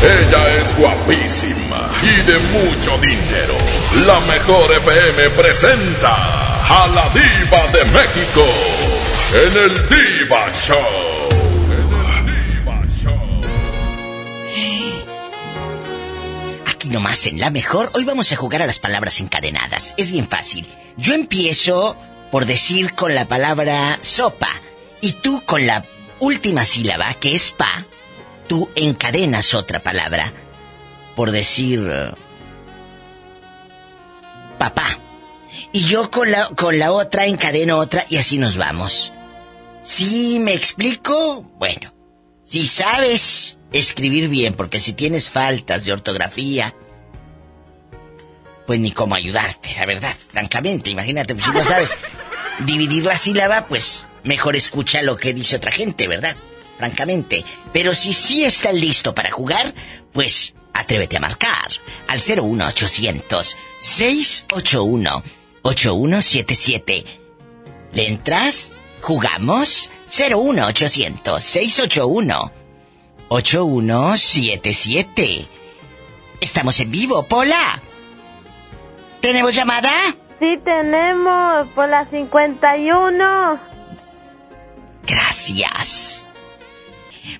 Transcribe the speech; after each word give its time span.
Ella 0.00 0.62
es 0.62 0.76
guapísima 0.76 1.90
y 2.02 2.22
de 2.22 2.38
mucho 2.38 2.96
dinero. 2.98 3.54
La 4.06 4.20
mejor 4.32 4.70
FM 4.70 5.30
presenta 5.30 6.14
a 6.68 6.86
la 6.86 7.08
diva 7.10 7.66
de 7.72 7.84
México 7.86 8.44
en 9.34 9.56
el 9.58 9.88
Diva 9.88 10.46
Show. 10.52 10.78
En 11.64 11.70
el 11.72 12.26
Diva 12.26 12.82
Show. 12.86 13.40
Aquí 16.66 16.88
nomás 16.90 17.26
en 17.26 17.40
la 17.40 17.50
mejor, 17.50 17.90
hoy 17.94 18.04
vamos 18.04 18.30
a 18.30 18.36
jugar 18.36 18.62
a 18.62 18.66
las 18.66 18.78
palabras 18.78 19.18
encadenadas. 19.18 19.94
Es 19.96 20.12
bien 20.12 20.28
fácil. 20.28 20.64
Yo 20.96 21.14
empiezo 21.14 21.96
por 22.30 22.46
decir 22.46 22.94
con 22.94 23.16
la 23.16 23.26
palabra 23.26 23.98
sopa 24.00 24.50
y 25.00 25.12
tú 25.14 25.42
con 25.44 25.66
la 25.66 25.84
última 26.20 26.64
sílaba, 26.64 27.14
que 27.14 27.34
es 27.34 27.50
pa, 27.50 27.84
tú 28.48 28.70
encadenas 28.74 29.54
otra 29.54 29.80
palabra 29.80 30.32
por 31.14 31.30
decir 31.30 31.80
eh, 31.90 32.12
papá. 34.58 34.98
Y 35.72 35.84
yo 35.84 36.10
con 36.10 36.30
la, 36.30 36.48
con 36.48 36.78
la 36.78 36.92
otra 36.92 37.26
encadeno 37.26 37.78
otra 37.78 38.04
y 38.08 38.16
así 38.16 38.38
nos 38.38 38.56
vamos. 38.56 39.12
¿Sí 39.82 40.38
me 40.40 40.54
explico? 40.54 41.42
Bueno, 41.58 41.92
si 42.44 42.66
sabes 42.66 43.58
escribir 43.72 44.28
bien, 44.28 44.54
porque 44.54 44.80
si 44.80 44.92
tienes 44.92 45.30
faltas 45.30 45.84
de 45.84 45.92
ortografía, 45.92 46.74
pues 48.66 48.80
ni 48.80 48.90
cómo 48.90 49.14
ayudarte, 49.14 49.74
la 49.76 49.86
verdad, 49.86 50.14
francamente. 50.28 50.90
Imagínate, 50.90 51.34
pues 51.34 51.46
si 51.46 51.52
no 51.52 51.64
sabes 51.64 51.96
dividir 52.60 53.04
la 53.04 53.16
sílaba, 53.16 53.66
pues 53.66 54.06
mejor 54.24 54.56
escucha 54.56 55.02
lo 55.02 55.16
que 55.16 55.34
dice 55.34 55.56
otra 55.56 55.72
gente, 55.72 56.08
¿verdad? 56.08 56.36
Francamente. 56.78 57.44
Pero 57.72 57.92
si 57.92 58.14
sí 58.14 58.44
estás 58.44 58.72
listo 58.72 59.14
para 59.14 59.30
jugar, 59.30 59.74
pues 60.12 60.54
atrévete 60.72 61.16
a 61.16 61.20
marcar 61.20 61.70
al 62.06 62.20
01800 62.20 63.56
681 63.78 65.22
8177. 65.62 67.04
¿Le 67.92 68.08
entras? 68.08 68.72
¿Jugamos? 69.02 69.90
01800 70.10 71.42
681 71.42 72.52
8177. 73.28 75.46
Estamos 76.40 76.80
en 76.80 76.90
vivo, 76.90 77.22
Pola. 77.24 77.80
¿Tenemos 79.20 79.54
llamada? 79.54 79.92
Sí, 80.38 80.56
tenemos 80.64 81.68
por 81.74 81.88
la 81.88 82.06
51. 82.06 83.60
Gracias. 85.06 86.27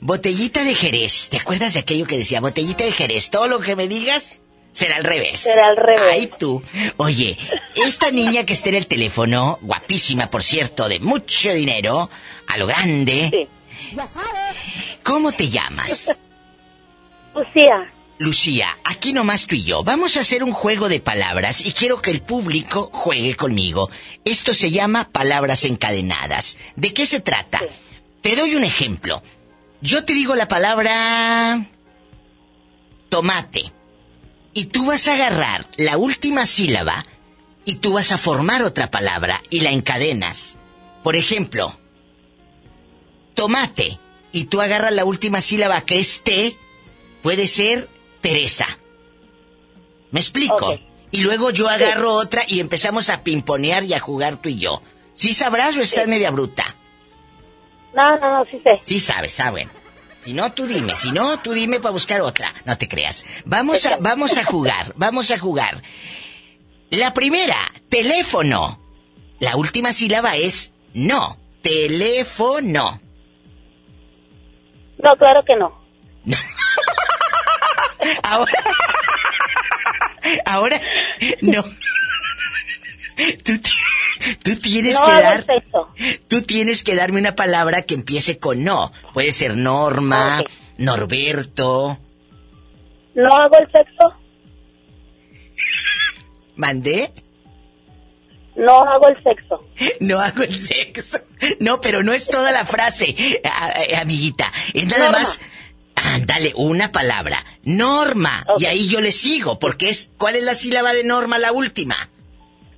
Botellita 0.00 0.65
de 0.65 0.75
Jerez. 0.75 1.28
¿Te 1.31 1.38
acuerdas 1.38 1.75
de 1.75 1.81
aquello 1.81 2.06
que 2.06 2.19
decía 2.19 2.41
botellita 2.41 2.84
de 2.84 2.93
Jerez? 2.93 3.31
Todo 3.31 3.49
lo 3.49 3.60
que 3.60 3.76
me 3.76 3.88
digas 3.88 4.41
será 4.72 4.97
al 4.97 5.04
revés. 5.04 5.41
Será 5.41 5.69
al 5.69 5.76
revés. 5.76 6.10
Ay, 6.10 6.31
tú. 6.38 6.62
Oye, 6.97 7.37
esta 7.75 8.10
niña 8.10 8.44
que 8.44 8.53
está 8.53 8.69
en 8.69 8.76
el 8.76 8.87
teléfono, 8.87 9.59
guapísima, 9.62 10.31
por 10.31 10.43
cierto, 10.43 10.88
de 10.88 11.00
mucho 11.00 11.53
dinero, 11.53 12.10
a 12.47 12.56
lo 12.56 12.66
grande. 12.66 13.31
Sí. 13.31 13.49
¿Cómo 15.03 15.32
te 15.32 15.49
llamas? 15.49 16.20
Lucía. 17.34 17.93
Lucía, 18.19 18.78
aquí 18.84 19.12
nomás 19.12 19.47
tú 19.47 19.55
y 19.55 19.62
yo. 19.62 19.84
Vamos 19.84 20.16
a 20.16 20.20
hacer 20.20 20.43
un 20.43 20.53
juego 20.53 20.88
de 20.88 20.99
palabras 20.99 21.65
y 21.65 21.72
quiero 21.72 22.03
que 22.03 22.10
el 22.10 22.20
público 22.20 22.91
juegue 22.93 23.37
conmigo. 23.37 23.91
Esto 24.25 24.55
se 24.55 24.70
llama 24.70 25.09
palabras 25.10 25.65
encadenadas. 25.65 26.59
¿De 26.75 26.93
qué 26.93 27.06
se 27.06 27.20
trata? 27.20 27.60
Te 28.20 28.34
doy 28.34 28.56
un 28.56 28.65
ejemplo. 28.65 29.22
Yo 29.80 30.04
te 30.04 30.12
digo 30.12 30.34
la 30.34 30.48
palabra 30.48 31.66
tomate 33.08 33.72
y 34.52 34.66
tú 34.66 34.86
vas 34.86 35.06
a 35.08 35.14
agarrar 35.14 35.66
la 35.76 35.96
última 35.96 36.46
sílaba 36.46 37.06
y 37.64 37.76
tú 37.76 37.92
vas 37.92 38.12
a 38.12 38.18
formar 38.18 38.62
otra 38.62 38.90
palabra 38.90 39.42
y 39.50 39.60
la 39.60 39.70
encadenas. 39.70 40.58
Por 41.04 41.14
ejemplo, 41.14 41.78
tomate 43.34 43.98
y 44.32 44.44
tú 44.44 44.60
agarras 44.60 44.92
la 44.92 45.04
última 45.04 45.40
sílaba 45.40 45.82
que 45.82 46.00
es 46.00 46.22
T, 46.24 46.58
puede 47.22 47.46
ser 47.46 47.88
Teresa. 48.20 48.78
¿Me 50.10 50.20
explico? 50.20 50.78
Y 51.10 51.20
luego 51.20 51.50
yo 51.50 51.68
agarro 51.68 52.14
otra 52.14 52.42
y 52.46 52.60
empezamos 52.60 53.10
a 53.10 53.22
pimponear 53.22 53.84
y 53.84 53.94
a 53.94 54.00
jugar 54.00 54.38
tú 54.38 54.48
y 54.48 54.56
yo. 54.56 54.82
¿Sí 55.14 55.32
sabrás 55.32 55.76
o 55.76 55.82
estás 55.82 56.08
media 56.08 56.30
bruta? 56.30 56.74
No, 57.98 58.16
no, 58.16 58.38
no, 58.38 58.44
sí 58.44 58.60
sé. 58.62 58.78
Sí 58.81 59.00
sabes, 59.00 59.34
saben. 59.34 59.69
Si 60.20 60.32
no, 60.32 60.53
tú 60.53 60.66
dime. 60.66 60.94
Si 60.94 61.10
no, 61.10 61.41
tú 61.41 61.53
dime 61.53 61.81
para 61.81 61.91
buscar 61.92 62.20
otra. 62.20 62.54
No 62.64 62.78
te 62.78 62.86
creas. 62.86 63.26
Vamos 63.44 63.84
a, 63.86 63.97
vamos 63.97 64.38
a 64.38 64.44
jugar. 64.44 64.92
Vamos 64.94 65.32
a 65.32 65.38
jugar. 65.38 65.82
La 66.90 67.12
primera, 67.12 67.56
teléfono. 67.88 68.81
La 69.40 69.56
última 69.56 69.93
sílaba 69.93 70.37
es 70.37 70.72
no. 70.94 71.38
Teléfono. 71.61 73.00
No, 75.02 75.17
claro 75.17 75.43
que 75.44 75.56
no. 75.56 75.76
Ahora. 78.22 78.52
Ahora. 80.44 80.81
No. 81.40 81.64
Tú, 83.44 83.59
ti- 83.61 84.37
tú 84.44 84.56
tienes 84.56 84.94
No 84.94 85.06
que 85.06 85.12
dar. 85.12 85.44
Tú 86.29 86.43
tienes 86.43 86.82
que 86.85 86.94
darme 86.94 87.19
una 87.19 87.35
palabra 87.35 87.82
que 87.82 87.94
empiece 87.94 88.38
con 88.38 88.62
no. 88.65 88.93
Puede 89.12 89.32
ser 89.32 89.56
Norma. 89.56 90.43
Norberto. 90.76 91.99
No 93.15 93.35
hago 93.37 93.59
el 93.59 93.67
sexo. 93.73 94.15
¿Mandé? 96.56 97.12
No 98.56 98.81
hago 98.82 99.09
el 99.09 99.23
sexo. 99.23 99.65
No 100.00 100.19
hago 100.20 100.43
el 100.43 100.59
sexo. 100.59 101.19
No, 101.61 101.81
pero 101.81 102.03
no 102.03 102.12
es 102.12 102.26
toda 102.29 102.50
la 102.50 102.65
frase, 102.65 103.15
amiguita. 103.97 104.53
Es 104.75 104.87
nada 104.87 105.05
Norma. 105.06 105.19
más. 105.20 105.41
Ándale, 105.94 106.53
una 106.56 106.91
palabra. 106.93 107.44
Norma. 107.65 108.44
Y 108.59 108.67
ahí 108.67 108.88
yo 108.88 109.00
le 109.00 109.12
sigo, 109.12 109.59
porque 109.59 109.88
es. 109.88 110.11
¿Cuál 110.19 110.37
es 110.37 110.43
la 110.44 110.55
sílaba 110.55 110.93
de 110.93 111.05
norma, 111.05 111.38
la 111.38 111.53
última? 111.53 111.97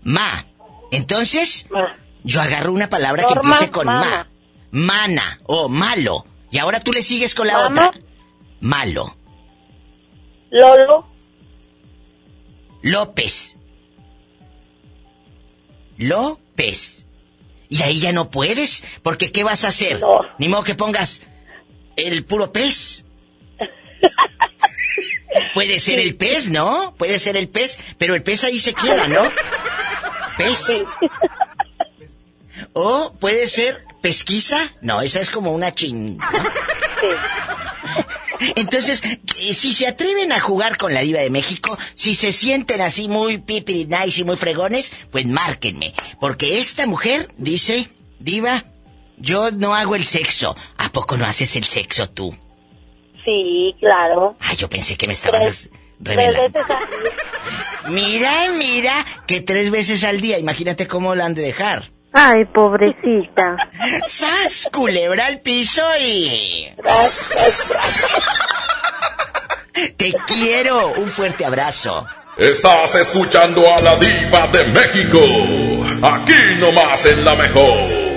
Ma. 0.02 0.44
Entonces, 0.90 1.66
Ma. 1.70 1.96
yo 2.24 2.40
agarro 2.40 2.72
una 2.72 2.88
palabra 2.90 3.26
que 3.26 3.34
empiece 3.34 3.70
con 3.70 3.86
ma. 3.86 3.94
mana. 3.94 4.28
Mana 4.72 5.40
o 5.46 5.68
malo. 5.68 6.26
Y 6.50 6.58
ahora 6.58 6.80
tú 6.80 6.92
le 6.92 7.02
sigues 7.02 7.34
con 7.34 7.46
la 7.46 7.54
Mama. 7.58 7.88
otra. 7.88 8.00
Malo. 8.60 9.16
Lolo. 10.50 11.06
López. 12.82 13.56
López. 15.96 17.04
Y 17.68 17.82
ahí 17.82 18.00
ya 18.00 18.12
no 18.12 18.30
puedes, 18.30 18.84
porque 19.02 19.30
¿qué 19.30 19.44
vas 19.44 19.64
a 19.64 19.68
hacer? 19.68 20.00
No. 20.00 20.20
Ni 20.38 20.48
modo 20.48 20.64
que 20.64 20.74
pongas 20.74 21.22
el 21.96 22.24
puro 22.24 22.52
pez. 22.52 23.04
Puede 25.54 25.78
ser 25.78 26.00
el 26.00 26.16
pez, 26.16 26.50
¿no? 26.50 26.94
Puede 26.96 27.18
ser 27.18 27.36
el 27.36 27.48
pez, 27.48 27.78
pero 27.98 28.14
el 28.14 28.22
pez 28.22 28.42
ahí 28.44 28.58
se 28.58 28.74
queda, 28.74 29.06
¿no? 29.06 29.22
Pez. 30.40 30.84
O 32.72 33.12
puede 33.18 33.46
ser 33.46 33.84
pesquisa. 34.00 34.72
No, 34.80 35.00
esa 35.02 35.20
es 35.20 35.30
como 35.30 35.52
una 35.52 35.74
ching. 35.74 36.16
¿no? 36.16 36.24
Entonces, 38.56 39.02
eh, 39.38 39.54
si 39.54 39.72
se 39.72 39.86
atreven 39.86 40.32
a 40.32 40.40
jugar 40.40 40.78
con 40.78 40.94
la 40.94 41.00
diva 41.00 41.20
de 41.20 41.30
México, 41.30 41.76
si 41.94 42.14
se 42.14 42.32
sienten 42.32 42.80
así 42.80 43.06
muy 43.06 43.38
pipiri 43.38 43.84
nice 43.84 44.22
y 44.22 44.24
muy 44.24 44.36
fregones, 44.36 44.92
pues 45.10 45.26
márquenme. 45.26 45.92
Porque 46.20 46.58
esta 46.58 46.86
mujer 46.86 47.30
dice, 47.36 47.90
diva, 48.18 48.64
yo 49.18 49.50
no 49.50 49.74
hago 49.74 49.94
el 49.94 50.04
sexo. 50.04 50.56
¿A 50.78 50.90
poco 50.90 51.18
no 51.18 51.26
haces 51.26 51.54
el 51.56 51.64
sexo 51.64 52.08
tú? 52.08 52.34
Sí, 53.24 53.74
claro. 53.78 54.36
Ah, 54.40 54.54
yo 54.54 54.70
pensé 54.70 54.96
que 54.96 55.06
me 55.06 55.12
estabas 55.12 55.68
revelando. 56.00 56.60
Mira, 57.88 58.50
mira, 58.52 59.04
que 59.26 59.40
tres 59.40 59.70
veces 59.70 60.04
al 60.04 60.20
día, 60.20 60.38
imagínate 60.38 60.86
cómo 60.86 61.14
la 61.14 61.26
han 61.26 61.34
de 61.34 61.42
dejar. 61.42 61.90
Ay, 62.12 62.44
pobrecita. 62.46 63.56
¡Sas! 64.04 64.68
Culebra 64.72 65.26
al 65.26 65.40
piso 65.40 65.82
y... 66.00 66.68
Te 69.96 70.12
quiero. 70.26 70.92
Un 70.96 71.08
fuerte 71.08 71.44
abrazo. 71.44 72.06
Estás 72.36 72.94
escuchando 72.96 73.62
a 73.72 73.80
la 73.80 73.96
diva 73.96 74.46
de 74.48 74.64
México. 74.64 75.18
Aquí 76.02 76.58
nomás 76.58 77.06
en 77.06 77.24
la 77.24 77.34
mejor. 77.36 78.09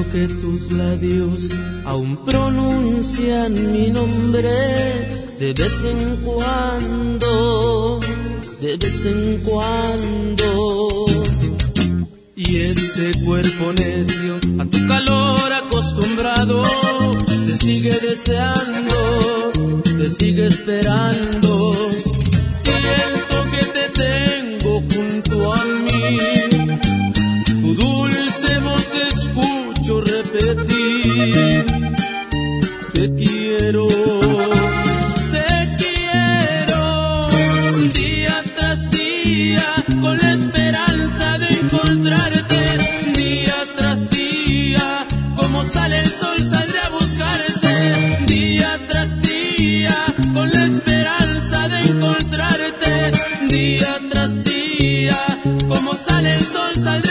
Que 0.00 0.26
tus 0.26 0.72
labios 0.72 1.50
aún 1.84 2.16
pronuncian 2.24 3.52
mi 3.70 3.88
nombre 3.90 4.50
de 5.38 5.52
vez 5.52 5.84
en 5.84 6.16
cuando, 6.24 8.00
de 8.60 8.76
vez 8.76 9.04
en 9.04 9.40
cuando. 9.44 11.04
Y 12.34 12.56
este 12.56 13.24
cuerpo 13.24 13.72
necio 13.74 14.40
a 14.58 14.64
tu 14.64 14.88
calor 14.88 15.52
acostumbrado 15.52 16.62
te 17.26 17.58
sigue 17.58 17.92
deseando, 18.00 19.52
te 19.84 20.06
sigue 20.06 20.46
esperando. 20.46 21.90
Siento 22.50 23.36
que 23.52 23.64
te 23.66 23.88
tengo 23.92 24.82
junto 24.92 25.52
a 25.52 25.64
mí 25.64 26.18
tu 27.62 27.74
dulce 27.74 28.58
voz 28.60 28.90
escucho 29.90 30.00
repetir. 30.00 31.66
Te 32.92 33.12
quiero, 33.14 33.86
te 35.32 35.48
quiero, 35.78 37.26
día 37.94 38.42
tras 38.56 38.90
día, 38.90 39.84
con 40.00 40.18
la 40.18 40.34
esperanza 40.34 41.38
de 41.38 41.48
encontrarte. 41.48 42.78
Día 43.16 43.54
tras 43.76 44.10
día, 44.10 45.06
como 45.36 45.64
sale 45.68 46.00
el 46.00 46.06
sol, 46.06 46.38
saldré 46.48 46.80
a 46.80 46.90
buscarte. 46.90 48.24
Día 48.26 48.80
tras 48.88 49.20
día, 49.22 50.14
con 50.34 50.50
la 50.50 50.66
esperanza 50.66 51.68
de 51.68 51.80
encontrarte. 51.80 53.12
Día 53.48 53.98
tras 54.10 54.44
día, 54.44 55.18
como 55.68 55.94
sale 55.94 56.34
el 56.34 56.42
sol, 56.42 56.74
saldré 56.76 57.09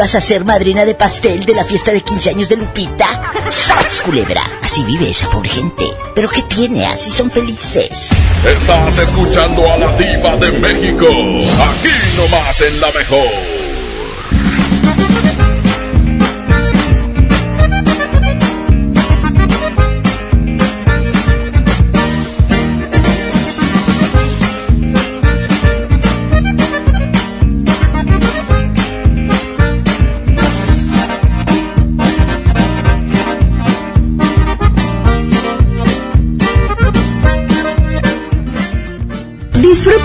ibas 0.00 0.14
a 0.14 0.20
ser 0.22 0.46
madrina 0.46 0.86
de 0.86 0.94
pastel 0.94 1.44
de 1.44 1.54
la 1.54 1.62
fiesta 1.62 1.92
de 1.92 2.00
15 2.00 2.30
años 2.30 2.48
de 2.48 2.56
Lupita. 2.56 3.34
¡Sas, 3.50 4.00
culebra! 4.00 4.40
Así 4.62 4.82
vive 4.84 5.10
esa 5.10 5.28
pobre 5.28 5.50
gente. 5.50 5.84
¿Pero 6.14 6.30
qué 6.30 6.40
tiene? 6.44 6.86
Así 6.86 7.10
son 7.10 7.30
felices. 7.30 8.08
Estás 8.46 8.96
escuchando 8.96 9.70
a 9.70 9.76
la 9.76 9.94
diva 9.98 10.38
de 10.38 10.52
México. 10.52 11.06
Aquí 11.06 11.92
nomás 12.16 12.62
en 12.62 12.80
la 12.80 12.90
mejor. 12.92 13.59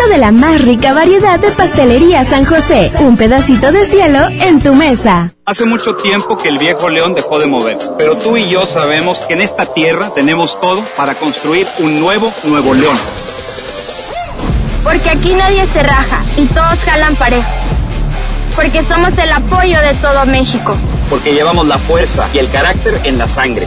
Disfruta 0.06 0.16
de 0.16 0.32
la 0.32 0.32
más 0.32 0.62
rica 0.62 0.94
variedad 0.94 1.40
de 1.40 1.50
pastelería 1.52 2.24
San 2.26 2.46
José. 2.46 2.92
Un 3.00 3.18
pedacito 3.18 3.72
de 3.72 3.86
cielo 3.86 4.20
en 4.42 4.62
tu 4.62 4.76
mesa. 4.76 5.34
Hace 5.46 5.66
mucho 5.66 5.96
tiempo 5.96 6.38
que 6.38 6.50
el 6.50 6.60
viejo 6.60 6.90
león 6.90 7.16
dejó 7.16 7.40
de 7.40 7.48
mover, 7.48 7.78
pero 7.98 8.16
tú 8.16 8.38
y 8.38 8.48
yo 8.48 8.66
sabemos 8.66 9.20
que 9.20 9.34
en 9.34 9.42
esta 9.42 9.66
tierra 9.66 10.12
tenemos 10.14 10.60
todo 10.62 10.84
para 10.96 11.16
construir 11.16 11.68
un 11.80 12.00
nuevo 12.00 12.32
Nuevo 12.44 12.74
León. 12.74 12.98
Porque 14.84 15.10
aquí 15.10 15.34
nadie 15.34 15.66
se 15.66 15.82
raja 15.82 16.22
y 16.38 16.46
todos 16.46 16.80
jalan 16.84 17.16
parejo. 17.16 17.50
Porque 18.56 18.84
somos 18.84 19.18
el 19.18 19.32
apoyo 19.32 19.82
de 19.82 19.94
todo 19.96 20.26
México. 20.28 20.76
Porque 21.10 21.34
llevamos 21.34 21.66
la 21.68 21.80
fuerza 21.80 22.28
y 22.34 22.38
el 22.38 22.50
carácter 22.52 23.00
en 23.06 23.18
la 23.18 23.28
sangre. 23.28 23.66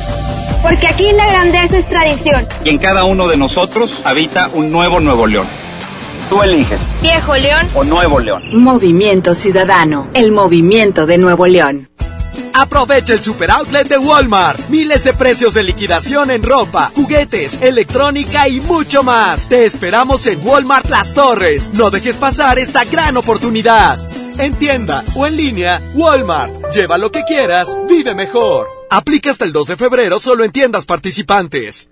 Porque 0.63 0.87
aquí 0.87 1.11
la 1.13 1.27
grandeza 1.27 1.79
es 1.79 1.89
tradición. 1.89 2.47
Y 2.65 2.71
en 2.71 2.79
cada 2.79 3.05
uno 3.05 3.27
de 3.27 3.37
nosotros 3.37 4.03
habita 4.05 4.51
un 4.55 4.71
nuevo 4.71 5.01
Nuevo 5.01 5.27
León. 5.27 5.49
Tú 6.29 6.43
eliges. 6.43 6.95
Viejo 7.01 7.37
León 7.37 7.67
o 7.75 7.85
Nuevo 7.85 8.21
León. 8.21 8.43
Movimiento 8.53 9.35
Ciudadano, 9.35 10.09
el 10.15 10.33
movimiento 10.33 11.07
de 11.07 11.19
Nuevo 11.19 11.47
León. 11.47 11.89
Aprovecha 12.53 13.15
el 13.15 13.23
super 13.23 13.51
outlet 13.51 13.89
de 13.89 13.99
Walmart. 13.99 14.69
Miles 14.69 15.05
de 15.05 15.15
precios 15.15 15.55
de 15.55 15.63
liquidación 15.63 16.31
en 16.31 16.43
ropa, 16.43 16.91
juguetes, 16.95 17.63
electrónica 17.63 18.49
y 18.49 18.61
mucho 18.61 19.03
más. 19.03 19.49
Te 19.49 19.65
esperamos 19.65 20.27
en 20.27 20.45
Walmart 20.45 20.91
Las 20.91 21.15
Torres. 21.15 21.71
No 21.75 21.91
dejes 21.91 22.17
pasar 22.17 22.59
esta 22.59 22.85
gran 22.85 23.17
oportunidad. 23.17 23.99
En 24.39 24.55
tienda 24.55 25.05
o 25.15 25.27
en 25.27 25.37
línea, 25.37 25.81
Walmart. 25.95 26.73
Lleva 26.75 26.99
lo 26.99 27.11
que 27.11 27.25
quieras, 27.25 27.77
vive 27.89 28.15
mejor. 28.15 28.69
Aplica 28.91 29.31
hasta 29.31 29.45
el 29.45 29.53
2 29.53 29.69
de 29.69 29.77
febrero 29.77 30.19
solo 30.19 30.45
en 30.45 30.51
tiendas 30.51 30.85
participantes. 30.85 31.89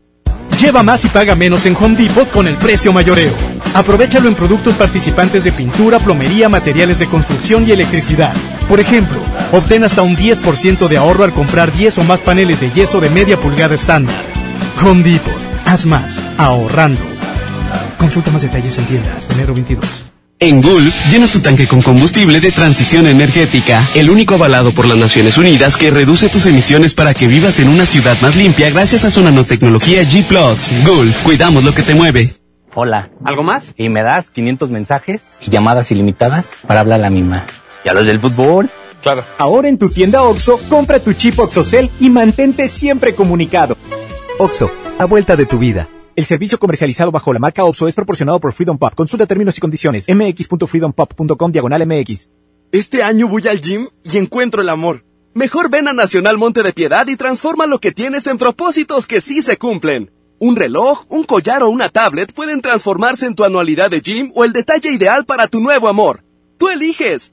Lleva 0.60 0.82
más 0.82 1.04
y 1.04 1.08
paga 1.08 1.34
menos 1.34 1.66
en 1.66 1.76
Home 1.76 1.96
Depot 1.96 2.30
con 2.30 2.48
el 2.48 2.56
precio 2.56 2.92
mayoreo. 2.92 3.55
Aprovechalo 3.76 4.26
en 4.26 4.34
productos 4.34 4.74
participantes 4.74 5.44
de 5.44 5.52
pintura, 5.52 5.98
plomería, 5.98 6.48
materiales 6.48 6.98
de 6.98 7.08
construcción 7.08 7.68
y 7.68 7.72
electricidad. 7.72 8.32
Por 8.70 8.80
ejemplo, 8.80 9.20
obtén 9.52 9.84
hasta 9.84 10.00
un 10.00 10.16
10% 10.16 10.88
de 10.88 10.96
ahorro 10.96 11.24
al 11.24 11.34
comprar 11.34 11.70
10 11.70 11.98
o 11.98 12.04
más 12.04 12.20
paneles 12.22 12.58
de 12.58 12.70
yeso 12.70 13.00
de 13.00 13.10
media 13.10 13.36
pulgada 13.36 13.74
estándar. 13.74 14.16
Home 14.82 15.02
Depot. 15.02 15.34
Haz 15.66 15.84
más, 15.84 16.22
ahorrando. 16.38 17.02
Consulta 17.98 18.30
más 18.30 18.40
detalles 18.40 18.78
en 18.78 18.86
tiendas 18.86 19.28
de 19.28 19.34
enero 19.34 19.52
22. 19.52 20.06
En 20.38 20.62
Gulf, 20.62 20.94
llenas 21.10 21.32
tu 21.32 21.40
tanque 21.40 21.68
con 21.68 21.82
combustible 21.82 22.40
de 22.40 22.52
transición 22.52 23.06
energética, 23.06 23.90
el 23.94 24.08
único 24.08 24.34
avalado 24.34 24.72
por 24.72 24.86
las 24.86 24.96
Naciones 24.96 25.36
Unidas 25.36 25.76
que 25.76 25.90
reduce 25.90 26.30
tus 26.30 26.46
emisiones 26.46 26.94
para 26.94 27.12
que 27.12 27.26
vivas 27.26 27.58
en 27.58 27.68
una 27.68 27.84
ciudad 27.84 28.16
más 28.22 28.36
limpia 28.36 28.70
gracias 28.70 29.04
a 29.04 29.10
su 29.10 29.22
nanotecnología 29.22 30.02
G⁇ 30.02 30.26
Gulf, 30.82 31.22
cuidamos 31.22 31.62
lo 31.62 31.74
que 31.74 31.82
te 31.82 31.94
mueve. 31.94 32.35
Hola. 32.78 33.08
¿Algo 33.24 33.42
más? 33.42 33.72
Y 33.78 33.88
me 33.88 34.02
das 34.02 34.28
500 34.28 34.70
mensajes 34.70 35.24
y 35.40 35.50
llamadas 35.50 35.90
ilimitadas 35.90 36.50
para 36.66 36.80
hablar 36.80 37.00
a 37.00 37.04
la 37.04 37.10
misma. 37.10 37.46
¿Y 37.82 37.88
a 37.88 37.94
los 37.94 38.04
del 38.04 38.20
fútbol? 38.20 38.68
Claro. 39.00 39.24
Ahora 39.38 39.68
en 39.68 39.78
tu 39.78 39.88
tienda 39.88 40.22
OXO, 40.22 40.60
compra 40.68 41.00
tu 41.00 41.14
chip 41.14 41.38
OXOCEL 41.38 41.90
y 42.00 42.10
mantente 42.10 42.68
siempre 42.68 43.14
comunicado. 43.14 43.78
OXO, 44.38 44.70
a 44.98 45.06
vuelta 45.06 45.36
de 45.36 45.46
tu 45.46 45.58
vida. 45.58 45.88
El 46.16 46.26
servicio 46.26 46.58
comercializado 46.58 47.10
bajo 47.10 47.32
la 47.32 47.38
marca 47.38 47.64
OPSO 47.64 47.88
es 47.88 47.94
proporcionado 47.94 48.40
por 48.40 48.52
Freedom 48.52 48.76
Pop. 48.76 48.94
Consulta 48.94 49.26
términos 49.26 49.56
y 49.56 49.60
condiciones. 49.62 50.06
mx.freedompop.com 50.14 51.52
diagonal 51.52 51.86
mx. 51.86 52.28
Este 52.72 53.02
año 53.02 53.26
voy 53.26 53.48
al 53.48 53.62
gym 53.62 53.88
y 54.04 54.18
encuentro 54.18 54.60
el 54.60 54.68
amor. 54.68 55.02
Mejor 55.32 55.70
ven 55.70 55.88
a 55.88 55.94
Nacional 55.94 56.36
Monte 56.36 56.62
de 56.62 56.74
Piedad 56.74 57.06
y 57.08 57.16
transforma 57.16 57.66
lo 57.66 57.78
que 57.78 57.92
tienes 57.92 58.26
en 58.26 58.36
propósitos 58.36 59.06
que 59.06 59.22
sí 59.22 59.40
se 59.40 59.56
cumplen. 59.56 60.10
Un 60.38 60.54
reloj, 60.54 61.06
un 61.08 61.24
collar 61.24 61.62
o 61.62 61.70
una 61.70 61.88
tablet 61.88 62.30
pueden 62.34 62.60
transformarse 62.60 63.24
en 63.24 63.34
tu 63.34 63.44
anualidad 63.44 63.90
de 63.90 64.02
gym 64.02 64.30
o 64.34 64.44
el 64.44 64.52
detalle 64.52 64.92
ideal 64.92 65.24
para 65.24 65.48
tu 65.48 65.60
nuevo 65.60 65.88
amor. 65.88 66.24
Tú 66.58 66.68
eliges. 66.68 67.32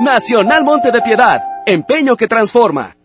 Nacional 0.00 0.64
Monte 0.64 0.90
de 0.90 1.00
Piedad. 1.00 1.40
Empeño 1.64 2.16
que 2.16 2.26
transforma. 2.26 2.96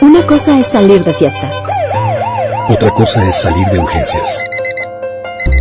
Una 0.00 0.26
cosa 0.26 0.58
es 0.58 0.66
salir 0.66 1.04
de 1.04 1.12
fiesta. 1.12 1.52
Otra 2.70 2.90
cosa 2.90 3.26
es 3.28 3.36
salir 3.36 3.66
de 3.66 3.78
urgencias. 3.78 4.42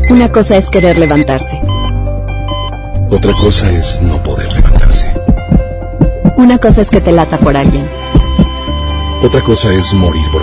Una 0.09 0.31
cosa 0.31 0.55
es 0.55 0.69
querer 0.69 0.97
levantarse. 0.97 1.59
Otra 3.09 3.33
cosa 3.33 3.69
es 3.69 4.01
no 4.01 4.23
poder 4.23 4.51
levantarse. 4.53 5.13
Una 6.37 6.57
cosa 6.57 6.81
es 6.81 6.89
que 6.89 7.01
te 7.01 7.11
lata 7.11 7.37
por 7.37 7.57
alguien. 7.57 7.85
Otra 9.21 9.41
cosa 9.41 9.73
es 9.73 9.93
morir 9.93 10.23
por. 10.31 10.42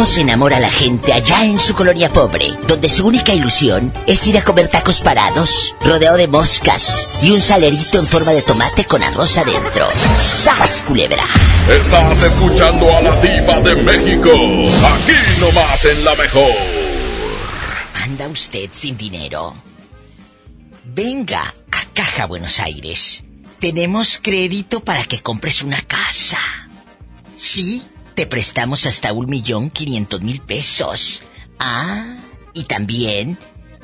¿Cómo 0.00 0.08
se 0.08 0.22
enamora 0.22 0.58
la 0.58 0.70
gente 0.70 1.12
allá 1.12 1.44
en 1.44 1.58
su 1.58 1.74
colonia 1.74 2.10
pobre, 2.10 2.56
donde 2.66 2.88
su 2.88 3.06
única 3.06 3.34
ilusión 3.34 3.92
es 4.06 4.26
ir 4.26 4.38
a 4.38 4.42
comer 4.42 4.68
tacos 4.68 5.02
parados, 5.02 5.76
rodeado 5.82 6.16
de 6.16 6.26
moscas 6.26 7.18
y 7.22 7.32
un 7.32 7.42
salerito 7.42 7.98
en 7.98 8.06
forma 8.06 8.32
de 8.32 8.40
tomate 8.40 8.86
con 8.86 9.02
arroz 9.02 9.36
adentro? 9.36 9.88
¡Sas, 10.16 10.82
culebra! 10.86 11.26
Estás 11.68 12.22
escuchando 12.22 12.96
a 12.96 13.02
la 13.02 13.20
diva 13.20 13.60
de 13.60 13.74
México, 13.74 14.30
aquí 14.30 15.12
nomás 15.38 15.84
en 15.84 16.02
La 16.02 16.14
Mejor. 16.14 16.54
¿Anda 17.92 18.28
usted 18.28 18.70
sin 18.72 18.96
dinero? 18.96 19.54
Venga 20.82 21.54
a 21.70 21.84
Caja 21.92 22.24
Buenos 22.24 22.58
Aires. 22.58 23.22
Tenemos 23.58 24.18
crédito 24.22 24.80
para 24.80 25.04
que 25.04 25.20
compres 25.20 25.60
una 25.60 25.82
casa. 25.82 26.38
¿Sí? 27.36 27.82
Te 28.20 28.26
prestamos 28.26 28.84
hasta 28.84 29.14
un 29.14 29.30
millón 29.30 29.70
quinientos 29.70 30.20
mil 30.20 30.42
pesos. 30.42 31.22
Ah, 31.58 32.18
y 32.52 32.64
también 32.64 33.38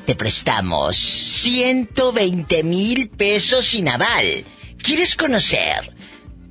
te 0.05 0.13
prestamos 0.13 0.95
ciento 0.95 2.13
veinte 2.13 2.61
mil 2.61 3.09
pesos 3.09 3.65
sin 3.65 3.89
aval. 3.89 4.45
¿Quieres 4.77 5.15
conocer 5.15 5.91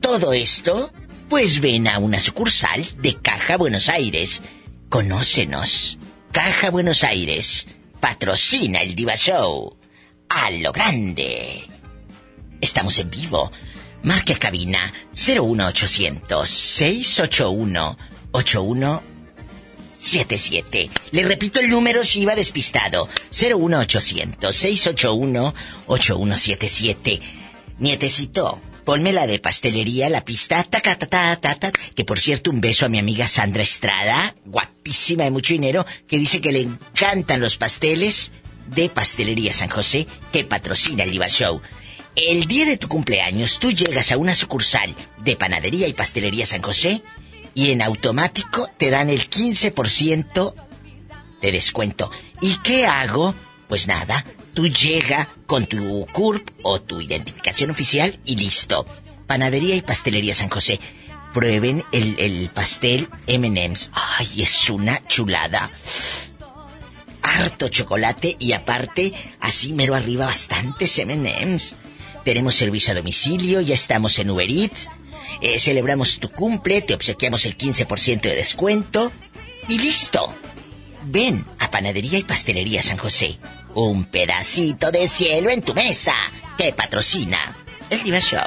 todo 0.01 0.33
esto? 0.33 0.93
Pues 1.29 1.61
ven 1.61 1.87
a 1.87 2.01
una 2.01 2.19
sucursal 2.19 2.85
de 2.99 3.15
Caja 3.19 3.57
Buenos 3.57 3.89
Aires. 3.89 4.43
Conócenos. 4.89 5.97
Caja 6.33 6.71
Buenos 6.71 7.05
Aires 7.05 7.69
patrocina 8.01 8.81
el 8.81 8.97
Diva 8.97 9.15
Show. 9.15 9.79
A 10.29 10.51
lo 10.51 10.73
grande. 10.73 11.63
Estamos 12.61 12.99
en 12.99 13.11
vivo 13.11 13.53
Marque 14.07 14.39
cabina 14.39 14.93
01800 15.13 16.49
681 16.49 17.99
81 18.31 19.17
8177. 19.99 20.91
Le 21.11 21.25
repito 21.25 21.59
el 21.59 21.69
número 21.69 22.05
si 22.05 22.21
iba 22.21 22.37
despistado. 22.37 23.09
01800 23.33 24.55
681 24.55 25.55
8177. 25.87 27.21
Nietecito, 27.79 28.61
ponme 28.85 29.13
la 29.13 29.27
de 29.27 29.41
pastelería, 29.41 30.09
la 30.09 30.25
pista, 30.25 30.63
ta, 30.63 30.81
ta, 30.81 30.97
ta, 30.97 31.09
ta, 31.09 31.37
ta, 31.41 31.55
ta. 31.57 31.73
Que 31.97 32.05
por 32.05 32.21
cierto, 32.21 32.51
un 32.51 32.61
beso 32.61 32.87
a 32.87 32.89
mi 32.89 33.01
amiga 33.01 33.27
Sandra 33.27 33.65
Estrada, 33.65 34.37
guapísima 34.45 35.25
de 35.25 35.33
mucho 35.33 35.53
dinero, 35.53 35.85
que 36.07 36.19
dice 36.19 36.41
que 36.41 36.53
le 36.53 36.61
encantan 36.61 37.41
los 37.41 37.57
pasteles 37.57 38.31
de 38.69 38.89
Pastelería 38.89 39.53
San 39.53 39.69
José, 39.69 40.07
que 40.33 40.45
patrocina 40.45 41.03
el 41.03 41.11
Diva 41.11 41.29
Show. 41.29 41.61
El 42.17 42.47
día 42.47 42.65
de 42.65 42.79
tu 42.79 42.89
cumpleaños, 42.89 43.59
tú 43.59 43.71
llegas 43.71 44.11
a 44.11 44.17
una 44.17 44.35
sucursal 44.35 44.97
de 45.19 45.37
Panadería 45.37 45.87
y 45.87 45.93
Pastelería 45.93 46.47
San 46.47 46.63
José 46.63 47.03
y 47.55 47.73
en 47.73 47.83
automático 47.83 48.71
te 48.79 48.89
dan 48.89 49.11
el 49.11 49.29
15% 49.29 50.55
de 51.43 51.53
descuento. 51.53 52.11
¿Y 52.41 52.57
qué 52.63 52.87
hago? 52.87 53.35
Pues 53.69 53.87
nada, 53.87 54.25
tú 54.55 54.67
llega 54.67 55.29
con 55.45 55.67
tu 55.67 56.07
CURP 56.07 56.49
o 56.63 56.81
tu 56.81 57.03
identificación 57.03 57.69
oficial 57.69 58.19
y 58.25 58.37
listo. 58.37 58.87
Panadería 59.27 59.75
y 59.75 59.83
Pastelería 59.83 60.35
San 60.35 60.49
José. 60.49 60.81
Prueben 61.35 61.85
el, 61.93 62.19
el 62.19 62.49
pastel 62.49 63.11
M&M's. 63.27 63.91
Ay, 63.93 64.41
es 64.43 64.71
una 64.71 65.07
chulada. 65.07 65.71
Harto 67.21 67.69
chocolate 67.69 68.37
y 68.39 68.53
aparte, 68.53 69.13
así 69.39 69.75
mero 69.75 69.95
arriba, 69.95 70.25
bastantes 70.25 70.99
M&M's. 70.99 71.75
Tenemos 72.27 72.57
servicio 72.57 72.91
a 72.91 72.97
domicilio, 72.97 73.61
ya 73.61 73.75
estamos 73.75 74.19
en 74.19 74.31
Uber 74.31 74.51
Eats. 74.51 74.91
Eh, 75.41 75.61
celebramos 75.61 76.19
tu 76.19 76.29
cumple, 76.29 76.83
te 76.83 76.93
obsequiamos 76.93 77.47
el 77.47 77.57
15% 77.57 78.23
de 78.23 78.35
descuento. 78.35 79.13
Y 79.69 79.79
listo. 79.79 80.35
Ven 81.05 81.47
a 81.61 81.71
Panadería 81.71 82.19
y 82.19 82.25
Pastelería 82.25 82.83
San 82.83 82.97
José. 82.97 83.37
Un 83.77 84.07
pedacito 84.07 84.91
de 84.91 85.07
cielo 85.07 85.51
en 85.51 85.63
tu 85.63 85.73
mesa 85.73 86.15
que 86.59 86.73
patrocina 86.73 87.39
el 87.91 88.03
Diva 88.03 88.19
Show. 88.19 88.41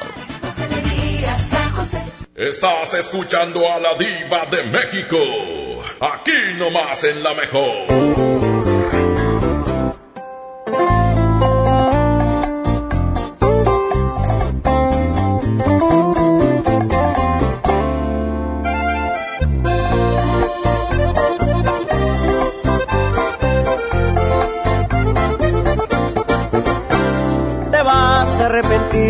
Estás 2.36 2.94
escuchando 2.96 3.72
a 3.72 3.80
la 3.80 3.94
diva 3.94 4.46
de 4.52 4.64
México. 4.64 5.18
Aquí 6.02 6.58
nomás 6.58 7.06
en 7.06 7.24
la 7.24 7.34
mejor. 7.34 8.59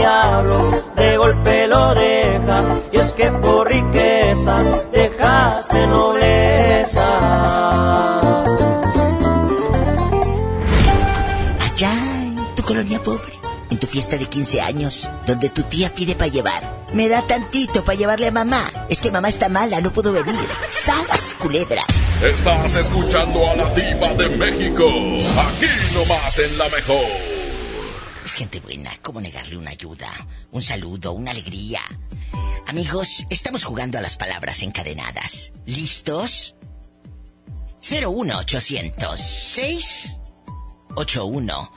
diablo 0.00 0.82
de 0.96 1.16
golpe 1.16 1.66
lo 1.66 1.94
dejas. 1.94 2.66
Y 2.92 2.96
es 2.98 3.12
que 3.12 3.30
por 3.30 3.68
riqueza 3.68 4.62
dejaste 4.92 5.86
nobleza. 5.86 7.08
Allá 11.66 11.92
en 12.22 12.54
tu 12.56 12.62
colonia 12.62 13.00
pobre, 13.02 13.34
en 13.70 13.78
tu 13.78 13.86
fiesta 13.86 14.16
de 14.16 14.26
15 14.26 14.60
años, 14.60 15.10
donde 15.26 15.50
tu 15.50 15.62
tía 15.64 15.94
pide 15.94 16.14
para 16.14 16.28
llevar. 16.28 16.80
Me 16.92 17.08
da 17.08 17.22
tantito 17.22 17.84
para 17.84 17.96
llevarle 17.96 18.28
a 18.28 18.32
mamá. 18.32 18.64
Es 18.88 19.00
que 19.00 19.12
mamá 19.12 19.28
está 19.28 19.48
mala, 19.48 19.80
no 19.80 19.92
puedo 19.92 20.12
venir. 20.12 20.48
¡Sas, 20.68 21.36
culebra! 21.38 21.84
Estás 22.20 22.74
escuchando 22.74 23.48
a 23.48 23.54
la 23.54 23.74
diva 23.74 24.08
de 24.14 24.28
México. 24.30 24.86
Aquí 24.86 25.68
nomás 25.94 26.38
en 26.38 26.58
la 26.58 26.68
mejor. 26.68 27.29
Es 28.30 28.36
gente 28.36 28.60
buena, 28.60 28.92
¿cómo 29.02 29.20
negarle 29.20 29.56
una 29.56 29.72
ayuda? 29.72 30.08
Un 30.52 30.62
saludo, 30.62 31.10
una 31.10 31.32
alegría. 31.32 31.80
Amigos, 32.68 33.26
estamos 33.28 33.64
jugando 33.64 33.98
a 33.98 34.00
las 34.00 34.16
palabras 34.16 34.62
encadenadas. 34.62 35.52
¿Listos? 35.66 36.54
01800 37.82 39.20
681 39.20 41.72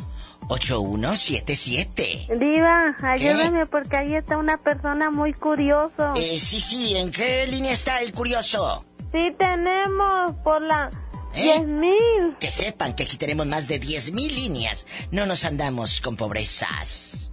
8177. 0.47 2.27
Diva, 2.39 2.97
ayúdame 3.01 3.65
porque 3.65 3.97
ahí 3.97 4.15
está 4.15 4.37
una 4.37 4.59
persona 4.59 5.09
muy 5.09 5.33
curioso. 5.33 6.13
Eh, 6.15 6.39
sí, 6.39 6.61
sí, 6.61 6.95
¿en 6.95 7.11
qué 7.11 7.47
línea 7.47 7.71
está 7.71 8.03
el 8.03 8.13
curioso? 8.13 8.85
Sí 9.11 9.31
tenemos 9.39 10.33
por 10.43 10.61
la 10.61 10.91
¿Eh? 11.35 11.43
10 11.43 11.67
mil. 11.67 12.35
Que 12.39 12.51
sepan 12.51 12.95
que 12.95 13.03
aquí 13.03 13.17
tenemos 13.17 13.45
más 13.47 13.67
de 13.67 13.79
10.000 13.79 14.13
líneas. 14.31 14.85
No 15.11 15.25
nos 15.25 15.45
andamos 15.45 16.01
con 16.01 16.15
pobrezas. 16.15 17.31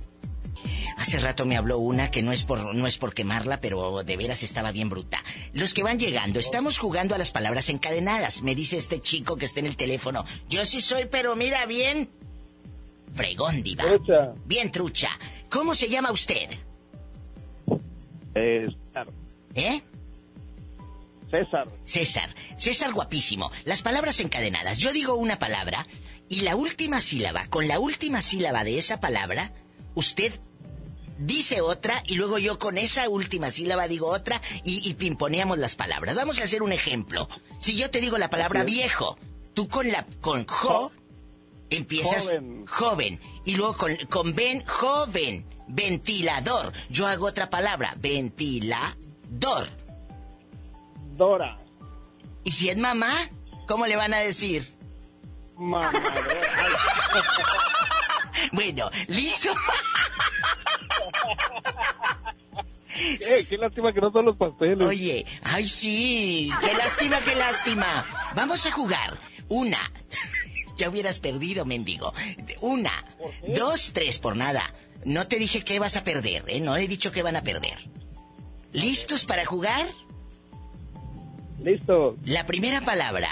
Hace 0.97 1.19
rato 1.19 1.47
me 1.47 1.57
habló 1.57 1.79
una 1.79 2.11
que 2.11 2.21
no 2.23 2.31
es 2.31 2.45
por 2.45 2.75
no 2.75 2.87
es 2.87 2.99
por 2.99 3.15
quemarla, 3.15 3.61
pero 3.63 4.03
de 4.05 4.17
veras 4.19 4.43
estaba 4.43 4.71
bien 4.71 4.91
bruta. 4.91 5.23
Los 5.55 5.73
que 5.73 5.83
van 5.83 5.99
llegando, 5.99 6.39
estamos 6.39 6.79
jugando 6.79 7.15
a 7.15 7.19
las 7.19 7.31
palabras 7.31 7.71
encadenadas. 7.71 8.43
Me 8.43 8.55
dice 8.55 8.77
este 8.77 9.01
chico 9.01 9.37
que 9.37 9.47
está 9.47 9.61
en 9.61 9.67
el 9.67 9.77
teléfono. 9.77 10.27
Yo 10.51 10.63
sí 10.67 10.83
soy, 10.83 11.07
pero 11.07 11.37
mira 11.37 11.65
bien. 11.65 12.11
Fregón, 13.15 13.63
diva. 13.63 13.85
Trucha. 13.85 14.35
Bien 14.45 14.71
trucha. 14.71 15.09
¿Cómo 15.49 15.75
se 15.75 15.89
llama 15.89 16.13
usted? 16.13 16.51
Eh, 18.35 18.67
César. 18.85 19.09
¿Eh? 19.55 19.83
César. 21.31 21.69
César, 21.85 22.35
César 22.57 22.93
guapísimo. 22.93 23.51
Las 23.65 23.83
palabras 23.83 24.21
encadenadas. 24.21 24.79
Yo 24.79 24.93
digo 24.93 25.15
una 25.15 25.39
palabra 25.39 25.87
y 26.29 26.41
la 26.43 26.57
última 26.57 27.01
sílaba, 27.01 27.47
con 27.49 27.69
la 27.69 27.79
última 27.79 28.23
sílaba 28.23 28.65
de 28.65 28.79
esa 28.79 29.01
palabra, 29.01 29.53
usted 29.95 30.33
dice 31.19 31.61
otra 31.61 32.03
y 32.07 32.15
luego 32.15 32.39
yo 32.39 32.59
con 32.59 32.79
esa 32.79 33.09
última 33.09 33.51
sílaba 33.51 33.89
digo 33.89 34.07
otra 34.09 34.41
y, 34.65 34.89
y 34.89 34.95
pimponeamos 34.95 35.59
las 35.59 35.77
palabras. 35.77 36.17
Vamos 36.17 36.41
a 36.41 36.45
hacer 36.45 36.63
un 36.63 36.73
ejemplo. 36.73 37.29
Si 37.59 37.77
yo 37.77 37.91
te 37.91 38.01
digo 38.01 38.19
la 38.19 38.31
palabra 38.31 38.65
viejo, 38.65 39.19
tú 39.55 39.69
con 39.69 39.91
la 39.91 40.07
con 40.21 40.47
jo 40.47 40.93
empiezas 41.69 42.25
Joven. 42.25 42.67
joven 42.67 43.21
y 43.45 43.55
luego 43.55 43.77
con, 43.77 43.97
con 44.09 44.35
ven 44.35 44.65
joven, 44.67 45.47
ventilador. 45.69 46.73
Yo 46.89 47.07
hago 47.07 47.27
otra 47.27 47.51
palabra, 47.51 47.95
ventilador. 47.99 49.69
¿Y 52.45 52.53
si 52.53 52.71
es 52.71 52.77
mamá? 52.77 53.29
¿Cómo 53.67 53.87
le 53.87 53.97
van 53.97 54.15
a 54.15 54.19
decir? 54.19 54.67
Mamadora. 55.57 56.03
Bueno, 58.53 58.91
¿listo? 59.09 59.51
Eh, 63.03 63.47
qué 63.49 63.57
lástima 63.57 63.95
que 63.95 64.01
no 64.01 64.13
son 64.13 64.27
los 64.27 64.37
pasteles. 64.37 64.87
Oye, 64.87 65.25
ay 65.43 65.67
sí, 65.67 66.51
qué 66.61 66.75
lástima, 66.75 67.19
qué 67.21 67.35
lástima. 67.35 68.05
Vamos 68.35 68.67
a 68.67 68.73
jugar. 68.73 69.17
Una. 69.49 69.91
Ya 70.77 70.89
hubieras 70.89 71.19
perdido, 71.19 71.67
mendigo. 71.67 72.15
Una, 72.63 73.05
dos, 73.55 73.93
tres, 73.93 74.19
por 74.19 74.35
nada. 74.35 74.63
No 75.05 75.29
te 75.29 75.37
dije 75.37 75.63
que 75.63 75.79
vas 75.79 75.97
a 75.97 76.05
perder, 76.05 76.43
¿eh? 76.47 76.61
No 76.61 76.75
he 76.75 76.89
dicho 76.89 77.13
que 77.13 77.23
van 77.23 77.37
a 77.37 77.43
perder. 77.43 77.77
¿Listos 78.73 79.27
para 79.27 79.45
jugar? 79.45 79.87
Listo. 81.63 82.17
La 82.25 82.45
primera 82.45 82.81
palabra. 82.81 83.29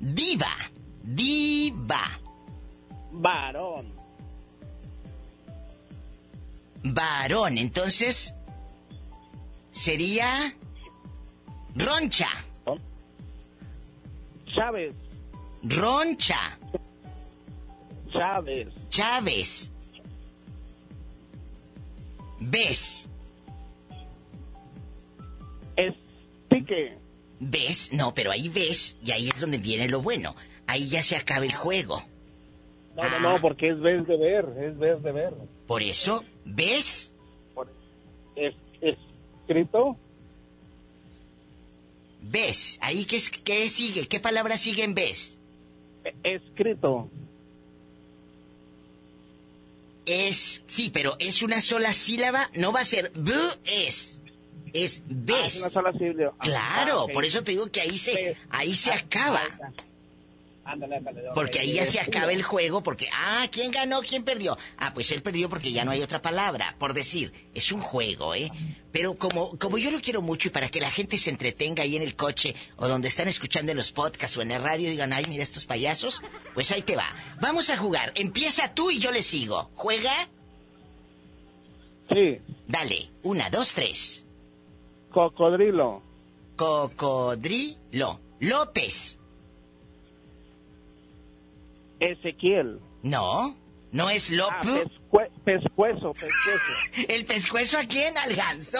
Diva. 0.00 0.52
Diva. 1.02 2.20
Varón. 3.12 3.92
Varón. 6.84 7.58
Entonces, 7.58 8.34
sería... 9.72 10.54
Roncha. 11.74 12.28
Chávez. 14.46 14.94
Roncha. 15.62 16.58
Chávez. 18.10 18.68
Chávez. 18.88 19.72
¿Ves? 22.40 23.08
Estique. 26.58 26.98
¿Ves? 27.38 27.92
No, 27.92 28.14
pero 28.14 28.30
ahí 28.30 28.48
ves, 28.48 28.96
y 29.04 29.12
ahí 29.12 29.28
es 29.28 29.40
donde 29.40 29.58
viene 29.58 29.88
lo 29.88 30.00
bueno. 30.00 30.34
Ahí 30.66 30.88
ya 30.88 31.02
se 31.02 31.16
acaba 31.16 31.44
el 31.44 31.54
juego. 31.54 32.02
No, 32.96 33.02
Ah. 33.02 33.08
no, 33.10 33.20
no, 33.20 33.40
porque 33.40 33.68
es 33.68 33.80
vez 33.80 34.06
de 34.06 34.16
ver, 34.16 34.46
es 34.62 34.78
vez 34.78 35.02
de 35.02 35.12
ver. 35.12 35.34
Por 35.66 35.82
eso, 35.82 36.24
¿ves? 36.44 37.12
Es, 38.34 38.54
escrito. 39.42 39.96
¿Ves? 42.22 42.78
Ahí 42.80 43.04
qué, 43.04 43.16
es, 43.16 43.30
qué 43.30 43.68
sigue, 43.68 44.08
qué 44.08 44.18
palabra 44.18 44.56
sigue 44.56 44.82
en 44.84 44.94
ves. 44.94 45.38
Escrito. 46.22 47.10
Es, 50.06 50.62
sí, 50.66 50.90
pero 50.90 51.16
es 51.18 51.42
una 51.42 51.60
sola 51.60 51.92
sílaba, 51.92 52.48
no 52.54 52.72
va 52.72 52.80
a 52.80 52.84
ser 52.84 53.10
b 53.14 53.32
es. 53.64 54.22
Es 54.72 55.00
Ah, 55.00 55.08
ves. 55.08 55.54
es 55.56 55.60
una 55.60 55.70
sola 55.70 55.92
sílaba. 55.92 56.34
Ah, 56.38 56.44
Claro, 56.44 57.00
ah, 57.00 57.04
ok. 57.04 57.12
por 57.12 57.24
eso 57.24 57.42
te 57.42 57.52
digo 57.52 57.70
que 57.70 57.80
ahí 57.80 57.96
se, 57.98 58.36
ahí 58.50 58.74
se 58.74 58.92
Ah, 58.92 58.96
acaba. 58.98 59.42
Ándale, 60.68 60.96
ándale. 60.96 61.28
ok. 61.28 61.34
Porque 61.36 61.60
ahí 61.60 61.74
ya 61.74 61.84
se 61.84 62.00
acaba 62.00 62.32
el 62.32 62.42
juego, 62.42 62.82
porque, 62.82 63.08
ah, 63.12 63.46
¿quién 63.52 63.70
ganó? 63.70 64.00
¿Quién 64.00 64.24
perdió? 64.24 64.58
Ah, 64.76 64.92
pues 64.92 65.12
él 65.12 65.22
perdió 65.22 65.48
porque 65.48 65.70
ya 65.70 65.84
no 65.84 65.92
hay 65.92 66.02
otra 66.02 66.20
palabra, 66.20 66.74
por 66.80 66.92
decir. 66.92 67.32
Es 67.54 67.70
un 67.70 67.80
juego, 67.80 68.34
¿eh? 68.34 68.50
Pero 68.90 69.14
como, 69.14 69.56
como 69.58 69.78
yo 69.78 69.92
lo 69.92 70.00
quiero 70.00 70.22
mucho 70.22 70.48
y 70.48 70.50
para 70.50 70.68
que 70.68 70.80
la 70.80 70.90
gente 70.90 71.18
se 71.18 71.30
entretenga 71.30 71.84
ahí 71.84 71.94
en 71.94 72.02
el 72.02 72.16
coche 72.16 72.56
o 72.78 72.88
donde 72.88 73.06
están 73.06 73.28
escuchando 73.28 73.70
en 73.70 73.78
los 73.78 73.92
podcasts 73.92 74.36
o 74.38 74.42
en 74.42 74.50
el 74.50 74.60
radio 74.62 74.88
y 74.88 74.90
digan, 74.90 75.12
ay, 75.12 75.26
mira 75.28 75.44
estos 75.44 75.66
payasos, 75.66 76.20
pues 76.52 76.72
ahí 76.72 76.82
te 76.82 76.96
va. 76.96 77.06
Vamos 77.40 77.70
a 77.70 77.76
jugar. 77.76 78.10
Empieza 78.16 78.74
tú 78.74 78.90
y 78.90 78.98
yo 78.98 79.12
le 79.12 79.22
sigo. 79.22 79.70
¿Juega? 79.76 80.28
Sí. 82.08 82.38
Dale. 82.66 83.10
Una, 83.22 83.50
dos, 83.50 83.72
tres. 83.74 84.24
Cocodrilo. 85.20 86.02
Cocodrilo. 86.56 88.20
López. 88.40 89.18
Ezequiel. 91.98 92.78
No. 93.02 93.56
No 93.92 94.10
es 94.10 94.30
Ah, 94.30 94.34
López. 94.34 94.84
pescue- 94.84 95.30
pescuezo, 95.42 96.12
pescuezo. 96.12 96.72
¿El 97.08 97.24
pescuezo 97.24 97.78
a 97.78 97.84
quién? 97.86 98.18
¿Al 98.18 98.36
ganso? 98.36 98.78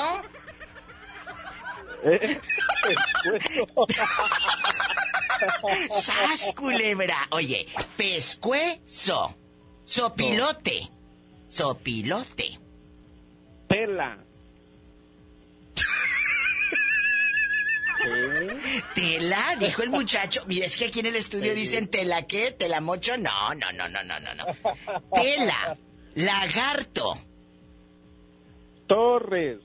Eh, 2.04 2.38
pescuezo. 3.22 3.86
¡Sas, 5.90 6.52
culebra! 6.54 7.16
Oye, 7.30 7.66
pescuezo. 7.96 9.34
Sopilote. 9.86 10.90
Sopilote. 11.48 12.58
Tela. 18.94 19.56
Tela, 19.56 19.56
dijo 19.58 19.82
el 19.82 19.90
muchacho. 19.90 20.44
Mira, 20.46 20.66
es 20.66 20.76
que 20.76 20.86
aquí 20.86 21.00
en 21.00 21.06
el 21.06 21.16
estudio 21.16 21.54
dicen 21.54 21.88
tela 21.88 22.26
qué, 22.26 22.52
tela 22.52 22.80
mocho. 22.80 23.16
No, 23.16 23.54
no, 23.54 23.72
no, 23.72 23.88
no, 23.88 24.02
no, 24.02 24.20
no, 24.20 24.34
no. 24.34 24.44
Tela. 25.14 25.76
Lagarto. 26.14 27.18
Torres. 28.86 29.58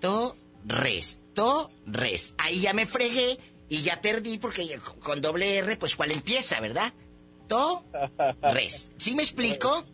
Torres. 0.00 1.18
Torres. 1.34 2.34
Ahí 2.38 2.60
ya 2.60 2.72
me 2.72 2.86
fregué 2.86 3.38
y 3.68 3.82
ya 3.82 4.00
perdí 4.00 4.38
porque 4.38 4.78
con 5.00 5.20
doble 5.22 5.56
R, 5.58 5.76
pues 5.76 5.96
cuál 5.96 6.12
empieza, 6.12 6.60
¿verdad? 6.60 6.92
Torres. 7.48 8.92
¿Sí 8.96 9.14
me 9.14 9.22
explico? 9.22 9.84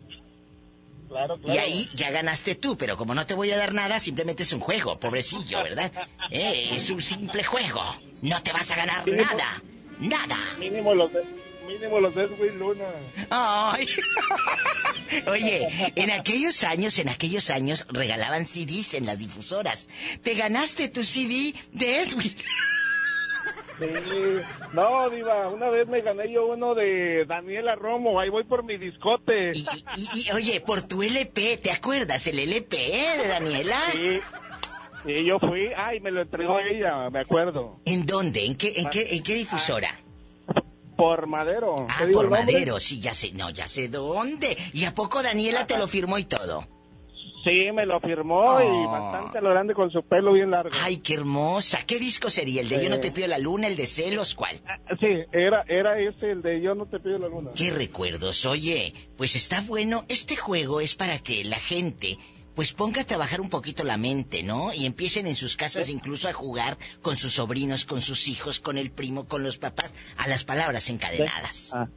Claro, 1.11 1.37
Y 1.45 1.57
ahí 1.57 1.89
ya 1.93 2.09
ganaste 2.09 2.55
tú, 2.55 2.77
pero 2.77 2.95
como 2.95 3.13
no 3.13 3.25
te 3.25 3.33
voy 3.33 3.51
a 3.51 3.57
dar 3.57 3.73
nada, 3.73 3.99
simplemente 3.99 4.43
es 4.43 4.53
un 4.53 4.61
juego, 4.61 4.97
pobrecillo, 4.99 5.61
¿verdad? 5.61 5.91
Eh, 6.31 6.69
es 6.71 6.89
un 6.89 7.01
simple 7.01 7.43
juego. 7.43 7.83
No 8.21 8.41
te 8.41 8.53
vas 8.53 8.71
a 8.71 8.75
ganar 8.77 9.05
Mínimo- 9.05 9.25
nada. 9.25 9.61
Nada. 9.99 10.37
Mínimo 10.57 10.93
los 10.95 11.11
de, 11.11 11.21
mínimo 11.67 11.99
los 11.99 12.15
de 12.15 12.23
Edwin 12.23 12.57
Luna. 12.57 12.85
Ay. 13.29 13.85
Oye, 15.27 15.91
en 15.95 16.11
aquellos 16.11 16.63
años, 16.63 16.97
en 16.99 17.09
aquellos 17.09 17.49
años 17.49 17.85
regalaban 17.89 18.45
CDs 18.47 18.93
en 18.93 19.05
las 19.05 19.19
difusoras. 19.19 19.89
Te 20.23 20.33
ganaste 20.35 20.87
tu 20.87 21.03
CD 21.03 21.53
de 21.73 22.01
Edwin. 22.03 22.33
Sí. 23.81 24.41
No, 24.73 25.09
Diva, 25.09 25.49
una 25.49 25.69
vez 25.69 25.87
me 25.87 26.01
gané 26.01 26.31
yo 26.31 26.45
uno 26.47 26.75
de 26.75 27.25
Daniela 27.25 27.75
Romo. 27.75 28.19
Ahí 28.19 28.29
voy 28.29 28.43
por 28.43 28.63
mi 28.63 28.77
discote. 28.77 29.51
Y, 29.53 29.65
y, 30.19 30.31
oye, 30.33 30.61
por 30.61 30.83
tu 30.83 31.01
LP, 31.01 31.57
¿te 31.57 31.71
acuerdas 31.71 32.27
el 32.27 32.39
LP 32.39 32.77
de 32.77 33.27
Daniela? 33.27 33.79
Sí. 33.91 34.19
Sí, 35.03 35.25
yo 35.25 35.39
fui. 35.39 35.69
Ay, 35.75 35.99
me 35.99 36.11
lo 36.11 36.21
entregó 36.21 36.59
ella, 36.59 37.09
me 37.09 37.21
acuerdo. 37.21 37.79
¿En 37.85 38.05
dónde? 38.05 38.45
¿En 38.45 38.55
qué, 38.55 38.73
en 38.75 38.87
qué, 38.89 39.15
en 39.15 39.23
qué 39.23 39.33
difusora? 39.33 39.99
Por 40.95 41.25
Madero. 41.25 41.87
Ah, 41.89 41.95
¿Te 41.97 42.07
digo 42.07 42.21
por? 42.21 42.29
Madero, 42.29 42.79
sí, 42.79 42.99
ya 43.01 43.13
sé, 43.15 43.31
no, 43.31 43.49
ya 43.49 43.67
sé 43.67 43.87
dónde. 43.87 44.55
¿Y 44.73 44.85
a 44.85 44.93
poco 44.93 45.23
Daniela 45.23 45.65
te 45.65 45.77
lo 45.77 45.87
firmó 45.87 46.19
y 46.19 46.25
todo? 46.25 46.67
Sí, 47.43 47.71
me 47.73 47.85
lo 47.85 47.99
firmó 47.99 48.61
y 48.61 48.65
Oh. 48.65 48.91
bastante 48.91 49.37
a 49.37 49.41
lo 49.41 49.49
grande 49.49 49.73
con 49.73 49.89
su 49.91 50.03
pelo 50.03 50.33
bien 50.33 50.51
largo. 50.51 50.69
Ay, 50.81 50.97
qué 50.97 51.15
hermosa. 51.15 51.79
¿Qué 51.87 51.97
disco 51.99 52.29
sería? 52.29 52.61
¿El 52.61 52.69
de 52.69 52.83
Yo 52.83 52.89
no 52.89 52.99
te 52.99 53.11
pido 53.11 53.27
la 53.27 53.37
luna, 53.39 53.67
el 53.67 53.75
de 53.75 53.87
celos, 53.87 54.35
cuál? 54.35 54.61
Sí, 54.99 55.07
era, 55.31 55.63
era 55.67 55.99
ese 55.99 56.31
el 56.31 56.41
de 56.41 56.61
Yo 56.61 56.75
no 56.75 56.85
te 56.85 56.99
pido 56.99 57.17
la 57.17 57.27
luna. 57.27 57.51
¿Qué 57.55 57.71
recuerdos? 57.71 58.45
Oye, 58.45 58.93
pues 59.17 59.35
está 59.35 59.61
bueno. 59.61 60.05
Este 60.07 60.35
juego 60.35 60.81
es 60.81 60.95
para 60.95 61.19
que 61.19 61.43
la 61.43 61.57
gente 61.59 62.17
pues 62.53 62.73
ponga 62.73 63.01
a 63.01 63.05
trabajar 63.05 63.39
un 63.39 63.49
poquito 63.49 63.85
la 63.85 63.95
mente, 63.95 64.43
¿no? 64.43 64.73
Y 64.73 64.85
empiecen 64.85 65.25
en 65.25 65.35
sus 65.35 65.55
casas 65.55 65.87
incluso 65.87 66.27
a 66.27 66.33
jugar 66.33 66.77
con 67.01 67.15
sus 67.15 67.33
sobrinos, 67.35 67.85
con 67.85 68.01
sus 68.01 68.27
hijos, 68.27 68.59
con 68.59 68.77
el 68.77 68.91
primo, 68.91 69.25
con 69.25 69.41
los 69.41 69.57
papás, 69.57 69.91
a 70.17 70.27
las 70.27 70.43
palabras 70.43 70.89
encadenadas. 70.89 71.71
Ah, 71.73 71.87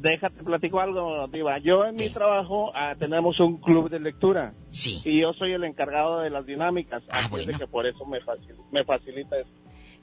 déjate 0.00 0.42
platico 0.42 0.80
algo, 0.80 1.26
Diva. 1.28 1.58
Yo 1.58 1.84
en 1.84 1.96
mi 1.96 2.10
trabajo 2.10 2.72
ah, 2.74 2.94
tenemos 2.98 3.38
un 3.40 3.58
club 3.58 3.88
de 3.90 4.00
lectura. 4.00 4.54
Sí. 4.70 5.00
Y 5.04 5.20
yo 5.20 5.32
soy 5.34 5.52
el 5.52 5.64
encargado 5.64 6.20
de 6.20 6.30
las 6.30 6.46
dinámicas. 6.46 7.02
Ah, 7.08 7.20
así 7.20 7.28
bueno. 7.28 7.58
que 7.58 7.66
por 7.66 7.86
eso 7.86 8.04
me, 8.06 8.20
facil- 8.20 8.56
me 8.72 8.84
facilita 8.84 9.38
eso. 9.38 9.50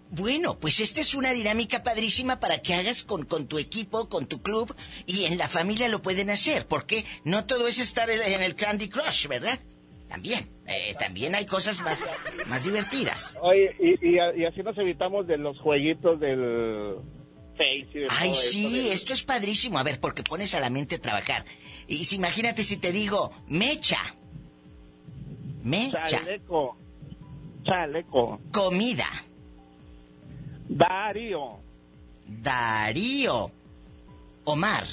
Bueno, 0.10 0.58
pues 0.58 0.80
esta 0.80 1.02
es 1.02 1.14
una 1.16 1.32
dinámica 1.32 1.84
padrísima 1.84 2.40
para 2.40 2.60
que 2.60 2.74
hagas 2.74 3.04
con, 3.04 3.26
con 3.26 3.48
tu 3.48 3.58
equipo, 3.58 4.08
con 4.08 4.26
tu 4.26 4.42
club, 4.42 4.74
y 5.06 5.26
en 5.26 5.38
la 5.38 5.50
familia 5.50 5.90
lo 5.90 6.02
pueden 6.02 6.30
hacer, 6.30 6.66
porque 6.66 7.04
no 7.26 7.46
todo 7.46 7.68
es 7.68 7.78
estar 7.80 8.10
en 8.10 8.22
en 8.22 8.42
el 8.42 8.56
Candy 8.56 8.88
Crush, 8.88 9.28
¿verdad? 9.28 9.60
También, 10.08 10.48
eh, 10.66 10.96
también 10.98 11.36
hay 11.36 11.46
cosas 11.46 11.82
más, 11.82 12.06
más 12.48 12.64
divertidas. 12.64 13.38
Oye, 13.42 13.76
y, 13.82 14.08
y, 14.12 14.16
y 14.38 14.46
así 14.46 14.64
nos 14.64 14.78
evitamos 14.78 15.28
de 15.28 15.38
los 15.38 15.60
jueguitos 15.60 16.18
del 16.22 16.96
Face 17.58 17.88
y 17.94 18.00
de 18.00 18.08
Ay, 18.10 18.30
todo 18.30 18.36
sí, 18.42 18.72
de- 18.84 18.94
esto 18.94 19.14
es 19.14 19.24
padrísimo. 19.24 19.80
A 19.80 19.84
ver, 19.84 20.00
porque 20.00 20.24
pones 20.24 20.54
a 20.56 20.60
la 20.60 20.70
mente 20.70 20.96
a 20.96 21.00
trabajar. 21.02 21.44
Y 21.88 22.06
si 22.06 22.16
imagínate 22.18 22.64
si 22.64 22.78
te 22.78 22.92
digo, 22.92 23.32
mecha. 23.48 24.00
Mecha. 25.64 26.06
Chaleco. 26.08 26.78
Chaleco. 27.66 28.40
Comida. 28.52 29.08
Darío. 30.70 31.60
Darío. 32.28 33.52
Omar. 34.46 34.86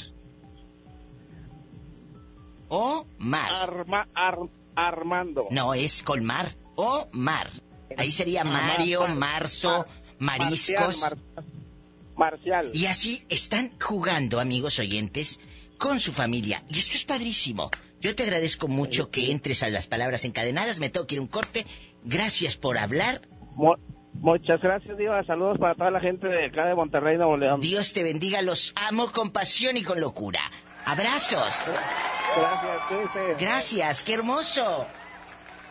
Omar. 2.69 3.53
Arma, 3.53 4.07
Ar- 4.15 4.39
Armando. 4.75 5.47
No, 5.51 5.75
es 5.75 6.03
colmar. 6.03 6.55
Omar. 6.77 7.51
Ahí 7.97 8.11
sería 8.11 8.43
Mario, 8.43 9.01
Mar- 9.03 9.15
Marzo, 9.17 9.87
mariscos. 10.19 11.01
Marcial, 11.01 11.01
Mar- 11.01 11.19
Marcial. 12.17 12.71
Y 12.75 12.87
así 12.87 13.25
están 13.29 13.73
jugando, 13.81 14.41
amigos 14.41 14.79
oyentes, 14.79 15.41
con 15.79 16.01
su 16.01 16.13
familia. 16.13 16.63
Y 16.69 16.79
esto 16.79 16.95
es 16.97 17.05
padrísimo. 17.05 17.71
Yo 18.01 18.15
te 18.15 18.23
agradezco 18.23 18.69
mucho 18.69 19.11
que 19.11 19.31
entres 19.33 19.63
a 19.63 19.71
las 19.71 19.87
palabras 19.87 20.25
encadenadas. 20.25 20.79
Me 20.79 20.91
tengo 20.91 21.07
que 21.07 21.15
ir 21.17 21.21
un 21.21 21.27
corte. 21.27 21.67
Gracias 22.05 22.57
por 22.57 22.77
hablar. 22.79 23.23
Mu- 23.57 23.75
muchas 24.13 24.61
gracias, 24.61 24.97
Diva. 24.99 25.25
Saludos 25.25 25.59
para 25.59 25.75
toda 25.75 25.91
la 25.91 26.01
gente 26.01 26.27
de 26.29 26.47
acá 26.47 26.67
de 26.67 26.75
Monterrey, 26.75 27.17
Nuevo 27.17 27.37
León. 27.37 27.61
Dios 27.61 27.93
te 27.95 28.03
bendiga. 28.03 28.43
Los 28.43 28.73
amo 28.89 29.11
con 29.11 29.31
pasión 29.31 29.77
y 29.77 29.83
con 29.83 30.01
locura. 30.01 30.41
Abrazos. 30.85 31.65
Gracias, 32.37 32.79
cuídense. 32.89 33.37
Gracias, 33.45 34.05
qué 34.05 34.15
hermoso. 34.15 34.87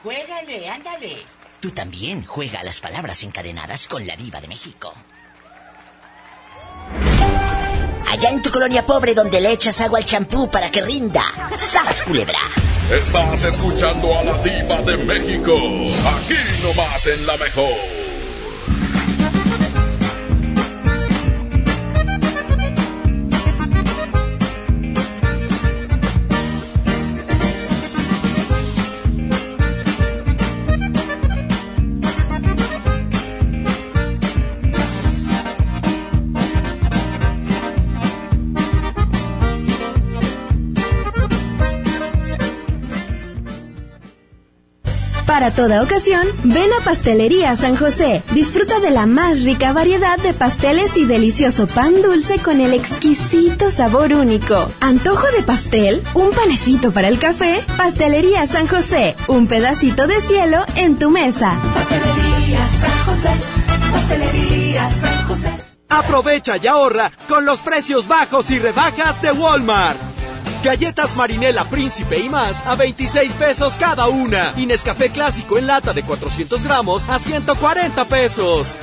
Juégale, 0.02 0.68
ándale. 0.70 1.18
Tú 1.60 1.72
también 1.72 2.26
juega 2.26 2.60
a 2.60 2.64
las 2.64 2.80
palabras 2.82 3.24
encadenadas 3.24 3.88
con 3.88 4.06
la 4.06 4.16
diva 4.16 4.42
de 4.42 4.48
México. 4.48 4.94
Allá 8.14 8.30
en 8.30 8.44
tu 8.44 8.52
colonia 8.52 8.86
pobre 8.86 9.16
donde 9.16 9.42
le 9.42 9.54
echas 9.54 9.82
agua 9.82 9.98
al 9.98 10.06
champú 10.06 10.48
para 10.48 10.70
que 10.70 10.84
rinda. 10.84 11.24
¡Sas, 11.58 12.04
culebra! 12.04 12.38
Estás 12.92 13.44
escuchando 13.44 14.16
a 14.16 14.24
la 14.24 14.38
diva 14.44 14.84
de 14.84 14.98
México. 14.98 15.56
Aquí 16.06 16.36
nomás 16.62 17.08
en 17.08 17.26
la 17.26 17.36
mejor. 17.38 18.03
Para 45.44 45.56
toda 45.56 45.84
ocasión, 45.84 46.26
ven 46.46 46.72
a 46.72 46.86
Pastelería 46.86 47.54
San 47.58 47.76
José. 47.76 48.24
Disfruta 48.32 48.80
de 48.80 48.92
la 48.92 49.06
más 49.06 49.44
rica 49.44 49.74
variedad 49.74 50.18
de 50.20 50.32
pasteles 50.32 50.96
y 50.96 51.04
delicioso 51.04 51.68
pan 51.68 52.02
dulce 52.02 52.40
con 52.40 52.62
el 52.62 52.74
exquisito 52.74 53.70
sabor 53.70 54.14
único. 54.14 54.72
¿Antojo 54.80 55.28
de 55.36 55.44
pastel? 55.44 56.02
¿Un 56.14 56.32
panecito 56.32 56.94
para 56.94 57.10
el 57.10 57.20
café? 57.20 57.62
Pastelería 57.76 58.48
San 58.48 58.68
José. 58.68 59.18
Un 59.28 59.48
pedacito 59.48 60.08
de 60.08 60.22
cielo 60.22 60.64
en 60.78 60.98
tu 60.98 61.10
mesa. 61.10 61.60
Pastelería 61.74 62.66
San 62.80 63.06
José, 63.06 63.30
Pastelería 63.92 64.90
San 64.94 65.28
José. 65.28 65.50
Aprovecha 65.90 66.56
y 66.56 66.68
ahorra 66.68 67.12
con 67.28 67.44
los 67.44 67.60
precios 67.60 68.08
bajos 68.08 68.50
y 68.50 68.60
rebajas 68.60 69.22
de 69.22 69.34
Walmart. 69.34 70.13
Galletas 70.64 71.18
Marinela 71.18 71.66
Príncipe 71.66 72.20
y 72.20 72.30
más 72.30 72.66
a 72.66 72.76
26 72.76 73.34
pesos 73.34 73.76
cada 73.76 74.08
una. 74.08 74.54
Y 74.56 74.66
Nescafé 74.66 75.10
Clásico 75.10 75.58
en 75.58 75.68
lata 75.68 75.94
de 75.94 76.04
400 76.04 76.64
gramos 76.64 77.08
a 77.10 77.20
140 77.20 78.06
pesos. 78.06 78.78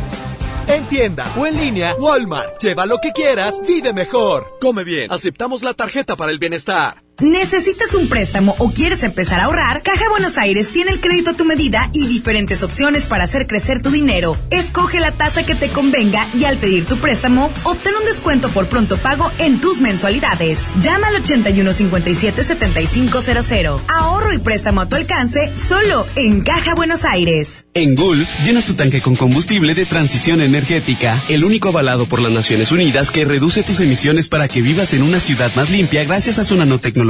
En 0.68 0.84
tienda 0.84 1.26
o 1.36 1.46
en 1.46 1.56
línea, 1.56 1.96
Walmart. 1.98 2.62
Lleva 2.62 2.84
lo 2.84 2.98
que 2.98 3.12
quieras, 3.12 3.60
vive 3.66 3.94
mejor. 3.94 4.58
Come 4.60 4.84
bien. 4.84 5.10
Aceptamos 5.10 5.62
la 5.62 5.72
tarjeta 5.72 6.16
para 6.16 6.30
el 6.30 6.38
bienestar. 6.38 7.02
¿Necesitas 7.20 7.94
un 7.94 8.08
préstamo 8.08 8.56
o 8.58 8.72
quieres 8.72 9.02
empezar 9.02 9.40
a 9.40 9.44
ahorrar? 9.44 9.82
Caja 9.82 10.08
Buenos 10.08 10.38
Aires 10.38 10.70
tiene 10.72 10.90
el 10.90 11.02
crédito 11.02 11.32
a 11.32 11.34
tu 11.34 11.44
medida 11.44 11.90
y 11.92 12.06
diferentes 12.06 12.62
opciones 12.62 13.04
para 13.04 13.24
hacer 13.24 13.46
crecer 13.46 13.82
tu 13.82 13.90
dinero. 13.90 14.38
Escoge 14.50 15.00
la 15.00 15.12
tasa 15.12 15.44
que 15.44 15.54
te 15.54 15.68
convenga 15.68 16.26
y 16.32 16.44
al 16.44 16.56
pedir 16.56 16.86
tu 16.86 16.98
préstamo, 16.98 17.52
obtén 17.64 17.94
un 17.94 18.06
descuento 18.06 18.48
por 18.48 18.68
pronto 18.68 18.96
pago 18.96 19.30
en 19.36 19.60
tus 19.60 19.82
mensualidades. 19.82 20.60
Llama 20.80 21.08
al 21.08 21.22
8157-7500. 21.22 23.82
Ahorro 23.88 24.32
y 24.32 24.38
préstamo 24.38 24.80
a 24.80 24.88
tu 24.88 24.96
alcance 24.96 25.52
solo 25.58 26.06
en 26.16 26.40
Caja 26.40 26.74
Buenos 26.74 27.04
Aires. 27.04 27.66
En 27.74 27.96
Gulf, 27.96 28.30
llenas 28.44 28.64
tu 28.64 28.72
tanque 28.72 29.02
con 29.02 29.14
combustible 29.14 29.74
de 29.74 29.84
transición 29.84 30.40
energética, 30.40 31.22
el 31.28 31.44
único 31.44 31.68
avalado 31.68 32.08
por 32.08 32.22
las 32.22 32.32
Naciones 32.32 32.72
Unidas 32.72 33.10
que 33.10 33.26
reduce 33.26 33.62
tus 33.62 33.80
emisiones 33.80 34.28
para 34.28 34.48
que 34.48 34.62
vivas 34.62 34.94
en 34.94 35.02
una 35.02 35.20
ciudad 35.20 35.54
más 35.54 35.68
limpia 35.68 36.02
gracias 36.04 36.38
a 36.38 36.46
su 36.46 36.56
nanotecnología 36.56 37.09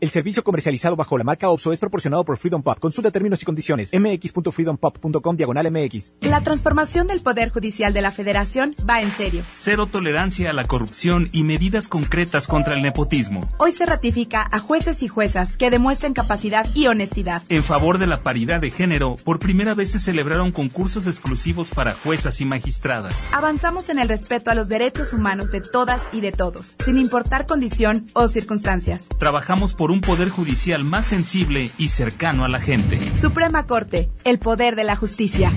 El 0.00 0.08
servicio 0.08 0.42
comercializado 0.42 0.96
bajo 0.96 1.18
la 1.18 1.24
marca 1.24 1.50
OPSO 1.50 1.74
es 1.74 1.80
proporcionado 1.80 2.24
por 2.24 2.38
Freedom 2.38 2.62
Pop. 2.62 2.78
Consulta 2.78 3.10
términos 3.10 3.42
y 3.42 3.44
condiciones. 3.44 3.90
mx.freedompop.com 3.92 5.36
diagonal 5.36 5.70
mx. 5.70 6.14
La 6.22 6.42
transformación 6.42 7.06
del 7.06 7.20
Poder 7.20 7.50
Judicial 7.50 7.92
de 7.92 8.00
la 8.00 8.10
Federación 8.10 8.74
va 8.88 9.02
en 9.02 9.10
serio. 9.10 9.44
Cero 9.54 9.88
tolerancia 9.88 10.48
a 10.48 10.52
la 10.54 10.64
corrupción 10.64 11.28
y 11.32 11.42
medidas 11.42 11.88
concretas 11.88 12.46
contra 12.46 12.74
el 12.76 12.82
nepotismo. 12.82 13.46
Hoy 13.58 13.72
se 13.72 13.84
ratifica 13.84 14.48
a 14.50 14.58
jueces 14.58 15.02
y 15.02 15.08
juezas 15.08 15.58
que 15.58 15.70
demuestren 15.70 16.14
capacidad 16.14 16.66
y 16.74 16.86
honestidad. 16.86 17.42
En 17.50 17.62
favor 17.62 17.98
de 17.98 18.06
la 18.06 18.22
paridad 18.22 18.60
de 18.60 18.70
género, 18.70 19.16
por 19.22 19.38
primera 19.38 19.74
vez 19.74 19.90
se 19.90 20.00
celebraron 20.00 20.50
concursos 20.50 21.06
exclusivos 21.06 21.68
para 21.72 21.94
juezas 21.94 22.40
y 22.40 22.46
magistradas. 22.46 23.28
Avanzamos 23.32 23.90
en 23.90 23.98
el 23.98 24.08
respeto 24.08 24.50
a 24.50 24.54
los 24.54 24.68
derechos 24.68 25.12
humanos 25.12 25.50
de 25.50 25.60
todas 25.60 26.02
y 26.10 26.22
de 26.22 26.32
todos, 26.32 26.76
sin 26.82 26.96
importar 26.96 27.46
condición 27.46 28.06
o 28.14 28.28
circunstancias. 28.28 29.06
Trabajamos 29.18 29.74
por 29.74 29.89
un 29.90 30.00
poder 30.00 30.28
judicial 30.30 30.84
más 30.84 31.06
sensible 31.06 31.70
y 31.78 31.88
cercano 31.88 32.44
a 32.44 32.48
la 32.48 32.60
gente. 32.60 33.00
Suprema 33.20 33.66
Corte, 33.66 34.10
el 34.24 34.38
poder 34.38 34.76
de 34.76 34.84
la 34.84 34.96
justicia. 34.96 35.52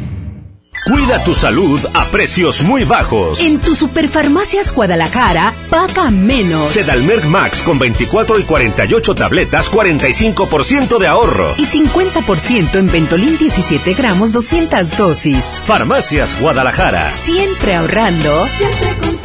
Cuida 0.85 1.23
tu 1.23 1.33
salud 1.33 1.79
a 1.93 2.03
precios 2.05 2.61
muy 2.61 2.83
bajos. 2.83 3.39
En 3.39 3.59
tu 3.59 3.73
Superfarmacias 3.73 4.73
Guadalajara, 4.73 5.53
paga 5.69 6.11
menos. 6.11 6.71
Sedalmerc 6.71 7.23
Max 7.23 7.61
con 7.61 7.79
24 7.79 8.37
y 8.37 8.43
48 8.43 9.15
tabletas, 9.15 9.71
45% 9.71 10.99
de 10.99 11.07
ahorro. 11.07 11.53
Y 11.57 11.65
50% 11.65 12.75
en 12.75 12.91
Ventolin 12.91 13.37
17 13.37 13.93
gramos, 13.93 14.33
200 14.33 14.97
dosis. 14.97 15.45
Farmacias 15.63 16.37
Guadalajara. 16.41 17.09
Siempre 17.11 17.75
ahorrando. 17.75 18.45
Siempre 18.57 18.89
contigo. 18.97 19.22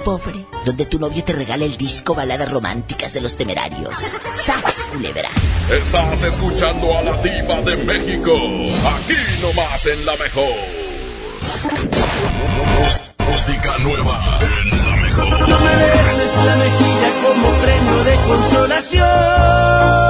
Pobre, 0.00 0.44
donde 0.64 0.86
tu 0.86 0.98
novio 0.98 1.22
te 1.24 1.32
regala 1.32 1.64
el 1.64 1.76
disco 1.76 2.14
Baladas 2.14 2.50
Románticas 2.50 3.12
de 3.12 3.20
los 3.20 3.36
Temerarios. 3.36 4.16
¡Sas, 4.30 4.86
culebra! 4.90 5.30
Estás 5.70 6.22
escuchando 6.22 6.98
a 6.98 7.02
la 7.02 7.16
diva 7.22 7.60
de 7.62 7.76
México. 7.76 8.32
Aquí 8.34 9.16
nomás 9.40 9.86
en 9.86 10.06
la 10.06 10.16
mejor. 10.16 10.54
Música 13.30 13.78
nueva 13.78 14.40
en 14.42 14.70
la 14.70 14.96
mejor. 14.96 15.48
No 15.48 15.60
me 15.60 15.76
beses 15.76 16.36
la 16.44 16.56
mejilla 16.56 17.10
como 17.22 17.48
premio 17.62 18.04
de 18.04 18.14
consolación. 18.26 20.09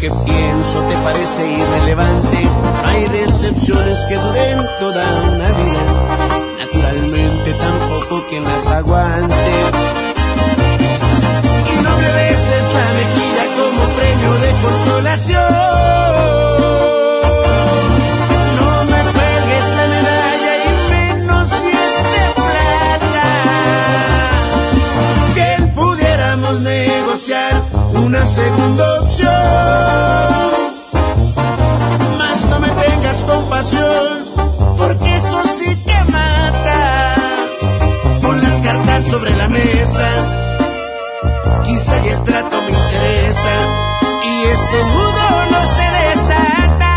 que 0.00 0.10
pienso 0.10 0.82
te 0.82 0.94
parece 0.96 1.42
irrelevante, 1.50 1.75
y 42.04 42.08
el 42.08 42.24
trato 42.24 42.62
me 42.62 42.70
interesa, 42.70 43.54
y 44.24 44.42
este 44.48 44.84
nudo 44.84 45.46
no 45.52 45.66
se 45.66 45.82
desata. 46.08 46.92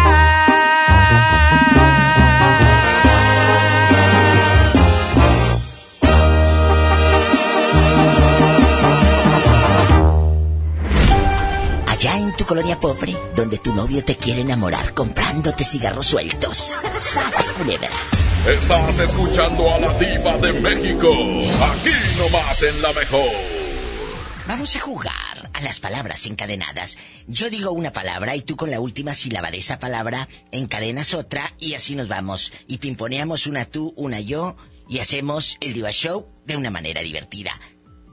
Allá 11.88 12.18
en 12.18 12.36
tu 12.36 12.46
colonia 12.46 12.80
pobre, 12.80 13.16
donde 13.36 13.60
tu 13.60 13.74
novio 13.76 14.04
te 14.04 14.16
quiere 14.16 14.42
enamorar 14.42 14.94
comprándote 14.96 15.64
cigarros 15.64 16.08
sueltos. 16.08 16.80
¡Sas, 16.98 17.52
culebra! 17.52 17.90
Estás 18.48 18.98
escuchando 19.00 19.72
a 19.72 19.78
la 19.80 19.94
diva 20.00 20.38
de 20.38 20.54
México. 20.54 21.10
Aquí 21.12 21.92
nomás 22.18 22.64
en 22.64 22.82
la 22.82 22.94
mejor. 22.94 23.59
Vamos 24.50 24.76
a 24.76 24.80
jugar 24.80 25.52
a 25.54 25.62
las 25.62 25.80
palabras 25.80 26.26
encadenadas. 26.26 26.98
Yo 27.28 27.52
digo 27.52 27.72
una 27.72 27.94
palabra 27.94 28.36
y 28.36 28.42
tú 28.42 28.56
con 28.56 28.72
la 28.72 28.80
última 28.80 29.14
sílaba 29.14 29.52
de 29.52 29.60
esa 29.60 29.78
palabra 29.78 30.28
encadenas 30.52 31.14
otra 31.14 31.54
y 31.60 31.76
así 31.76 31.96
nos 31.96 32.08
vamos. 32.08 32.52
Y 32.66 32.80
pimponeamos 32.80 33.46
una 33.46 33.66
tú, 33.66 33.94
una 33.96 34.22
yo 34.22 34.58
y 34.90 34.98
hacemos 34.98 35.58
el 35.62 35.74
Diva 35.74 35.92
Show 35.92 36.28
de 36.48 36.58
una 36.58 36.72
manera 36.72 37.04
divertida. 37.04 37.52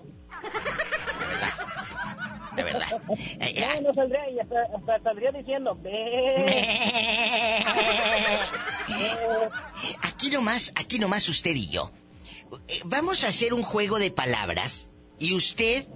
De 2.54 2.62
verdad. 2.62 2.88
De 3.36 3.52
verdad. 3.52 3.80
No, 3.82 3.88
no 3.88 3.94
saldría 3.94 4.30
y 4.30 4.38
hasta, 4.38 4.56
hasta 4.76 5.02
saldría 5.02 5.32
diciendo. 5.32 5.76
Aquí 10.02 10.30
nomás, 10.30 10.72
aquí 10.74 10.98
nomás 10.98 11.28
usted 11.28 11.54
y 11.54 11.68
yo. 11.68 11.90
Eh, 12.68 12.80
Vamos 12.84 13.24
a 13.24 13.28
hacer 13.28 13.52
un 13.52 13.62
juego 13.62 13.98
de 13.98 14.10
palabras 14.10 14.88
y 15.18 15.34
usted 15.34 15.86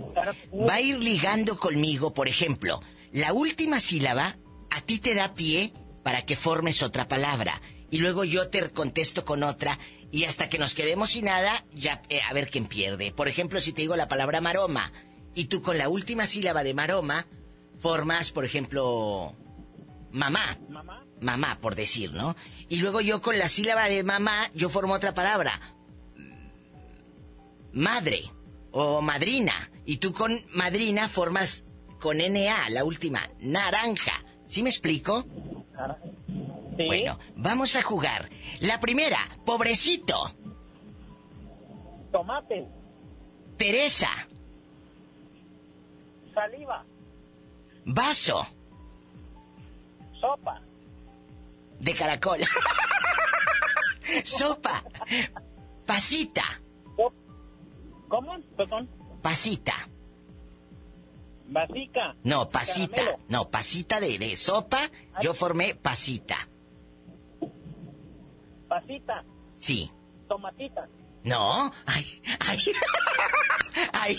va 0.68 0.74
a 0.74 0.80
ir 0.80 0.98
ligando 0.98 1.56
conmigo, 1.58 2.12
por 2.12 2.28
ejemplo, 2.28 2.80
la 3.12 3.32
última 3.32 3.80
sílaba 3.80 4.36
a 4.70 4.80
ti 4.82 4.98
te 4.98 5.14
da 5.14 5.34
pie 5.34 5.72
para 6.02 6.24
que 6.24 6.36
formes 6.36 6.82
otra 6.82 7.08
palabra 7.08 7.60
y 7.90 7.98
luego 7.98 8.24
yo 8.24 8.48
te 8.48 8.70
contesto 8.70 9.24
con 9.24 9.42
otra 9.42 9.78
y 10.12 10.24
hasta 10.24 10.48
que 10.48 10.58
nos 10.58 10.74
quedemos 10.74 11.10
sin 11.10 11.26
nada, 11.26 11.64
ya 11.72 12.02
eh, 12.08 12.20
a 12.28 12.32
ver 12.32 12.50
quién 12.50 12.66
pierde. 12.66 13.12
Por 13.12 13.28
ejemplo, 13.28 13.60
si 13.60 13.72
te 13.72 13.82
digo 13.82 13.96
la 13.96 14.08
palabra 14.08 14.40
maroma 14.40 14.92
y 15.34 15.46
tú 15.46 15.62
con 15.62 15.78
la 15.78 15.88
última 15.88 16.26
sílaba 16.26 16.64
de 16.64 16.74
maroma 16.74 17.26
formas, 17.78 18.30
por 18.30 18.44
ejemplo, 18.44 19.34
mamá. 20.12 20.58
Mamá. 20.68 21.04
Mamá, 21.20 21.58
por 21.60 21.74
decir, 21.74 22.12
¿no? 22.12 22.34
Y 22.68 22.76
luego 22.76 23.00
yo 23.00 23.20
con 23.20 23.38
la 23.38 23.48
sílaba 23.48 23.88
de 23.88 24.02
mamá, 24.02 24.50
yo 24.54 24.68
formo 24.68 24.94
otra 24.94 25.12
palabra. 25.12 25.60
Madre 27.72 28.30
o 28.72 29.02
madrina. 29.02 29.70
Y 29.84 29.98
tú 29.98 30.12
con 30.12 30.44
madrina 30.54 31.08
formas 31.08 31.64
con 32.00 32.18
NA, 32.18 32.70
la 32.70 32.84
última, 32.84 33.28
naranja. 33.40 34.22
¿Sí 34.48 34.62
me 34.62 34.70
explico? 34.70 35.26
Sí. 36.76 36.86
Bueno, 36.86 37.18
vamos 37.36 37.76
a 37.76 37.82
jugar. 37.82 38.28
La 38.60 38.80
primera, 38.80 39.18
pobrecito. 39.44 40.16
Tomate. 42.12 42.66
Teresa, 43.56 44.08
Saliva. 46.34 46.84
vaso 47.84 48.46
Sopa. 50.20 50.60
de 51.78 51.94
caracol. 51.94 52.40
Sopa. 54.24 54.82
Pasita, 55.86 56.42
¿Cómo? 58.08 58.36
Perdón. 58.56 58.88
pasita. 59.22 59.88
Vasica. 61.50 62.14
No, 62.22 62.48
pasita. 62.48 62.96
Caramelo. 62.96 63.24
No, 63.28 63.50
pasita 63.50 64.00
de, 64.00 64.18
de 64.18 64.36
sopa. 64.36 64.90
Yo 65.20 65.34
formé 65.34 65.74
pasita. 65.74 66.48
Pasita. 68.68 69.24
Sí. 69.56 69.90
Tomatita. 70.28 70.88
No. 71.24 71.72
Ay, 71.86 72.22
ay. 72.40 72.58
Ay. 73.92 74.16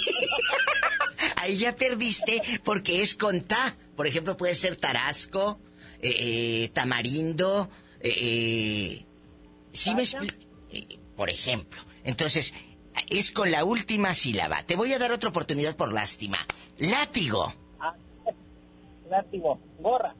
Ahí 1.38 1.58
ya 1.58 1.76
perdiste 1.76 2.42
porque 2.64 3.02
es 3.02 3.16
con 3.16 3.42
ta. 3.42 3.76
Por 3.96 4.08
ejemplo, 4.08 4.38
puede 4.38 4.56
ser 4.56 4.76
tarasco, 4.76 5.60
eh, 6.02 6.16
eh, 6.64 6.70
tamarindo, 6.70 7.70
eh, 8.00 8.16
eh, 8.20 9.06
¿sí 9.74 9.94
me 9.94 10.04
eh, 10.72 11.00
Por 11.16 11.30
ejemplo. 11.30 11.82
Entonces, 12.04 12.54
es 13.12 13.32
con 13.32 13.52
la 13.52 13.66
última 13.66 14.14
sílaba. 14.14 14.64
Te 14.64 14.76
voy 14.76 14.94
a 14.94 15.00
dar 15.00 15.12
otra 15.12 15.30
oportunidad 15.30 15.76
por 15.76 15.92
lástima. 15.92 16.38
Látigo. 16.78 17.54
Ah, 17.80 17.94
látigo. 19.10 19.60
Gorra. 19.80 20.16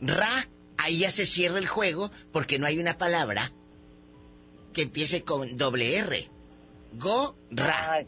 Ra, 0.00 0.48
ahí 0.76 0.98
ya 0.98 1.10
se 1.10 1.24
cierra 1.24 1.58
el 1.58 1.66
juego 1.66 2.10
porque 2.30 2.58
no 2.58 2.66
hay 2.66 2.78
una 2.78 2.98
palabra 2.98 3.52
que 4.74 4.82
empiece 4.82 5.22
con 5.22 5.56
doble 5.56 5.96
R. 5.96 6.28
Go, 6.92 7.36
ra. 7.50 8.04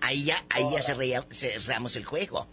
Ahí 0.00 0.24
ya, 0.24 0.42
ahí 0.48 0.64
ya 0.72 0.80
cerramos 0.80 1.94
el 1.96 2.04
juego. 2.06 2.46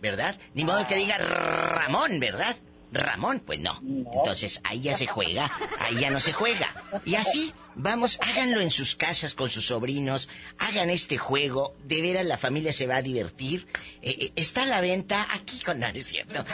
¿Verdad? 0.00 0.38
Ni 0.54 0.64
modo 0.64 0.86
que 0.86 0.94
diga 0.94 1.18
Ramón, 1.18 2.18
¿verdad? 2.20 2.56
Ramón, 2.92 3.40
pues 3.44 3.60
no. 3.60 3.80
Entonces 3.82 4.60
ahí 4.64 4.80
ya 4.82 4.94
se 4.94 5.06
juega, 5.06 5.50
ahí 5.80 5.96
ya 5.96 6.10
no 6.10 6.20
se 6.20 6.32
juega. 6.32 6.72
Y 7.04 7.16
así, 7.16 7.52
vamos, 7.74 8.18
háganlo 8.22 8.60
en 8.60 8.70
sus 8.70 8.94
casas 8.96 9.34
con 9.34 9.50
sus 9.50 9.66
sobrinos, 9.66 10.28
hagan 10.58 10.90
este 10.90 11.18
juego, 11.18 11.74
de 11.84 12.00
veras 12.00 12.24
la 12.24 12.38
familia 12.38 12.72
se 12.72 12.86
va 12.86 12.96
a 12.96 13.02
divertir. 13.02 13.66
Eh, 14.02 14.16
eh, 14.20 14.32
está 14.36 14.62
a 14.62 14.66
la 14.66 14.80
venta 14.80 15.26
aquí 15.32 15.60
con 15.60 15.78
no, 15.80 15.90
no 15.92 15.98
es 15.98 16.06
cierto. 16.06 16.44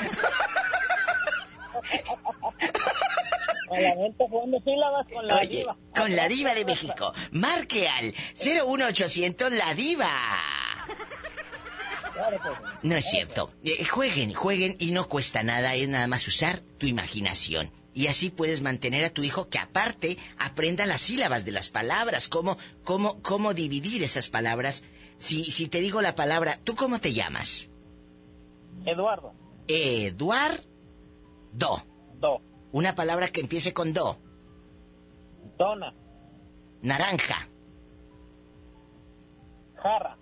A 3.70 3.80
la 3.80 3.94
venta 3.96 4.24
jugando 4.28 4.60
sílabas 4.60 5.06
con 5.12 5.26
la 5.26 5.36
Oye, 5.36 5.48
diva. 5.58 5.76
con 5.96 6.14
la 6.14 6.28
diva 6.28 6.54
de 6.54 6.64
México. 6.64 7.14
Marque 7.30 7.88
al 7.88 8.14
01800 8.34 9.52
La 9.52 9.74
Diva. 9.74 10.10
Sí. 12.30 12.88
No 12.88 12.96
es 12.96 13.04
cierto. 13.04 13.50
Eh, 13.64 13.84
jueguen, 13.84 14.32
jueguen 14.34 14.76
y 14.78 14.92
no 14.92 15.08
cuesta 15.08 15.42
nada, 15.42 15.74
es 15.74 15.88
nada 15.88 16.06
más 16.06 16.26
usar 16.26 16.60
tu 16.78 16.86
imaginación. 16.86 17.70
Y 17.94 18.06
así 18.06 18.30
puedes 18.30 18.62
mantener 18.62 19.04
a 19.04 19.10
tu 19.10 19.22
hijo 19.22 19.48
que 19.48 19.58
aparte 19.58 20.16
aprenda 20.38 20.86
las 20.86 21.02
sílabas 21.02 21.44
de 21.44 21.52
las 21.52 21.68
palabras, 21.70 22.28
cómo, 22.28 22.56
cómo, 22.84 23.20
cómo 23.22 23.52
dividir 23.52 24.02
esas 24.02 24.28
palabras. 24.28 24.82
Si, 25.18 25.44
si 25.44 25.68
te 25.68 25.80
digo 25.80 26.00
la 26.00 26.14
palabra, 26.14 26.58
¿tú 26.64 26.74
cómo 26.74 27.00
te 27.00 27.12
llamas? 27.12 27.70
Eduardo. 28.86 29.34
Eduardo. 29.68 30.64
Do. 31.52 31.84
Una 32.72 32.94
palabra 32.94 33.28
que 33.28 33.42
empiece 33.42 33.74
con 33.74 33.92
do. 33.92 34.18
Dona. 35.58 35.94
Naranja. 36.80 37.48
Jarra. 39.76 40.16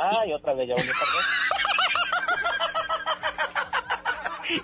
Ay, 0.00 0.32
otra 0.32 0.54
vez 0.54 0.68
ya 0.68 0.74
volví 0.74 0.88
a. 0.88 0.92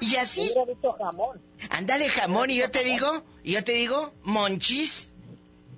Y 0.00 0.16
así. 0.16 0.52
Dicho 0.66 0.92
jamón. 0.98 1.40
Ándale 1.70 2.08
jamón 2.08 2.50
y 2.50 2.56
yo 2.56 2.70
te 2.70 2.82
digo, 2.84 3.24
y 3.44 3.52
yo 3.52 3.62
te 3.64 3.72
digo, 3.72 4.14
monchis. 4.24 5.12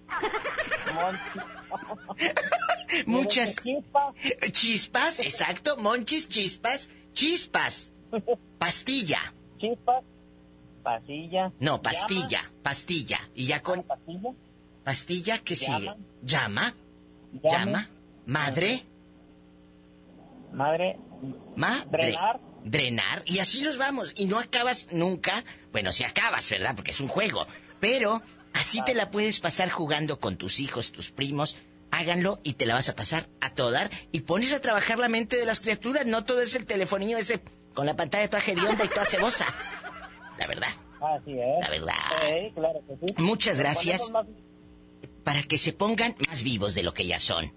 Muchas. 3.07 3.57
Chispas. 3.57 4.15
Chispas, 4.53 5.21
exacto, 5.21 5.77
monchis, 5.77 6.29
chispas, 6.29 6.89
chispas. 7.13 7.93
Pastilla. 8.59 9.33
Chispas. 9.59 10.03
Pasilla. 10.83 11.53
No, 11.61 11.83
pastilla, 11.83 12.51
pastilla. 12.63 13.21
Y 13.35 13.47
ya 13.47 13.63
con 13.63 13.83
Pastilla. 13.83 14.31
pastilla, 14.85 15.39
¿qué 15.39 15.55
Llama. 15.55 15.79
sigue? 15.79 15.95
Llama, 16.23 16.75
llama, 17.43 17.89
madre, 18.25 18.87
Madre. 20.53 20.99
madre. 21.57 21.87
Drenar. 21.91 22.41
Drenar. 22.65 23.23
Y 23.27 23.39
así 23.39 23.63
nos 23.63 23.79
vamos. 23.79 24.13
Y 24.17 24.27
no 24.27 24.39
acabas 24.39 24.89
nunca. 24.93 25.45
Bueno, 25.73 25.93
si 25.93 26.05
acabas, 26.05 26.49
¿verdad? 26.51 26.75
Porque 26.75 26.91
es 26.91 27.01
un 27.01 27.09
juego. 27.09 27.47
Pero 27.81 28.23
así 28.53 28.83
te 28.85 28.95
la 28.95 29.11
puedes 29.11 29.41
pasar 29.41 29.71
jugando 29.71 30.19
con 30.21 30.37
tus 30.37 30.61
hijos, 30.61 30.91
tus 30.93 31.11
primos. 31.13 31.57
Háganlo 31.91 32.41
y 32.43 32.55
te 32.55 32.67
la 32.67 32.75
vas 32.75 32.89
a 32.89 32.95
pasar 32.95 33.29
a 33.41 33.55
todo 33.55 33.71
dar. 33.71 33.91
Y 34.13 34.21
pones 34.21 34.53
a 34.53 34.61
trabajar 34.61 34.99
la 34.99 35.09
mente 35.09 35.37
de 35.37 35.47
las 35.47 35.61
criaturas. 35.61 36.05
No 36.07 36.25
todo 36.25 36.41
es 36.43 36.55
el 36.55 36.67
telefonillo 36.67 37.17
ese 37.19 37.41
con 37.75 37.87
la 37.87 37.97
pantalla 37.97 38.29
toda 38.29 38.43
hedionda 38.43 38.85
y 38.85 38.89
toda 38.89 39.07
cebosa. 39.07 39.47
La 40.39 40.47
verdad. 40.47 40.69
Así 41.01 41.33
es. 41.39 41.61
La 41.63 41.71
verdad. 41.71 41.95
Sí, 42.23 42.53
claro 42.55 42.81
que 42.87 43.07
sí. 43.07 43.15
Muchas 43.19 43.57
gracias. 43.59 44.11
más- 44.11 44.27
Para 45.25 45.43
que 45.45 45.57
se 45.59 45.73
pongan 45.73 46.17
más 46.29 46.43
vivos 46.43 46.75
de 46.75 46.83
lo 46.83 46.93
que 46.93 47.07
ya 47.07 47.21
son. 47.21 47.53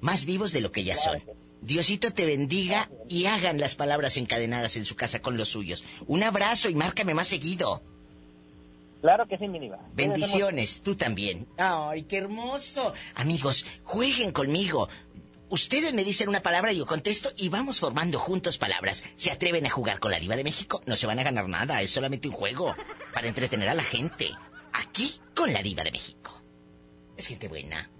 Más 0.00 0.24
vivos 0.24 0.52
de 0.52 0.60
lo 0.60 0.72
que 0.72 0.84
ya 0.84 0.94
son. 0.96 1.22
Diosito 1.60 2.12
te 2.12 2.24
bendiga 2.24 2.88
y 3.08 3.26
hagan 3.26 3.58
las 3.58 3.74
palabras 3.74 4.16
encadenadas 4.16 4.76
en 4.76 4.84
su 4.84 4.96
casa 4.96 5.20
con 5.20 5.36
los 5.36 5.48
suyos. 5.48 5.84
Un 6.06 6.22
abrazo 6.22 6.68
y 6.68 6.74
márcame 6.74 7.14
más 7.14 7.28
seguido. 7.28 7.82
Claro 9.00 9.26
que 9.28 9.38
sí, 9.38 9.46
mi 9.46 9.60
diva. 9.60 9.78
Bendiciones, 9.94 10.82
tú 10.82 10.96
también. 10.96 11.46
Ay, 11.56 12.04
qué 12.04 12.18
hermoso. 12.18 12.94
Amigos, 13.14 13.66
jueguen 13.84 14.32
conmigo. 14.32 14.88
Ustedes 15.50 15.94
me 15.94 16.04
dicen 16.04 16.28
una 16.28 16.42
palabra, 16.42 16.72
yo 16.72 16.84
contesto 16.84 17.32
y 17.36 17.48
vamos 17.48 17.80
formando 17.80 18.18
juntos 18.18 18.58
palabras. 18.58 19.04
¿Se 19.16 19.30
atreven 19.30 19.66
a 19.66 19.70
jugar 19.70 19.98
con 19.98 20.10
la 20.10 20.20
diva 20.20 20.36
de 20.36 20.44
México? 20.44 20.82
No 20.84 20.94
se 20.94 21.06
van 21.06 21.18
a 21.18 21.22
ganar 21.22 21.48
nada, 21.48 21.80
es 21.80 21.90
solamente 21.90 22.28
un 22.28 22.34
juego 22.34 22.74
para 23.14 23.28
entretener 23.28 23.68
a 23.68 23.74
la 23.74 23.84
gente. 23.84 24.30
Aquí 24.72 25.20
con 25.34 25.52
la 25.52 25.62
diva 25.62 25.84
de 25.84 25.92
México. 25.92 26.42
Es 27.16 27.26
gente 27.26 27.48
buena. 27.48 27.88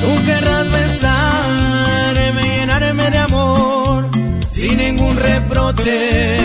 Tú 0.00 0.24
querrás 0.26 0.70
besarme, 0.70 2.42
llenarme 2.42 3.10
de 3.10 3.18
amor 3.18 4.10
sin 4.48 4.76
ningún 4.76 5.16
reproche. 5.16 6.38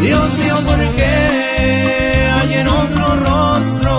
Dios 0.00 0.38
mío, 0.38 0.56
¿por 0.66 0.78
qué 0.96 2.30
hay 2.34 2.54
en 2.54 2.68
otro 2.68 3.16
rostro 3.28 3.94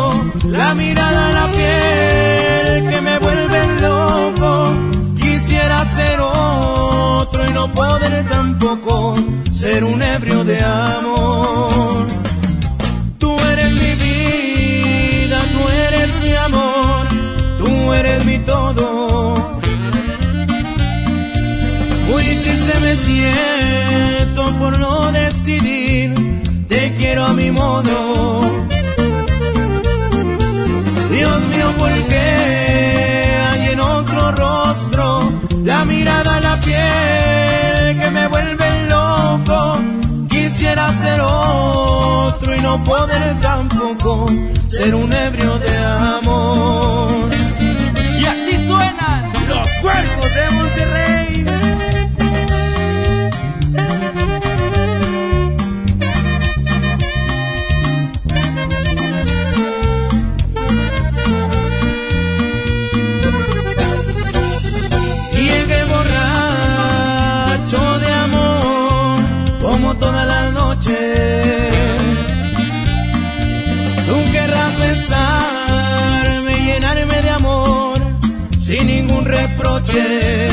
la 0.48 0.74
mirada, 0.74 1.32
la 1.32 1.48
piel 1.48 2.90
que 2.90 3.02
me 3.02 3.20
vuelve 3.20 3.82
loco? 3.82 4.74
Quisiera 5.20 5.86
ser 5.86 6.20
otro 6.20 7.48
y 7.48 7.52
no 7.54 7.72
poder 7.74 8.28
tampoco 8.28 9.16
ser 9.54 9.84
un 9.84 10.02
ebrio 10.02 10.44
de 10.44 10.60
amor. 10.62 11.71
Siento 22.96 24.46
por 24.58 24.78
no 24.78 25.12
decidir, 25.12 26.14
te 26.68 26.94
quiero 26.96 27.26
a 27.26 27.34
mi 27.34 27.52
modo. 27.52 28.42
Dios 31.12 31.40
mío, 31.52 31.68
¿por 31.78 31.92
qué 32.10 33.38
hay 33.52 33.68
en 33.74 33.80
otro 33.80 34.32
rostro 34.32 35.32
la 35.64 35.86
mirada, 35.86 36.40
la 36.40 36.56
piel 36.58 38.00
que 38.02 38.12
me 38.12 38.28
vuelve 38.28 38.88
loco? 38.88 39.78
Quisiera 40.30 40.92
ser 41.02 41.22
otro 41.22 42.56
y 42.56 42.62
no 42.62 42.84
poder 42.84 43.40
tampoco 43.42 44.26
ser 44.70 44.96
un 44.96 45.12
ebrio 45.14 45.60
de 45.60 45.78
amor. 46.18 47.30
Y 48.20 48.26
así 48.26 48.58
suenan 48.68 49.32
los 49.48 49.70
cuerpos 49.82 50.34
de 50.34 50.52
Monterrey. 50.52 51.21
Noches. 70.92 71.76
Tú 74.08 74.32
querrás 74.32 74.78
besarme, 74.78 76.54
llenarme 76.66 77.22
de 77.22 77.30
amor 77.30 78.00
sin 78.60 78.88
ningún 78.88 79.26
reproche. 79.26 80.50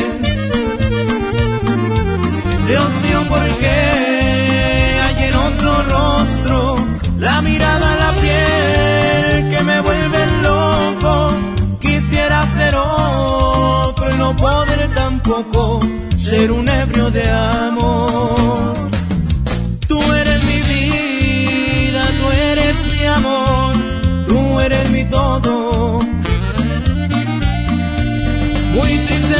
Dios 2.66 2.90
mío, 3.02 3.22
¿por 3.28 3.48
qué 3.60 5.00
hay 5.04 5.24
en 5.28 5.34
otro 5.34 5.82
rostro 5.82 6.76
la 7.18 7.40
mirada, 7.40 7.96
la 7.96 8.12
piel 8.20 9.50
que 9.50 9.64
me 9.64 9.80
vuelve 9.80 10.26
loco? 10.42 11.32
Quisiera 11.80 12.44
ser 12.46 12.74
otro 12.76 14.10
y 14.14 14.18
no 14.18 14.36
poder 14.36 14.90
tampoco 14.94 15.80
ser 16.16 16.52
un 16.52 16.68
ebrio 16.68 17.10
de 17.10 17.30
amor. 17.30 18.77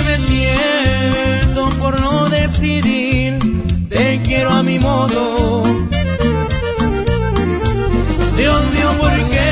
Me 0.08 1.70
por 1.80 2.00
no 2.00 2.28
decidir, 2.28 3.38
te 3.88 4.22
quiero 4.22 4.50
a 4.50 4.62
mi 4.62 4.78
modo. 4.78 5.62
Dios 8.36 8.60
mío, 8.74 8.90
¿por 9.00 9.10
qué 9.32 9.50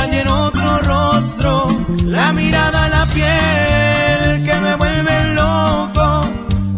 hay 0.00 0.18
en 0.20 0.28
otro 0.28 0.78
rostro 0.78 1.66
la 2.04 2.32
mirada, 2.32 2.88
la 2.88 3.06
piel 3.06 4.44
que 4.44 4.54
me 4.60 4.74
vuelve 4.76 5.34
loco? 5.34 6.22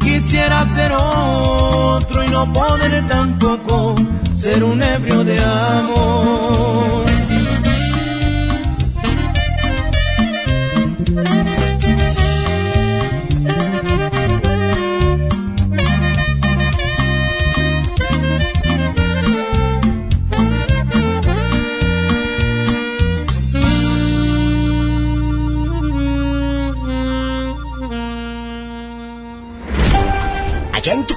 Quisiera 0.01 0.65
ser 0.67 0.93
otro 0.93 2.25
y 2.25 2.29
no 2.29 2.53
poder 2.53 3.05
tampoco 3.09 3.95
ser 4.37 4.63
un 4.63 4.83
ebrio 4.83 5.25
de 5.25 5.39
amor. 5.41 7.14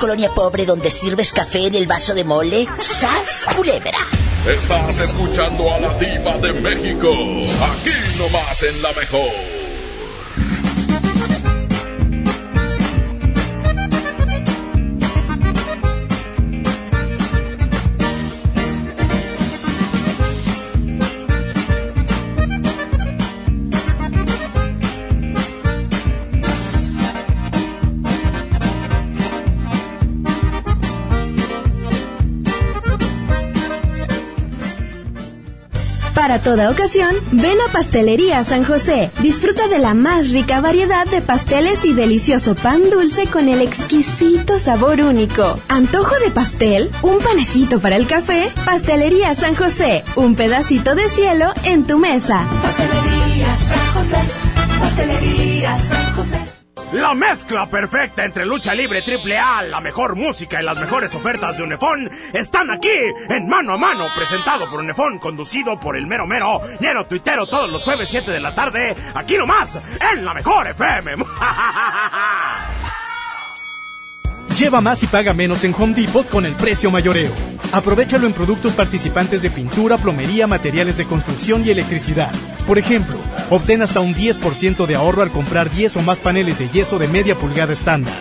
Colonia 0.08 0.34
pobre 0.34 0.66
donde 0.66 0.90
sirves 0.90 1.34
café 1.34 1.68
en 1.68 1.76
el 1.76 1.86
vaso 1.86 2.14
de 2.14 2.24
mole, 2.24 2.66
¡sas 2.80 3.46
culebra! 3.54 4.08
Estás 4.48 5.00
escuchando 5.00 5.74
a 5.74 5.80
la 5.80 5.94
diva 5.96 6.38
de 6.38 6.54
México. 6.54 7.12
Aquí 7.12 7.92
nomás 8.18 8.64
en 8.64 8.82
la 8.82 8.94
mejor. 8.94 9.57
Toda 36.48 36.72
ocasión, 36.72 37.14
ven 37.34 37.58
a 37.60 37.70
Pastelería 37.74 38.42
San 38.46 38.64
José. 38.64 39.12
Disfruta 39.22 39.68
de 39.68 39.80
la 39.80 39.94
más 39.94 40.32
rica 40.32 40.62
variedad 40.62 41.06
de 41.06 41.20
pasteles 41.20 41.84
y 41.84 41.92
delicioso 41.92 42.56
pan 42.56 42.90
dulce 42.90 43.28
con 43.28 43.50
el 43.50 43.62
exquisito 43.62 44.58
sabor 44.58 45.02
único. 45.02 45.60
¿Antojo 45.68 46.16
de 46.24 46.32
pastel? 46.32 46.90
¿Un 47.02 47.20
panecito 47.20 47.82
para 47.82 47.98
el 47.98 48.08
café? 48.08 48.50
Pastelería 48.64 49.36
San 49.36 49.56
José. 49.56 50.06
Un 50.16 50.36
pedacito 50.36 50.96
de 50.96 51.10
cielo 51.10 51.52
en 51.66 51.86
tu 51.86 52.00
mesa. 52.00 52.48
La 57.08 57.14
mezcla 57.14 57.66
perfecta 57.68 58.26
entre 58.26 58.46
lucha 58.46 58.76
libre 58.76 59.02
triple 59.02 59.38
A, 59.38 59.62
la 59.62 59.80
mejor 59.80 60.18
música 60.18 60.62
y 60.62 60.66
las 60.66 60.78
mejores 60.78 61.16
ofertas 61.16 61.56
de 61.56 61.64
Unefón 61.64 62.12
están 62.34 62.70
aquí 62.70 62.92
en 63.30 63.48
Mano 63.48 63.76
a 63.76 63.78
Mano, 63.78 64.04
presentado 64.14 64.70
por 64.70 64.82
Unefón, 64.82 65.18
conducido 65.18 65.80
por 65.80 65.96
el 65.96 66.06
mero 66.06 66.28
mero, 66.28 66.60
lleno 66.82 67.06
tuitero 67.06 67.48
todos 67.48 67.72
los 67.72 67.86
jueves 67.86 68.10
7 68.10 68.30
de 68.30 68.42
la 68.42 68.54
tarde, 68.54 68.94
aquí 69.14 69.38
nomás, 69.38 69.80
en 70.12 70.26
la 70.26 70.34
mejor 70.34 70.68
FM. 70.68 71.16
Lleva 74.60 74.82
más 74.82 75.02
y 75.02 75.08
paga 75.08 75.34
menos 75.34 75.64
en 75.64 75.74
Home 75.80 75.94
Depot 75.94 76.28
con 76.28 76.46
el 76.46 76.56
precio 76.56 76.92
mayoreo. 76.92 77.32
Aprovechalo 77.72 78.28
en 78.28 78.34
productos 78.34 78.74
participantes 78.74 79.42
de 79.44 79.50
pintura, 79.50 79.98
plomería, 79.98 80.46
materiales 80.46 80.98
de 80.98 81.06
construcción 81.06 81.66
y 81.66 81.70
electricidad. 81.70 82.34
Por 82.68 82.78
ejemplo, 82.78 83.18
obtén 83.50 83.82
hasta 83.82 84.02
un 84.02 84.14
10% 84.14 84.86
de 84.86 84.96
ahorro 84.96 85.22
al 85.22 85.32
comprar 85.32 85.70
10 85.70 85.96
o 85.98 86.02
más 86.02 86.20
paneles 86.20 86.60
de 86.60 86.68
yeso 86.68 87.00
de 87.00 87.08
media 87.08 87.34
pulgada 87.34 87.72
estándar. 87.72 88.14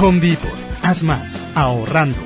Home 0.00 0.18
Depot. 0.18 0.50
Haz 0.82 1.04
más, 1.04 1.38
ahorrando. 1.54 2.18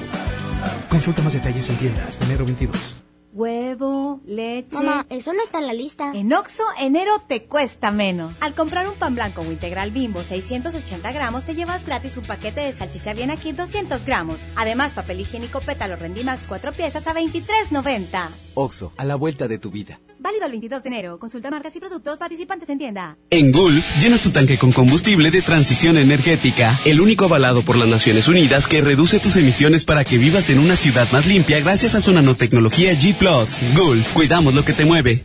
Consulta 0.88 1.20
más 1.20 1.34
detalles 1.34 1.68
en 1.68 1.76
tienda 1.76 2.06
hasta 2.08 2.24
enero 2.24 2.46
22. 2.46 2.96
Huevo, 3.32 4.20
leche. 4.24 4.74
Mamá, 4.74 5.06
eso 5.10 5.34
no 5.34 5.42
está 5.42 5.58
en 5.58 5.66
la 5.66 5.74
lista. 5.74 6.12
En 6.14 6.32
Oxo, 6.32 6.64
enero 6.78 7.22
te 7.28 7.44
cuesta 7.44 7.90
menos. 7.90 8.34
Al 8.40 8.54
comprar 8.54 8.88
un 8.88 8.94
pan 8.94 9.14
blanco 9.14 9.42
o 9.42 9.44
integral 9.44 9.92
bimbo 9.92 10.22
680 10.22 11.12
gramos, 11.12 11.44
te 11.44 11.54
llevas 11.54 11.84
gratis 11.84 12.16
un 12.16 12.24
paquete 12.24 12.60
de 12.62 12.72
salchicha 12.72 13.12
bien 13.12 13.30
aquí 13.30 13.52
200 13.52 14.04
gramos. 14.06 14.40
Además, 14.56 14.92
papel 14.92 15.20
higiénico 15.20 15.60
pétalo 15.60 15.96
Rendimax 15.96 16.46
4 16.48 16.72
piezas 16.72 17.06
a 17.06 17.14
23.90. 17.14 18.28
Oxo, 18.54 18.92
a 18.96 19.04
la 19.04 19.14
vuelta 19.14 19.46
de 19.46 19.58
tu 19.58 19.70
vida. 19.70 20.00
Válido 20.20 20.44
el 20.44 20.50
22 20.52 20.82
de 20.82 20.88
enero. 20.88 21.18
Consulta 21.18 21.50
marcas 21.50 21.74
y 21.74 21.80
productos 21.80 22.18
participantes 22.18 22.68
en 22.68 22.76
tienda. 22.76 23.16
En 23.30 23.52
Gulf, 23.52 23.84
llenas 24.00 24.20
tu 24.20 24.30
tanque 24.30 24.58
con 24.58 24.70
combustible 24.70 25.30
de 25.30 25.40
transición 25.40 25.96
energética, 25.96 26.78
el 26.84 27.00
único 27.00 27.24
avalado 27.24 27.64
por 27.64 27.76
las 27.76 27.88
Naciones 27.88 28.28
Unidas 28.28 28.68
que 28.68 28.82
reduce 28.82 29.18
tus 29.18 29.36
emisiones 29.36 29.86
para 29.86 30.04
que 30.04 30.18
vivas 30.18 30.50
en 30.50 30.58
una 30.58 30.76
ciudad 30.76 31.10
más 31.10 31.26
limpia 31.26 31.60
gracias 31.60 31.94
a 31.94 32.02
su 32.02 32.12
nanotecnología 32.12 32.92
G⁇ 32.92 33.16
Gulf, 33.74 34.12
cuidamos 34.12 34.52
lo 34.52 34.62
que 34.62 34.74
te 34.74 34.84
mueve. 34.84 35.24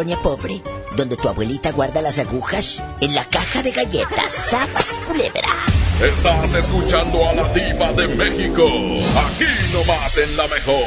Colonia 0.00 0.22
pobre, 0.22 0.62
donde 0.96 1.14
tu 1.14 1.28
abuelita 1.28 1.72
guarda 1.72 2.00
las 2.00 2.18
agujas 2.18 2.82
en 3.02 3.14
la 3.14 3.22
caja 3.26 3.62
de 3.62 3.70
galletas. 3.70 4.32
¡Saps, 4.32 4.98
culebra! 5.06 5.66
Estás 6.02 6.54
escuchando 6.54 7.28
a 7.28 7.34
la 7.34 7.52
diva 7.52 7.92
de 7.92 8.08
México, 8.08 8.64
aquí 8.64 9.44
nomás 9.74 10.16
en 10.16 10.36
La 10.38 10.46
Mejor. 10.48 10.84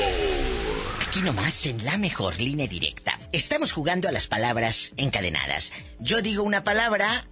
Aquí 1.07 1.21
nomás 1.21 1.65
en 1.67 1.85
La 1.85 1.99
Mejor, 1.99 2.39
línea 2.39 2.65
directa. 2.65 3.19
Estamos 3.31 3.71
jugando 3.71 4.09
a 4.09 4.11
las 4.11 4.25
palabras 4.25 4.93
encadenadas. 4.97 5.73
Yo 5.99 6.23
digo 6.23 6.41
una 6.41 6.63
palabra 6.63 7.27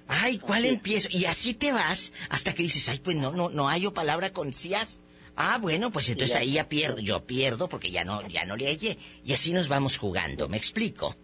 Ay, 0.06 0.38
¿cuál 0.38 0.64
empiezo? 0.64 1.08
Y 1.10 1.26
así 1.26 1.54
te 1.54 1.70
vas 1.72 2.12
hasta 2.30 2.54
que 2.54 2.62
dices, 2.62 2.88
ay, 2.88 2.98
pues 2.98 3.16
no, 3.16 3.32
no, 3.32 3.50
no 3.50 3.68
hay 3.68 3.86
palabra 3.90 4.32
con 4.32 4.52
cias. 4.54 5.02
Ah, 5.36 5.58
bueno, 5.58 5.92
pues 5.92 6.08
entonces 6.08 6.34
ya. 6.34 6.40
ahí 6.40 6.52
ya 6.52 6.68
pierdo, 6.68 6.98
yo 6.98 7.24
pierdo 7.26 7.68
porque 7.68 7.90
ya 7.90 8.04
no, 8.04 8.26
ya 8.26 8.44
no 8.44 8.56
le 8.56 8.66
hallé. 8.66 8.98
Y 9.24 9.32
así 9.34 9.52
nos 9.52 9.68
vamos 9.68 9.98
jugando, 9.98 10.48
¿me 10.48 10.56
explico? 10.56 11.14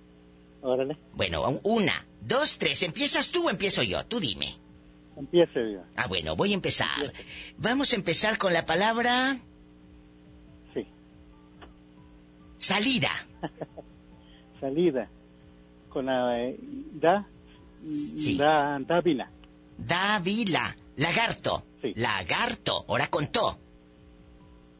Órale. 0.60 0.96
Bueno, 1.14 1.42
un- 1.48 1.60
una, 1.64 2.06
dos, 2.20 2.58
tres, 2.58 2.82
¿empiezas 2.82 3.30
tú 3.30 3.46
o 3.46 3.50
empiezo 3.50 3.82
yo? 3.82 4.04
Tú 4.06 4.20
dime. 4.20 4.56
Empiece, 5.16 5.60
Diva. 5.64 5.84
Ah, 5.96 6.06
bueno, 6.06 6.36
voy 6.36 6.52
a 6.52 6.54
empezar. 6.54 7.12
Vamos 7.56 7.92
a 7.92 7.96
empezar 7.96 8.36
con 8.38 8.52
la 8.52 8.66
palabra... 8.66 9.38
Salida. 12.64 13.10
Salida. 14.60 15.06
Con 15.90 16.06
la 16.06 16.40
eh, 16.40 16.56
da. 16.94 17.26
Da, 18.38 18.78
Dávila. 18.80 19.28
Dávila. 19.76 20.74
Lagarto. 20.96 21.62
Lagarto. 21.94 22.84
Ahora 22.88 23.08
contó. 23.08 23.58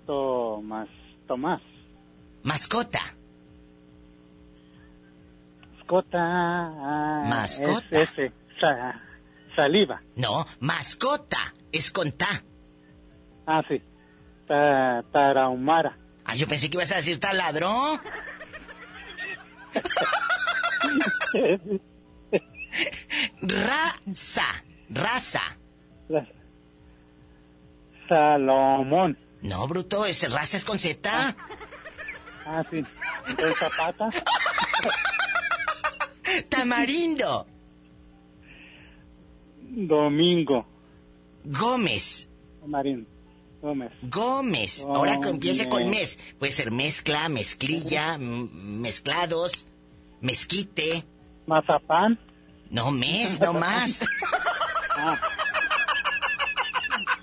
Tomás. 0.06 0.88
Tomás. 1.26 1.60
Mascota. 2.42 3.00
Mascota. 5.76 7.24
Mascota. 7.28 8.00
Es. 8.00 8.32
Sa- 8.60 9.00
saliva. 9.54 10.00
No, 10.16 10.46
mascota. 10.60 11.52
Es 11.70 11.90
con 11.90 12.12
ta. 12.12 12.42
Ah, 13.46 13.62
sí. 13.68 13.82
Ta, 14.48 15.02
tarahumara. 15.12 15.98
Ah, 16.24 16.34
yo 16.34 16.46
pensé 16.48 16.70
que 16.70 16.76
ibas 16.76 16.92
a 16.92 16.96
decir 16.96 17.20
taladro. 17.20 18.00
Raza. 23.42 24.64
Raza. 24.90 25.42
Salomón. 28.08 29.18
No, 29.42 29.66
bruto, 29.68 30.06
ese 30.06 30.28
raza 30.28 30.56
es 30.56 30.64
con 30.64 30.78
Z. 30.78 31.36
Ah, 32.46 32.62
sí. 32.70 32.84
El 33.38 33.54
zapata. 33.54 34.10
Tamarindo. 36.48 37.46
Domingo. 39.60 40.66
Gómez. 41.44 42.28
Marín. 42.66 43.06
Gómez. 43.64 43.92
Gómez. 44.02 44.84
Ahora 44.86 45.18
que 45.20 45.30
empiece 45.30 45.70
con 45.70 45.88
mes. 45.88 46.18
Puede 46.38 46.52
ser 46.52 46.70
mezcla, 46.70 47.30
mezclilla, 47.30 48.18
mezclados, 48.18 49.64
mezquite. 50.20 51.02
Mazapán. 51.46 52.18
No, 52.68 52.90
mes, 52.90 53.40
no 53.40 53.54
más. 53.54 54.04
Ah. 54.96 55.18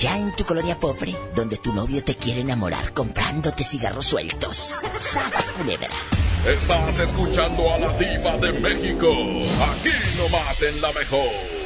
Allá 0.00 0.16
en 0.16 0.32
tu 0.32 0.44
colonia 0.46 0.80
pobre, 0.80 1.14
donde 1.34 1.58
tu 1.58 1.74
novio 1.74 2.02
te 2.02 2.14
quiere 2.14 2.40
enamorar 2.40 2.94
comprándote 2.94 3.62
cigarros 3.62 4.06
sueltos. 4.06 4.76
¡Sas, 4.98 5.50
culebra! 5.50 5.90
Estás 6.46 7.00
escuchando 7.00 7.70
a 7.70 7.78
la 7.78 7.98
diva 7.98 8.38
de 8.38 8.50
México. 8.60 9.10
Aquí 9.10 9.90
nomás 10.16 10.62
en 10.62 10.80
la 10.80 10.90
mejor. 10.92 11.59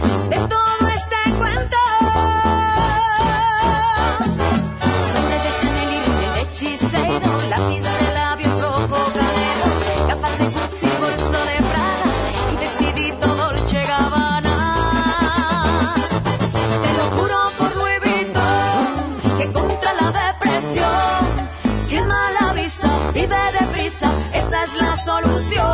De 0.00 0.36
todo 0.48 0.88
este 0.88 1.16
cuento. 1.38 1.76
Sangre 5.12 5.38
de 5.44 5.50
Chanel 5.60 5.90
y 5.94 6.14
de 6.18 6.40
hechicero, 6.42 7.30
lápiz 7.48 7.82
de 7.82 8.14
labios 8.14 8.54
rojo 8.60 8.98
canela, 9.14 9.68
gafas 10.08 10.34
de 10.38 10.44
Gucci, 10.46 10.88
bolso 11.00 11.38
de 11.50 11.56
Prada 11.70 12.08
y 12.52 12.56
vestidito 12.56 13.26
Dolce 13.36 13.80
Gabbana. 13.86 14.56
Te 16.82 16.90
lo 16.98 17.04
juro 17.16 17.38
por 17.58 17.70
Louis 17.76 18.00
Vuitton, 18.04 19.38
que 19.38 19.46
contra 19.52 19.90
la 19.94 20.08
depresión, 20.10 21.22
quema 21.88 22.22
la 22.40 22.52
visa, 22.54 22.90
vive 23.12 23.42
deprisa, 23.60 24.08
esta 24.32 24.64
es 24.64 24.74
la 24.74 24.96
solución. 24.96 25.73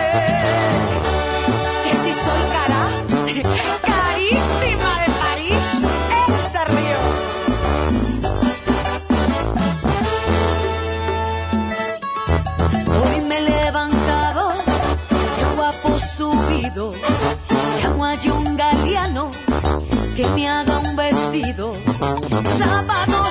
Que 20.21 20.27
me 20.29 20.47
haga 20.47 20.77
un 20.77 20.95
vestido, 20.95 21.73
zapatos 21.73 23.30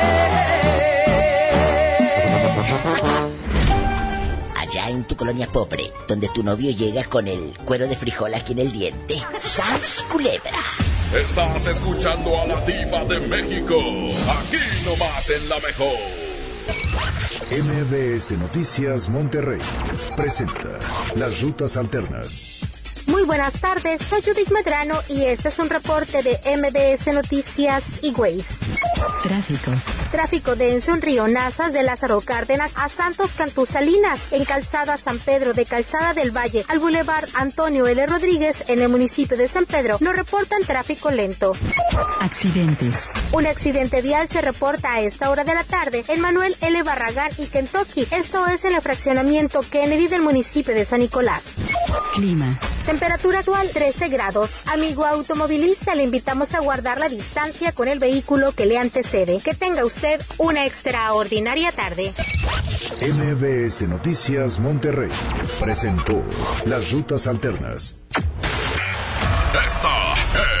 En 4.91 5.03
tu 5.05 5.15
colonia 5.15 5.47
pobre, 5.47 5.91
donde 6.07 6.29
tu 6.29 6.43
novio 6.43 6.71
llega 6.71 7.03
con 7.05 7.27
el 7.27 7.57
cuero 7.65 7.87
de 7.87 7.95
frijol 7.95 8.33
aquí 8.33 8.51
en 8.53 8.59
el 8.59 8.71
diente. 8.71 9.15
¡Sas, 9.39 10.05
culebra! 10.11 10.59
Estás 11.13 11.65
escuchando 11.67 12.39
a 12.39 12.45
la 12.47 12.61
diva 12.65 13.03
de 13.05 13.19
México. 13.21 13.75
Aquí 13.75 14.57
nomás 14.85 15.29
en 15.29 15.49
la 15.49 15.59
mejor. 15.59 15.97
MBS 17.51 18.31
Noticias 18.37 19.09
Monterrey 19.09 19.59
presenta 20.15 20.79
Las 21.15 21.41
Rutas 21.41 21.75
Alternas. 21.75 22.61
Muy 23.07 23.23
buenas 23.23 23.59
tardes, 23.59 24.01
soy 24.01 24.21
Judith 24.21 24.51
Medrano 24.51 24.95
y 25.09 25.23
este 25.23 25.49
es 25.49 25.59
un 25.59 25.69
reporte 25.69 26.23
de 26.23 26.39
MBS 26.57 27.13
Noticias 27.13 28.03
y 28.03 28.11
Ways. 28.11 28.59
Tráfico. 29.21 29.71
Tráfico 30.11 30.57
denso 30.57 30.93
en 30.93 31.01
Río 31.01 31.27
Nazas 31.29 31.71
de 31.71 31.83
Lázaro 31.83 32.19
Cárdenas 32.19 32.73
a 32.75 32.89
Santos 32.89 33.33
Cantú 33.33 33.65
Salinas, 33.65 34.31
en 34.31 34.43
Calzada 34.43 34.97
San 34.97 35.19
Pedro 35.19 35.53
de 35.53 35.65
Calzada 35.65 36.13
del 36.13 36.35
Valle 36.35 36.65
al 36.67 36.79
Boulevard 36.79 37.29
Antonio 37.33 37.87
L. 37.87 38.05
Rodríguez 38.05 38.65
en 38.67 38.81
el 38.81 38.89
municipio 38.89 39.37
de 39.37 39.47
San 39.47 39.65
Pedro. 39.65 39.97
Nos 40.01 40.15
reportan 40.15 40.63
tráfico 40.63 41.11
lento. 41.11 41.53
Accidentes. 42.19 43.09
Un 43.31 43.47
accidente 43.47 44.01
vial 44.01 44.27
se 44.27 44.41
reporta 44.41 44.93
a 44.93 45.01
esta 45.01 45.29
hora 45.29 45.45
de 45.45 45.53
la 45.53 45.63
tarde 45.63 46.03
en 46.09 46.19
Manuel 46.19 46.57
L. 46.59 46.83
Barragán 46.83 47.31
y 47.37 47.45
Kentucky. 47.45 48.05
Esto 48.11 48.45
es 48.47 48.65
en 48.65 48.75
el 48.75 48.81
fraccionamiento 48.81 49.61
Kennedy 49.61 50.09
del 50.09 50.21
municipio 50.21 50.73
de 50.73 50.83
San 50.83 50.99
Nicolás. 50.99 51.55
Clima. 52.13 52.59
Temperatura 52.85 53.39
actual 53.39 53.69
13 53.71 54.09
grados. 54.09 54.63
Amigo 54.67 55.05
automovilista, 55.05 55.95
le 55.95 56.03
invitamos 56.03 56.55
a 56.55 56.59
guardar 56.59 56.99
la 56.99 57.09
distancia 57.09 57.71
con 57.71 57.87
el 57.87 57.99
vehículo 57.99 58.51
que 58.53 58.65
le 58.65 58.77
antecede. 58.77 59.39
Que 59.39 59.53
tenga 59.53 59.85
usted 59.85 60.21
una 60.37 60.65
extraordinaria 60.65 61.71
tarde. 61.71 62.13
MBS 63.01 63.87
Noticias 63.87 64.59
Monterrey 64.59 65.11
presentó 65.59 66.21
Las 66.65 66.91
Rutas 66.91 67.27
Alternas. 67.27 67.97
Esta 69.53 70.13
es 70.13 70.60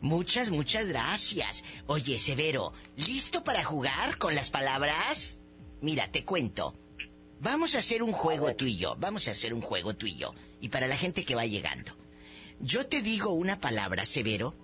Muchas, 0.01 0.49
muchas 0.49 0.87
gracias. 0.87 1.63
Oye, 1.85 2.17
Severo, 2.17 2.73
¿listo 2.95 3.43
para 3.43 3.63
jugar 3.63 4.17
con 4.17 4.33
las 4.33 4.49
palabras? 4.49 5.37
Mira, 5.81 6.11
te 6.11 6.25
cuento. 6.25 6.73
Vamos 7.39 7.75
a 7.75 7.79
hacer 7.79 8.01
un 8.01 8.11
juego 8.11 8.55
tú 8.55 8.65
y 8.65 8.77
yo. 8.77 8.95
Vamos 8.97 9.27
a 9.27 9.31
hacer 9.31 9.53
un 9.53 9.61
juego 9.61 9.93
tú 9.93 10.07
y 10.07 10.15
yo. 10.15 10.33
Y 10.65 10.69
para 10.69 10.87
la 10.87 10.97
gente 10.97 11.25
que 11.25 11.35
va 11.35 11.45
llegando. 11.45 11.91
Yo 12.59 12.87
te 12.87 13.03
digo 13.03 13.29
una 13.29 13.59
palabra, 13.59 14.03
Severo, 14.03 14.55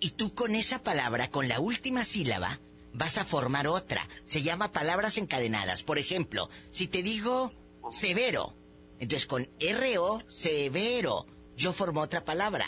y 0.00 0.10
tú 0.10 0.34
con 0.34 0.54
esa 0.54 0.82
palabra, 0.82 1.30
con 1.30 1.48
la 1.48 1.60
última 1.60 2.04
sílaba, 2.04 2.60
vas 2.92 3.16
a 3.16 3.24
formar 3.24 3.68
otra. 3.68 4.06
Se 4.26 4.42
llama 4.42 4.70
palabras 4.70 5.16
encadenadas. 5.16 5.82
Por 5.82 5.98
ejemplo, 5.98 6.50
si 6.72 6.88
te 6.88 7.02
digo 7.02 7.54
severo, 7.90 8.54
entonces 8.98 9.26
con 9.26 9.48
R-O, 9.60 10.22
severo, 10.28 11.24
yo 11.56 11.72
formo 11.72 12.02
otra 12.02 12.26
palabra. 12.26 12.66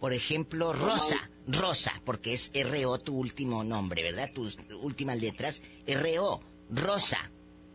Por 0.00 0.14
ejemplo, 0.14 0.72
rosa, 0.72 1.28
rosa, 1.46 2.00
porque 2.06 2.32
es 2.32 2.50
R-O 2.54 3.00
tu 3.00 3.18
último 3.18 3.64
nombre, 3.64 4.02
¿verdad? 4.02 4.30
Tus 4.32 4.56
últimas 4.80 5.20
letras, 5.20 5.60
R-O, 5.86 6.40
rosa, 6.70 7.30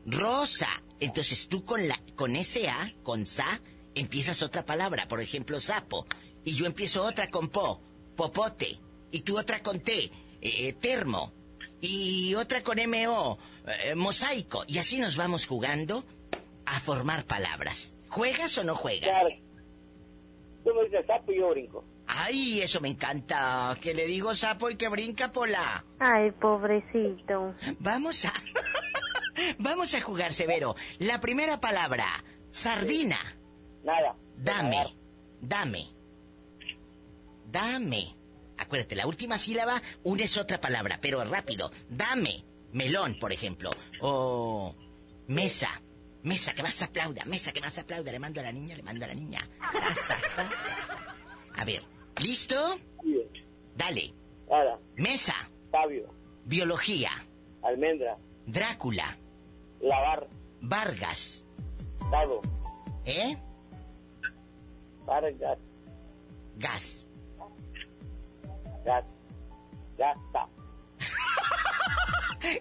rosa. 0.07 0.69
Entonces 0.99 1.47
tú 1.47 1.65
con 1.65 1.88
la, 1.88 2.01
con 2.15 2.36
S-A, 2.36 2.95
con 3.03 3.27
sa, 3.27 3.61
empiezas 3.96 4.41
otra 4.43 4.66
palabra. 4.66 5.08
Por 5.08 5.22
ejemplo, 5.22 5.60
sapo. 5.60 6.06
Y 6.43 6.54
yo 6.54 6.66
empiezo 6.66 7.04
otra 7.04 7.30
con 7.30 7.50
po, 7.50 7.82
popote. 8.16 8.80
Y 9.12 9.22
tú 9.22 9.39
otra 9.39 9.62
con 9.62 9.80
T, 9.80 10.12
eh, 10.41 10.74
termo 10.74 11.34
y 11.82 12.36
otra 12.36 12.64
con 12.64 12.78
MO, 12.89 13.38
eh, 13.68 13.96
mosaico. 13.96 14.64
Y 14.68 14.78
así 14.78 15.00
nos 15.00 15.18
vamos 15.18 15.46
jugando 15.46 16.04
a 16.66 16.80
formar 16.80 17.26
palabras. 17.26 17.93
¿Juegas 18.10 18.58
o 18.58 18.64
no 18.64 18.76
juegas? 18.76 19.18
Claro. 19.20 19.36
Tú 20.64 20.74
me 20.74 20.84
dices 20.86 21.06
sapo 21.06 21.32
y 21.32 21.38
yo 21.39 21.50
brinco. 21.50 21.86
Ay, 22.08 22.62
eso 22.62 22.82
me 22.82 22.89
encanta. 22.89 23.78
Que 23.82 23.93
le 23.93 24.06
digo 24.08 24.34
sapo 24.34 24.70
y 24.70 24.76
que 24.76 24.89
brinca 24.89 25.32
pola. 25.32 25.86
Ay, 26.00 26.32
pobrecito. 26.32 27.56
Vamos 27.80 28.26
a... 28.26 28.34
Vamos 29.60 29.93
a 29.93 30.02
jugar, 30.02 30.34
Severo. 30.34 30.76
La 30.98 31.20
primera 31.20 31.60
palabra, 31.60 32.24
sardina. 32.52 33.18
Nada. 33.86 34.15
Dame, 34.36 34.97
dame, 35.39 35.88
dame. 37.45 38.15
Acuérdate, 38.57 38.95
la 38.95 39.05
última 39.05 39.38
sílaba 39.38 39.81
unes 40.03 40.38
otra 40.38 40.59
palabra, 40.59 40.97
pero 41.01 41.23
rápido. 41.23 41.71
Dame. 41.88 42.43
Melón, 42.71 43.19
por 43.19 43.31
ejemplo. 43.31 43.69
O 44.01 44.75
mesa. 45.27 45.81
Mesa, 46.23 46.53
que 46.55 46.63
más 46.63 46.81
aplauda. 46.81 47.23
Mesa, 47.25 47.53
que 47.53 47.61
más 47.61 47.77
aplauda. 47.77 48.11
Le 48.11 48.17
mando 48.19 48.41
a 48.41 48.43
la 48.43 48.51
niña, 48.51 48.75
le 48.75 48.81
mando 48.81 49.05
a 49.05 49.09
la 49.09 49.13
niña. 49.13 49.47
A 51.55 51.63
ver, 51.63 51.83
¿listo? 52.19 52.79
Dale. 53.75 54.13
Nada. 54.49 54.79
Mesa. 54.95 55.36
Fabio. 55.71 56.11
Biología. 56.45 57.11
Almendra. 57.61 58.17
Drácula. 58.47 59.15
Lavar. 59.79 60.27
Vargas. 60.61 61.45
Dado. 62.11 62.41
¿Eh? 63.05 63.38
Vargas. 65.06 65.60
Gas. 66.58 67.06
Gas. 68.86 69.06
Gasta. 69.97 70.47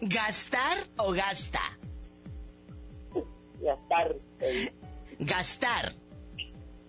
¿Gastar 0.03 0.79
o 0.99 1.13
gasta? 1.13 1.61
Gastar. 3.61 4.15
Gastar. 5.19 5.93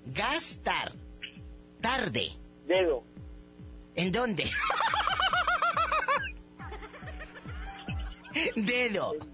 Gastar. 0.06 0.93
Tarde. 1.82 2.32
Dedo. 2.68 3.03
¿En 3.95 4.12
dónde? 4.12 4.49
Dedo. 8.56 9.14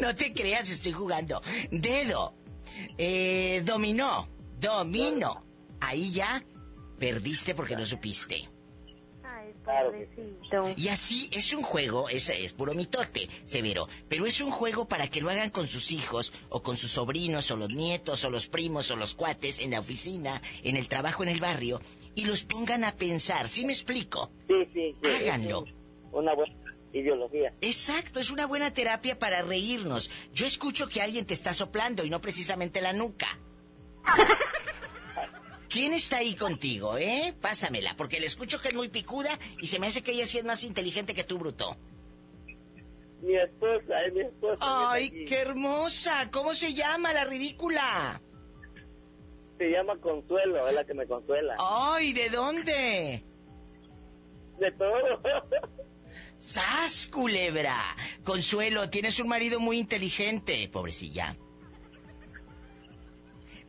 No 0.00 0.14
te 0.14 0.32
creas, 0.32 0.70
estoy 0.70 0.92
jugando. 0.92 1.42
Dedo. 1.70 2.34
Eh, 2.96 3.62
dominó. 3.64 4.28
Domino. 4.62 5.44
Ahí 5.80 6.12
ya 6.12 6.42
perdiste 6.98 7.54
porque 7.54 7.74
no 7.74 7.84
supiste. 7.84 8.48
Ay, 9.24 9.52
pobrecito. 9.64 10.74
Y 10.76 10.88
así 10.88 11.28
es 11.32 11.52
un 11.52 11.64
juego, 11.64 12.08
es, 12.08 12.30
es 12.30 12.52
puro 12.52 12.72
mitote, 12.72 13.28
severo, 13.44 13.88
pero 14.08 14.24
es 14.24 14.40
un 14.40 14.52
juego 14.52 14.86
para 14.86 15.08
que 15.08 15.20
lo 15.20 15.30
hagan 15.30 15.50
con 15.50 15.66
sus 15.66 15.90
hijos, 15.90 16.32
o 16.48 16.62
con 16.62 16.76
sus 16.76 16.92
sobrinos, 16.92 17.50
o 17.50 17.56
los 17.56 17.70
nietos, 17.70 18.24
o 18.24 18.30
los 18.30 18.46
primos, 18.46 18.90
o 18.92 18.96
los 18.96 19.14
cuates, 19.14 19.58
en 19.58 19.72
la 19.72 19.80
oficina, 19.80 20.40
en 20.62 20.76
el 20.76 20.86
trabajo, 20.86 21.24
en 21.24 21.30
el 21.30 21.40
barrio, 21.40 21.80
y 22.14 22.24
los 22.24 22.44
pongan 22.44 22.84
a 22.84 22.92
pensar, 22.92 23.48
¿sí 23.48 23.66
me 23.66 23.72
explico? 23.72 24.30
Sí, 24.46 24.54
sí, 24.72 24.96
sí. 25.02 25.08
Háganlo. 25.08 25.64
Una 26.12 26.34
buena 26.34 26.54
ideología. 26.92 27.52
Exacto, 27.62 28.20
es 28.20 28.30
una 28.30 28.46
buena 28.46 28.72
terapia 28.72 29.18
para 29.18 29.42
reírnos. 29.42 30.08
Yo 30.32 30.46
escucho 30.46 30.88
que 30.88 31.02
alguien 31.02 31.24
te 31.24 31.34
está 31.34 31.52
soplando 31.52 32.04
y 32.04 32.10
no 32.10 32.20
precisamente 32.20 32.80
la 32.80 32.92
nuca. 32.92 33.40
¿Quién 35.68 35.94
está 35.94 36.18
ahí 36.18 36.34
contigo, 36.34 36.98
eh? 36.98 37.34
Pásamela, 37.40 37.94
porque 37.96 38.20
le 38.20 38.26
escucho 38.26 38.60
que 38.60 38.68
es 38.68 38.74
muy 38.74 38.88
picuda 38.88 39.38
y 39.58 39.68
se 39.68 39.78
me 39.78 39.86
hace 39.86 40.02
que 40.02 40.12
ella 40.12 40.26
sí 40.26 40.36
es 40.36 40.44
más 40.44 40.64
inteligente 40.64 41.14
que 41.14 41.24
tú, 41.24 41.38
bruto. 41.38 41.78
Mi 43.22 43.36
esposa, 43.36 44.04
es 44.06 44.12
mi 44.12 44.20
esposa. 44.20 44.58
¡Ay, 44.60 45.24
qué 45.24 45.38
hermosa! 45.40 46.30
¿Cómo 46.30 46.54
se 46.54 46.74
llama 46.74 47.12
la 47.12 47.24
ridícula? 47.24 48.20
Se 49.56 49.70
llama 49.70 49.96
Consuelo, 49.98 50.68
es 50.68 50.74
la 50.74 50.84
que 50.84 50.92
me 50.92 51.06
consuela. 51.06 51.56
¡Ay, 51.58 52.12
¿de 52.12 52.28
dónde? 52.28 53.24
De 54.58 54.72
todo. 54.72 55.22
¡Sas, 56.38 57.06
culebra! 57.06 57.80
Consuelo, 58.24 58.90
tienes 58.90 59.20
un 59.20 59.28
marido 59.28 59.60
muy 59.60 59.78
inteligente, 59.78 60.68
pobrecilla. 60.68 61.36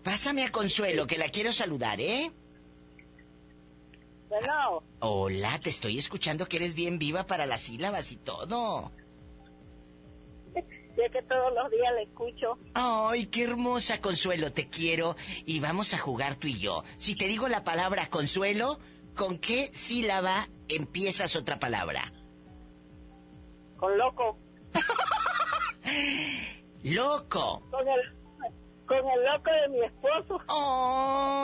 Pásame 0.04 0.44
a 0.44 0.52
Consuelo, 0.52 1.08
que 1.08 1.18
la 1.18 1.30
quiero 1.30 1.54
saludar, 1.54 2.02
¿eh? 2.02 2.32
Bueno. 4.28 4.84
Hola, 5.00 5.60
te 5.60 5.70
estoy 5.70 5.98
escuchando 5.98 6.48
que 6.48 6.58
eres 6.58 6.74
bien 6.74 7.00
viva 7.00 7.26
para 7.26 7.46
las 7.46 7.62
sílabas 7.62 8.12
y 8.12 8.18
todo. 8.18 8.92
Sé 10.54 11.10
que 11.12 11.22
todos 11.24 11.54
los 11.54 11.72
días 11.72 11.94
le 11.96 12.04
escucho. 12.04 12.58
Ay, 12.74 13.28
qué 13.28 13.44
hermosa 13.44 14.02
Consuelo, 14.02 14.52
te 14.52 14.68
quiero 14.68 15.16
y 15.46 15.60
vamos 15.60 15.94
a 15.94 16.00
jugar 16.00 16.36
tú 16.36 16.48
y 16.48 16.60
yo. 16.60 16.84
Si 16.98 17.16
te 17.16 17.28
digo 17.28 17.48
la 17.48 17.64
palabra 17.64 18.10
Consuelo, 18.10 18.80
¿con 19.16 19.40
qué 19.40 19.72
sílaba 19.74 20.50
empiezas 20.68 21.36
otra 21.36 21.60
palabra? 21.60 22.12
Con 23.78 23.98
loco. 23.98 24.38
Loco. 26.84 27.62
Con 27.70 27.88
el, 27.88 28.23
con 29.02 29.12
el 29.12 29.26
loco 29.26 29.52
de 29.52 29.70
mi 29.70 29.86
esposo. 29.86 30.42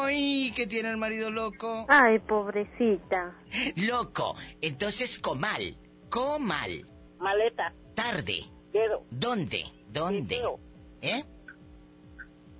Ay, 0.05 0.53
¿qué 0.55 0.67
tiene 0.67 0.89
el 0.89 0.97
marido 0.97 1.29
loco? 1.29 1.85
Ay, 1.89 2.19
pobrecita. 2.19 3.35
Loco. 3.75 4.35
Entonces, 4.61 5.19
comal. 5.19 5.75
Comal. 6.09 6.85
Maleta. 7.19 7.73
Tarde. 7.95 8.45
Dedo. 8.71 9.03
¿Dónde? 9.09 9.65
¿Dónde? 9.91 10.35
Deseo. 10.35 10.59
¿Eh? 11.01 11.23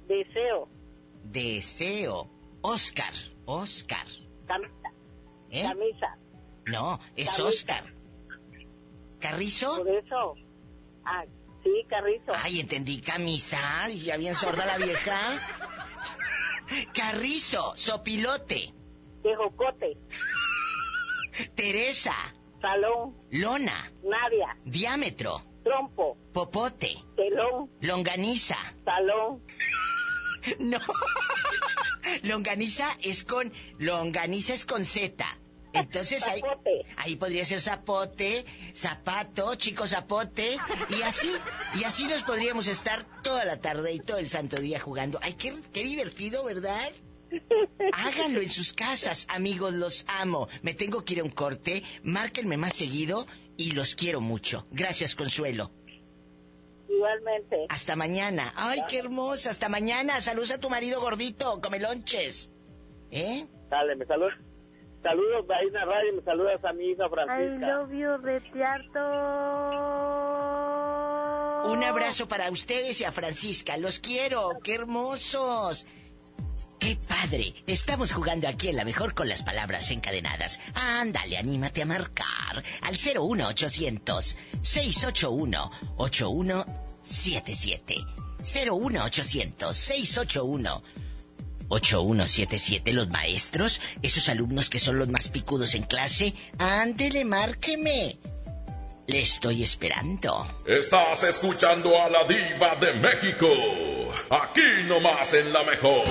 Deseo. 0.08 0.68
Deseo. 1.24 2.30
Oscar. 2.62 3.14
Oscar. 3.46 4.06
Camisa. 4.48 4.90
¿Eh? 5.52 5.64
Camisa. 5.64 6.18
No, 6.66 7.00
es 7.16 7.36
Camisa. 7.36 7.44
Oscar. 7.46 7.84
¿Carrizo? 9.20 9.78
Por 9.78 9.88
eso. 9.90 10.36
Ah, 11.06 11.26
sí, 11.64 11.86
Carrizo. 11.90 12.32
Ay, 12.36 12.60
entendí 12.60 13.02
camisa. 13.02 13.90
Y 13.90 14.02
ya 14.02 14.18
bien 14.18 14.36
sorda 14.36 14.66
la 14.66 14.78
vieja. 14.78 15.40
Carrizo, 16.94 17.74
sopilote. 17.76 18.74
Tejocote. 19.24 19.98
Teresa. 21.56 22.14
Salón. 22.62 23.16
Lona. 23.32 23.92
Nadia. 24.04 24.58
Diámetro. 24.66 25.44
Trompo. 25.64 26.18
Popote. 26.34 26.96
Telón. 27.16 27.70
Longaniza. 27.82 28.58
Salón. 28.86 29.42
No. 30.58 30.80
Longaniza 32.24 32.96
es 33.02 33.26
con. 33.26 33.52
Longaniza 33.78 34.54
es 34.54 34.66
con 34.66 34.86
Z. 34.86 35.26
Entonces 35.74 36.28
ahí, 36.28 36.42
ahí 36.98 37.16
podría 37.16 37.46
ser 37.46 37.62
zapote, 37.62 38.46
zapato, 38.74 39.56
chico 39.56 39.88
zapote, 39.88 40.58
y 40.90 41.02
así, 41.04 41.32
y 41.80 41.84
así 41.84 42.08
nos 42.08 42.24
podríamos 42.24 42.68
estar 42.68 43.06
toda 43.22 43.46
la 43.46 43.60
tarde 43.60 43.94
y 43.94 44.00
todo 44.00 44.18
el 44.18 44.30
santo 44.30 44.60
día 44.60 44.80
jugando. 44.80 45.20
Ay, 45.22 45.34
qué, 45.34 45.54
qué 45.72 45.84
divertido, 45.84 46.44
¿verdad? 46.44 46.92
Háganlo 47.94 48.42
en 48.42 48.50
sus 48.50 48.74
casas, 48.74 49.28
amigos, 49.30 49.74
los 49.74 50.06
amo. 50.08 50.48
Me 50.64 50.74
tengo 50.74 51.06
que 51.06 51.14
ir 51.14 51.20
a 51.20 51.24
un 51.24 51.30
corte, 51.30 51.84
márquenme 52.04 52.58
más 52.58 52.74
seguido 52.74 53.28
y 53.58 53.74
los 53.74 53.96
quiero 53.96 54.22
mucho. 54.22 54.68
Gracias, 54.72 55.16
Consuelo. 55.16 55.72
Igualmente. 56.90 57.68
Hasta 57.70 57.96
mañana. 57.96 58.52
Ay, 58.56 58.82
qué 58.90 58.98
hermosa. 58.98 59.52
Hasta 59.52 59.70
mañana. 59.70 60.22
Saludos 60.22 60.52
a 60.52 60.60
tu 60.60 60.70
marido 60.70 61.00
gordito. 61.00 61.62
Come 61.62 61.80
lonches. 61.80 62.52
¿Eh? 63.12 63.46
Dale, 63.70 63.96
me 63.96 64.06
saludas. 64.06 64.34
Saludos 65.02 65.48
de 65.48 65.56
ahí 65.56 65.68
en 65.68 65.74
la 65.74 65.86
radio, 65.86 66.14
me 66.14 66.22
saludas 66.24 66.64
a 66.66 66.74
mi 66.74 66.86
hija 66.92 67.06
I 67.06 67.10
Francisca. 67.10 67.68
love 67.78 67.92
you, 67.92 68.18
Retiarto. 68.18 69.00
Un 71.72 71.84
abrazo 71.84 72.28
para 72.28 72.50
ustedes 72.52 73.00
y 73.02 73.06
a 73.06 73.12
Francisca. 73.12 73.78
Los 73.78 74.00
quiero. 74.00 74.52
Qué 74.64 74.76
hermosos. 74.76 75.86
¡Qué 76.80 76.98
padre! 77.08 77.54
Estamos 77.68 78.14
jugando 78.14 78.48
aquí 78.48 78.70
en 78.70 78.78
la 78.78 78.86
mejor 78.86 79.14
con 79.14 79.28
las 79.28 79.44
palabras 79.44 79.92
encadenadas. 79.92 80.60
Ándale, 80.76 81.38
anímate 81.38 81.82
a 81.82 81.86
marcar 81.86 82.64
al 82.82 82.94
01800 82.96 84.38
681 84.62 85.72
8177. 85.98 87.96
01800 88.40 89.76
681 89.76 90.84
8177. 91.70 92.94
Los 92.94 93.10
maestros, 93.10 93.82
esos 94.02 94.30
alumnos 94.30 94.70
que 94.70 94.80
son 94.80 95.00
los 95.00 95.08
más 95.08 95.30
picudos 95.30 95.76
en 95.76 95.84
clase, 95.84 96.34
ándele, 96.58 97.26
márqueme. 97.26 98.20
Le 99.08 99.22
estoy 99.22 99.64
esperando. 99.64 100.46
Estás 100.68 101.24
escuchando 101.24 102.00
a 102.00 102.10
la 102.10 102.26
diva 102.26 102.76
de 102.76 102.94
México. 102.94 103.48
Aquí 104.30 104.62
nomás 104.88 105.34
en 105.34 105.52
la 105.52 105.64
mejor. 105.64 106.04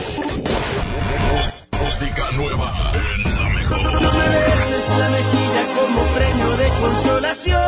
Música 1.81 2.31
nueva 2.33 2.93
en 2.95 3.23
la 3.23 3.49
mejor. 3.51 4.03
No 4.03 4.13
me 4.13 4.29
beses 4.29 4.99
la 4.99 5.11
mejilla 5.11 5.63
como 5.77 6.03
premio 6.17 6.57
de 6.57 6.69
consolación. 6.81 7.68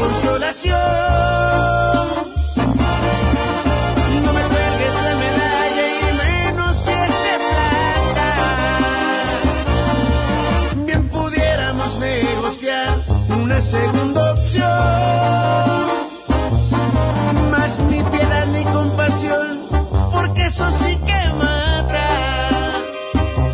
consolación. 0.00 0.78
No 4.24 4.32
me 4.32 4.42
cuelgues 4.52 4.94
la 5.06 5.14
medalla 5.24 5.84
y 5.94 6.00
menos 6.22 6.76
si 6.76 6.92
es 6.92 7.14
de 7.26 7.34
plata. 7.48 8.28
Bien 10.86 11.02
pudiéramos 11.08 11.98
negociar 11.98 12.88
una 13.42 13.60
segunda 13.60 14.32
opción. 14.32 14.68
Más 17.50 17.80
ni 17.80 18.02
piedad 18.02 18.46
ni 18.54 18.64
compasión, 18.64 19.58
porque 20.12 20.46
eso 20.46 20.70
sí 20.70 20.96
que 21.06 21.32
mata. 21.34 22.08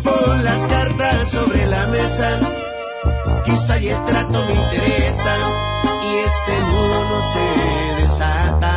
Pon 0.03 0.43
las 0.43 0.59
cartas 0.67 1.27
sobre 1.29 1.65
la 1.67 1.87
mesa 1.87 2.39
quizá 3.45 3.77
y 3.79 3.89
el 3.89 4.05
trato 4.05 4.43
me 4.45 4.53
interesa 4.53 5.35
este 6.47 6.61
mono 6.61 7.21
se 7.33 8.01
desata. 8.01 8.73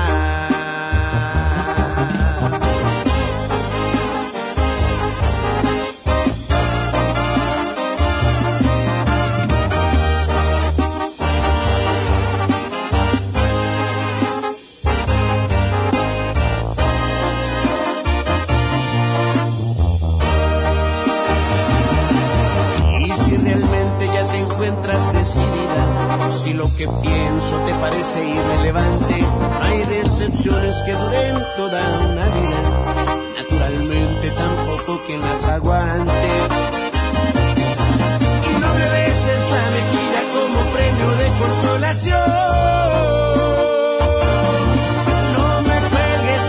Y 23.01 23.13
si 23.13 23.37
realmente 23.37 24.07
ya 24.07 24.25
te 24.27 24.39
encuentras 24.39 25.13
decidida, 25.13 26.33
si 26.33 26.53
lo 26.53 26.65
que 26.77 26.89
pienso 27.03 27.28
te 27.39 27.73
parece 27.75 28.29
irrelevante, 28.29 29.25
hay 29.63 29.85
decepciones 29.85 30.83
que 30.85 30.93
duren 30.93 31.37
toda 31.57 32.01
una 32.01 32.27
vida. 32.27 32.63
Naturalmente 33.37 34.31
tampoco 34.33 35.01
quien 35.07 35.21
las 35.21 35.47
aguante. 35.47 36.29
Y 38.43 38.53
no 38.61 38.75
me 38.75 38.87
beses 38.91 39.43
la 39.55 39.65
mejilla 39.77 40.23
como 40.35 40.59
premio 40.75 41.11
de 41.21 41.29
consolación. 41.39 42.29
No 45.37 45.63
me 45.63 45.79
cuelgues 45.91 46.45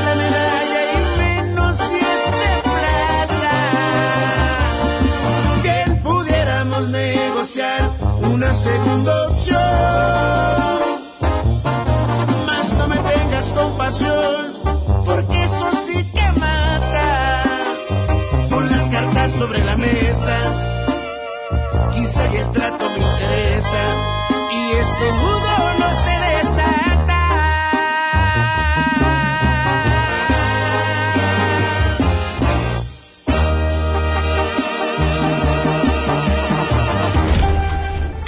este 23.60 25.12
nudo 25.12 25.74
no 25.80 25.94
se 25.94 26.12
desata. 26.38 27.28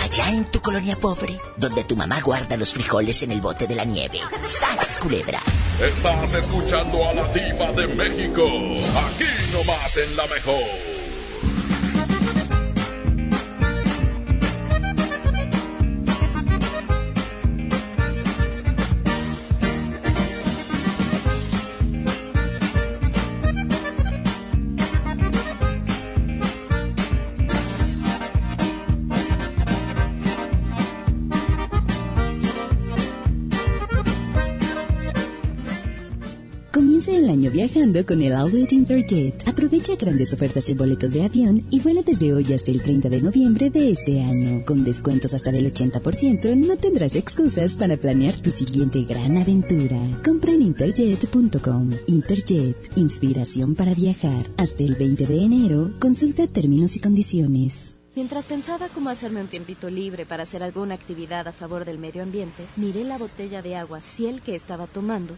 Allá 0.04 0.30
en 0.32 0.46
tu 0.46 0.62
colonia 0.62 0.98
pobre, 0.98 1.40
donde 1.56 1.84
tu 1.86 1.96
mamá 1.96 2.20
guarda 2.22 2.58
los 2.58 2.74
frijoles 2.74 3.24
en 3.24 3.32
el 3.32 3.40
bote 3.40 3.68
de 3.68 3.76
la 3.76 3.86
nieve. 3.86 4.20
¡Sas, 4.44 4.98
culebra! 5.02 5.40
Estás 5.82 6.34
escuchando 6.34 7.08
a 7.08 7.14
la 7.14 7.28
diva 7.30 7.72
de 7.72 7.88
México. 7.88 8.44
Aquí 8.46 9.26
nomás 9.54 9.98
en 9.98 10.18
la 10.18 10.28
mejor. 10.28 10.91
Año 37.32 37.50
viajando 37.50 38.06
con 38.06 38.22
el 38.22 38.34
Outlet 38.34 38.72
Interjet. 38.74 39.48
Aprovecha 39.48 39.96
grandes 39.96 40.34
ofertas 40.34 40.70
y 40.70 40.74
boletos 40.74 41.14
de 41.14 41.24
avión 41.24 41.64
y 41.70 41.80
vuela 41.80 42.02
desde 42.04 42.34
hoy 42.34 42.54
hasta 42.54 42.72
el 42.72 42.84
30 42.84 43.10
de 43.10 43.22
noviembre 43.22 43.70
de 43.70 43.92
este 43.92 44.22
año. 44.22 44.64
Con 44.66 44.84
descuentos 44.84 45.34
hasta 45.34 45.52
del 45.52 45.72
80%, 45.72 46.56
no 46.58 46.78
tendrás 46.78 47.16
excusas 47.16 47.78
para 47.78 47.98
planear 47.98 48.36
tu 48.36 48.52
siguiente 48.52 49.04
gran 49.04 49.38
aventura. 49.38 49.98
Compra 50.24 50.52
en 50.52 50.64
interjet.com. 50.64 51.92
Interjet, 52.08 52.76
inspiración 52.98 53.76
para 53.76 53.94
viajar. 53.94 54.50
Hasta 54.58 54.84
el 54.84 54.96
20 54.96 55.26
de 55.26 55.44
enero, 55.44 55.92
consulta 56.00 56.48
términos 56.48 56.96
y 56.98 57.00
condiciones. 57.00 57.98
Mientras 58.14 58.46
pensaba 58.46 58.90
cómo 58.90 59.10
hacerme 59.10 59.40
un 59.40 59.48
tiempito 59.48 59.90
libre 59.90 60.26
para 60.26 60.44
hacer 60.44 60.64
alguna 60.64 60.96
actividad 60.96 61.48
a 61.48 61.54
favor 61.54 61.86
del 61.86 61.98
medio 61.98 62.24
ambiente, 62.24 62.66
miré 62.76 63.06
la 63.06 63.18
botella 63.18 63.62
de 63.62 63.78
agua 63.78 64.02
Ciel 64.02 64.42
que 64.42 64.54
estaba 64.54 64.86
tomando 64.86 65.38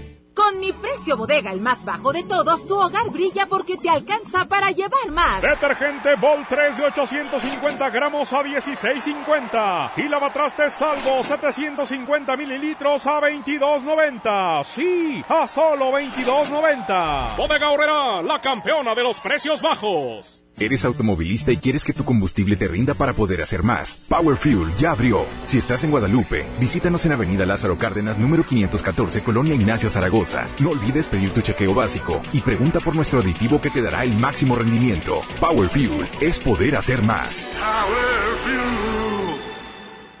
Con 0.33 0.59
mi 0.59 0.71
precio 0.71 1.17
bodega, 1.17 1.51
el 1.51 1.59
más 1.59 1.83
bajo 1.83 2.13
de 2.13 2.23
todos, 2.23 2.65
tu 2.65 2.79
hogar 2.79 3.09
brilla 3.09 3.47
porque 3.47 3.75
te 3.77 3.89
alcanza 3.89 4.45
para 4.45 4.71
llevar 4.71 5.11
más. 5.11 5.41
Detergente 5.41 6.15
Vol 6.15 6.45
3 6.47 6.77
de 6.77 6.85
850 6.85 7.89
gramos 7.89 8.31
a 8.31 8.41
16.50. 8.41 9.91
Y 9.97 10.03
lavatrastes 10.07 10.73
salvo 10.73 11.21
750 11.23 12.37
mililitros 12.37 13.05
a 13.07 13.19
22.90. 13.19 14.63
Sí, 14.63 15.23
a 15.27 15.45
solo 15.45 15.91
22.90. 15.91 17.35
Bodega 17.35 17.69
Horrera, 17.69 18.21
la 18.21 18.39
campeona 18.39 18.95
de 18.95 19.03
los 19.03 19.19
precios 19.19 19.61
bajos. 19.61 20.43
¿Eres 20.61 20.85
automovilista 20.85 21.51
y 21.51 21.57
quieres 21.57 21.83
que 21.83 21.91
tu 21.91 22.05
combustible 22.05 22.55
te 22.55 22.67
rinda 22.67 22.93
para 22.93 23.13
poder 23.13 23.41
hacer 23.41 23.63
más? 23.63 23.97
Power 24.07 24.37
Fuel 24.37 24.71
ya 24.77 24.91
abrió. 24.91 25.25
Si 25.47 25.57
estás 25.57 25.83
en 25.83 25.89
Guadalupe, 25.89 26.45
visítanos 26.59 27.03
en 27.07 27.13
Avenida 27.13 27.47
Lázaro 27.47 27.79
Cárdenas, 27.79 28.19
número 28.19 28.45
514, 28.45 29.23
Colonia 29.23 29.55
Ignacio 29.55 29.89
Zaragoza. 29.89 30.47
No 30.59 30.69
olvides 30.69 31.07
pedir 31.07 31.31
tu 31.31 31.41
chequeo 31.41 31.73
básico 31.73 32.21
y 32.31 32.41
pregunta 32.41 32.79
por 32.79 32.95
nuestro 32.95 33.21
aditivo 33.21 33.59
que 33.59 33.71
te 33.71 33.81
dará 33.81 34.03
el 34.03 34.15
máximo 34.19 34.55
rendimiento. 34.55 35.21
Power 35.39 35.67
Fuel 35.67 36.07
es 36.19 36.37
poder 36.37 36.75
hacer 36.75 37.01
más. 37.01 37.43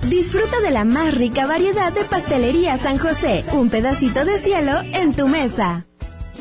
Disfruta 0.09 0.59
de 0.59 0.71
la 0.71 0.85
más 0.85 1.13
rica 1.13 1.45
variedad 1.45 1.93
de 1.93 2.03
pastelería 2.03 2.79
San 2.79 2.97
José. 2.97 3.45
Un 3.51 3.69
pedacito 3.69 4.25
de 4.25 4.39
cielo 4.39 4.79
en 4.95 5.13
tu 5.13 5.27
mesa. 5.27 5.85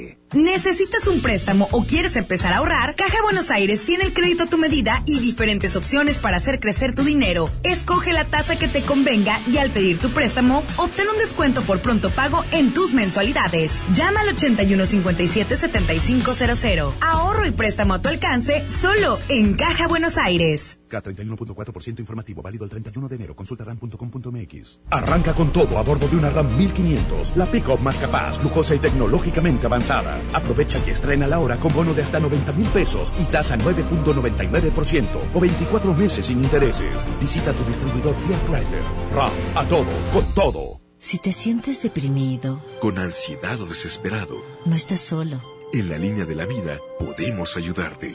nadie. 0.00 0.19
¿Necesitas 0.32 1.08
un 1.08 1.22
préstamo 1.22 1.66
o 1.72 1.84
quieres 1.84 2.14
empezar 2.14 2.52
a 2.52 2.58
ahorrar? 2.58 2.94
Caja 2.94 3.20
Buenos 3.22 3.50
Aires 3.50 3.84
tiene 3.84 4.04
el 4.04 4.12
crédito 4.12 4.44
a 4.44 4.46
tu 4.46 4.58
medida 4.58 5.02
y 5.04 5.18
diferentes 5.18 5.74
opciones 5.74 6.20
para 6.20 6.36
hacer 6.36 6.60
crecer 6.60 6.94
tu 6.94 7.02
dinero. 7.02 7.50
Escoge 7.64 8.12
la 8.12 8.26
tasa 8.26 8.56
que 8.56 8.68
te 8.68 8.82
convenga 8.82 9.40
y 9.48 9.58
al 9.58 9.72
pedir 9.72 9.98
tu 9.98 10.12
préstamo, 10.12 10.62
obtén 10.76 11.08
un 11.08 11.18
descuento 11.18 11.62
por 11.62 11.82
pronto 11.82 12.10
pago 12.10 12.44
en 12.52 12.72
tus 12.72 12.94
mensualidades. 12.94 13.72
Llama 13.92 14.20
al 14.20 14.28
8157-7500. 14.36 16.92
Ahorro 17.00 17.46
y 17.46 17.50
préstamo 17.50 17.94
a 17.94 18.00
tu 18.00 18.08
alcance 18.08 18.70
solo 18.70 19.18
en 19.28 19.54
Caja 19.54 19.88
Buenos 19.88 20.16
Aires. 20.16 20.78
K31.4% 20.90 22.00
informativo 22.00 22.42
válido 22.42 22.64
el 22.64 22.70
31 22.70 23.08
de 23.08 23.16
enero. 23.16 23.34
Consulta 23.34 23.64
ram.com.mx. 23.64 24.80
Arranca 24.90 25.34
con 25.34 25.52
todo 25.52 25.78
a 25.78 25.82
bordo 25.82 26.08
de 26.08 26.16
una 26.16 26.30
RAM 26.30 26.56
1500, 26.56 27.36
la 27.36 27.46
pick-up 27.46 27.80
más 27.80 27.98
capaz, 27.98 28.42
lujosa 28.42 28.74
y 28.74 28.78
tecnológicamente 28.78 29.66
avanzada. 29.66 30.19
Aprovecha 30.32 30.80
y 30.86 30.90
estrena 30.90 31.26
la 31.26 31.38
hora 31.38 31.56
con 31.56 31.72
bono 31.72 31.94
de 31.94 32.02
hasta 32.02 32.20
90 32.20 32.52
mil 32.52 32.66
pesos 32.68 33.12
y 33.20 33.24
tasa 33.24 33.56
9.99% 33.56 35.06
o 35.34 35.40
24 35.40 35.94
meses 35.94 36.26
sin 36.26 36.42
intereses. 36.42 37.08
Visita 37.20 37.52
tu 37.52 37.64
distribuidor 37.64 38.14
Fiat 38.14 38.46
Chrysler. 38.46 38.82
RAM, 39.14 39.32
a 39.54 39.66
todo, 39.66 39.90
con 40.12 40.24
todo. 40.34 40.80
Si 40.98 41.18
te 41.18 41.32
sientes 41.32 41.82
deprimido, 41.82 42.62
con 42.80 42.98
ansiedad 42.98 43.58
o 43.60 43.66
desesperado, 43.66 44.36
no 44.66 44.76
estás 44.76 45.00
solo. 45.00 45.40
En 45.72 45.88
la 45.88 45.96
línea 45.96 46.26
de 46.26 46.34
la 46.34 46.44
vida 46.44 46.78
podemos 46.98 47.56
ayudarte. 47.56 48.14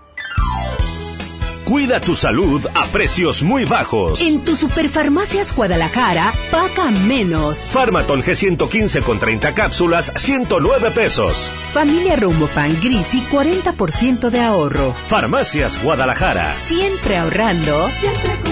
Cuida 1.65 2.01
tu 2.01 2.15
salud 2.15 2.65
a 2.73 2.85
precios 2.87 3.43
muy 3.43 3.65
bajos. 3.65 4.21
En 4.21 4.43
tu 4.43 4.55
Superfarmacias 4.55 5.55
Guadalajara, 5.55 6.33
paga 6.49 6.91
menos. 6.91 7.57
Farmaton 7.57 8.23
G115 8.23 9.03
con 9.03 9.19
30 9.19 9.53
cápsulas, 9.53 10.11
109 10.15 10.91
pesos. 10.91 11.49
Familia 11.71 12.15
Rumbo 12.15 12.47
Pan 12.47 12.75
Gris 12.81 13.13
y 13.13 13.21
40% 13.21 14.29
de 14.29 14.41
ahorro. 14.41 14.93
Farmacias 15.07 15.81
Guadalajara. 15.81 16.51
Siempre 16.53 17.17
ahorrando. 17.17 17.89
Siempre 18.01 18.50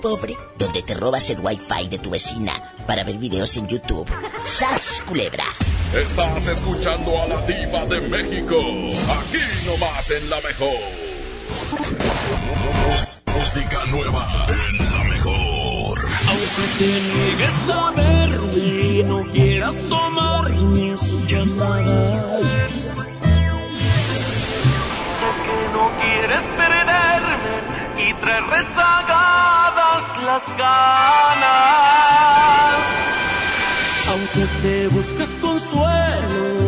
pobre 0.00 0.36
donde 0.58 0.82
te 0.82 0.94
robas 0.94 1.28
el 1.30 1.40
wifi 1.40 1.88
de 1.88 1.98
tu 1.98 2.10
vecina 2.10 2.52
para 2.86 3.04
ver 3.04 3.16
videos 3.16 3.56
en 3.56 3.66
YouTube. 3.66 4.08
¡Sas, 4.44 5.02
culebra! 5.06 5.44
Estás 5.94 6.46
escuchando 6.46 7.22
a 7.22 7.26
la 7.26 7.40
diva 7.46 7.86
de 7.86 8.00
México, 8.02 8.56
aquí 8.58 9.38
nomás 9.66 10.10
en 10.10 10.30
La 10.30 10.36
Mejor. 10.42 11.08
Música 13.38 13.84
nueva 13.86 14.46
en 14.48 14.76
La 14.90 15.04
Mejor. 15.04 15.98
Aunque 16.28 16.64
te 16.78 17.00
niegues 17.00 17.70
a 17.72 17.90
verme 17.92 18.98
y 18.98 19.02
no 19.04 19.24
quieras 19.32 19.86
tomar 19.88 20.50
mis 20.52 21.12
llamadas. 21.26 22.42
Sé 25.18 25.30
que 25.44 25.58
no 25.72 25.90
quieres 26.00 26.44
traer 28.38 28.50
rezagadas 28.50 30.04
las 30.24 30.42
ganas. 30.56 31.58
Aunque 34.10 34.46
te 34.62 34.88
busques 34.88 35.34
consuelo 35.40 36.67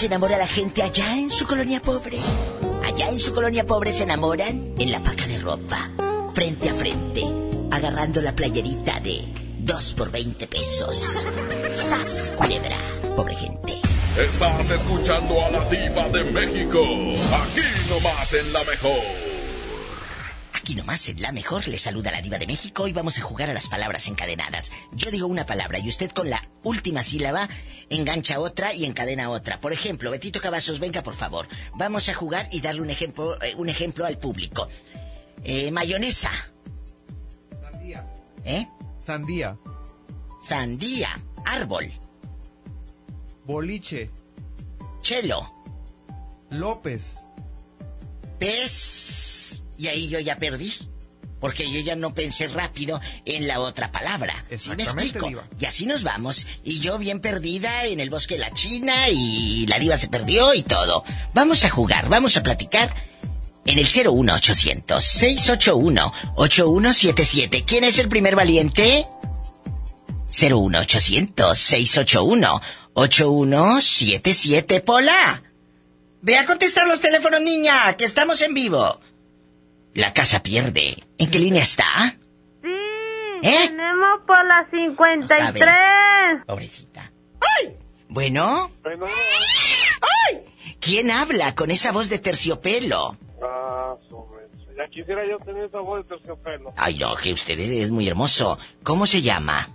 se 0.00 0.06
enamora 0.06 0.38
la 0.38 0.46
gente 0.46 0.82
allá 0.82 1.14
en 1.14 1.28
su 1.28 1.46
colonia 1.46 1.82
pobre? 1.82 2.16
Allá 2.86 3.10
en 3.10 3.20
su 3.20 3.34
colonia 3.34 3.66
pobre 3.66 3.92
se 3.92 4.04
enamoran 4.04 4.72
en 4.78 4.92
la 4.92 5.02
paca 5.02 5.26
de 5.26 5.38
ropa. 5.40 5.90
frente 6.32 6.70
a 6.70 6.74
frente, 6.74 7.22
agarrando 7.70 8.22
la 8.22 8.34
playerita 8.34 8.98
de 9.00 9.26
2 9.58 9.92
por 9.92 10.10
20 10.10 10.46
pesos. 10.46 11.26
¡Sas, 11.70 12.32
culebra! 12.34 12.78
Pobre 13.14 13.36
gente. 13.36 13.74
Estás 14.16 14.70
escuchando 14.70 15.44
a 15.44 15.50
la 15.50 15.68
diva 15.68 16.08
de 16.08 16.24
México, 16.24 16.80
aquí 17.42 17.60
nomás 17.90 18.32
en 18.32 18.52
la 18.54 18.64
mejor. 18.64 19.30
Aquí 20.54 20.74
nomás 20.74 21.08
en 21.08 21.20
la 21.20 21.32
mejor 21.32 21.68
le 21.68 21.78
saluda 21.78 22.10
la 22.10 22.22
diva 22.22 22.38
de 22.38 22.46
México 22.46 22.86
y 22.86 22.92
vamos 22.92 23.18
a 23.18 23.22
jugar 23.22 23.50
a 23.50 23.54
las 23.54 23.68
palabras 23.68 24.06
encadenadas. 24.06 24.70
Yo 24.92 25.10
digo 25.10 25.26
una 25.26 25.44
palabra 25.44 25.78
y 25.78 25.88
usted 25.88 26.10
con 26.10 26.30
la 26.30 26.42
última 26.62 27.02
sílaba 27.02 27.48
engancha 27.90 28.40
otra 28.40 28.72
y 28.72 28.86
encadena 28.86 29.28
otra. 29.28 29.60
Por 29.60 29.72
ejemplo, 29.72 30.10
Betito 30.10 30.40
Cavazos, 30.40 30.78
venga 30.80 31.02
por 31.02 31.14
favor. 31.14 31.46
Vamos 31.74 32.08
a 32.08 32.14
jugar 32.14 32.48
y 32.50 32.60
darle 32.60 32.80
un 32.80 32.90
ejemplo, 32.90 33.40
eh, 33.42 33.54
un 33.56 33.68
ejemplo 33.68 34.06
al 34.06 34.16
público. 34.16 34.68
Eh, 35.44 35.70
mayonesa. 35.70 36.30
Sandía. 37.60 38.06
¿Eh? 38.44 38.66
Sandía. 39.04 39.56
Sandía. 40.42 41.20
Árbol. 41.44 41.92
Boliche. 43.44 44.10
Chelo. 45.02 45.52
López. 46.50 47.18
Pez. 48.38 49.62
Y 49.76 49.88
ahí 49.88 50.08
yo 50.08 50.20
ya 50.20 50.36
perdí. 50.36 50.72
Porque 51.40 51.70
yo 51.72 51.80
ya 51.80 51.96
no 51.96 52.12
pensé 52.14 52.48
rápido 52.48 53.00
en 53.24 53.48
la 53.48 53.60
otra 53.60 53.90
palabra. 53.90 54.34
¿Sí 54.44 54.50
me 54.50 54.82
Exactamente, 54.82 55.02
explico? 55.18 55.28
diva. 55.28 55.48
Y 55.58 55.64
así 55.64 55.86
nos 55.86 56.02
vamos. 56.02 56.46
Y 56.64 56.80
yo 56.80 56.98
bien 56.98 57.20
perdida 57.20 57.84
en 57.86 57.98
el 58.00 58.10
bosque 58.10 58.34
de 58.34 58.40
la 58.40 58.50
China 58.52 59.08
y 59.08 59.66
la 59.66 59.78
diva 59.78 59.96
se 59.96 60.08
perdió 60.08 60.52
y 60.54 60.62
todo. 60.62 61.02
Vamos 61.34 61.64
a 61.64 61.70
jugar, 61.70 62.08
vamos 62.08 62.36
a 62.36 62.42
platicar 62.42 62.94
en 63.64 63.78
el 63.78 63.86
01800 63.86 65.02
681 65.02 66.12
8177. 66.36 67.64
¿Quién 67.64 67.84
es 67.84 67.98
el 67.98 68.08
primer 68.08 68.36
valiente? 68.36 69.06
01800 70.32 71.58
681 71.58 72.60
8177. 72.94 74.80
Pola. 74.80 75.42
Ve 76.22 76.36
a 76.36 76.44
contestar 76.44 76.86
los 76.86 77.00
teléfonos, 77.00 77.40
niña, 77.40 77.96
que 77.96 78.04
estamos 78.04 78.42
en 78.42 78.52
vivo. 78.52 79.00
La 79.94 80.12
casa 80.12 80.42
pierde. 80.42 81.04
¿En 81.18 81.30
qué 81.30 81.38
línea 81.38 81.62
está? 81.62 82.16
¿Eh? 83.42 83.68
Tenemos 83.68 84.20
por 84.26 84.44
la 84.44 84.68
53. 84.70 86.44
Pobrecita. 86.46 87.10
¡Ay! 87.40 87.76
Bueno. 88.08 88.70
¡Ay! 88.84 90.40
¿Quién 90.78 91.10
habla 91.10 91.54
con 91.54 91.70
esa 91.70 91.92
voz 91.92 92.08
de 92.08 92.18
terciopelo? 92.18 93.16
Ah, 93.42 93.94
sobre. 94.08 94.40
Ya 94.76 94.88
quisiera 94.88 95.22
yo 95.26 95.38
tener 95.38 95.64
esa 95.64 95.80
voz 95.80 96.06
de 96.06 96.16
terciopelo. 96.16 96.72
Ay, 96.76 96.98
no, 96.98 97.16
que 97.16 97.32
usted 97.32 97.58
es 97.58 97.90
muy 97.90 98.08
hermoso. 98.08 98.58
¿Cómo 98.82 99.06
se 99.06 99.22
llama? 99.22 99.68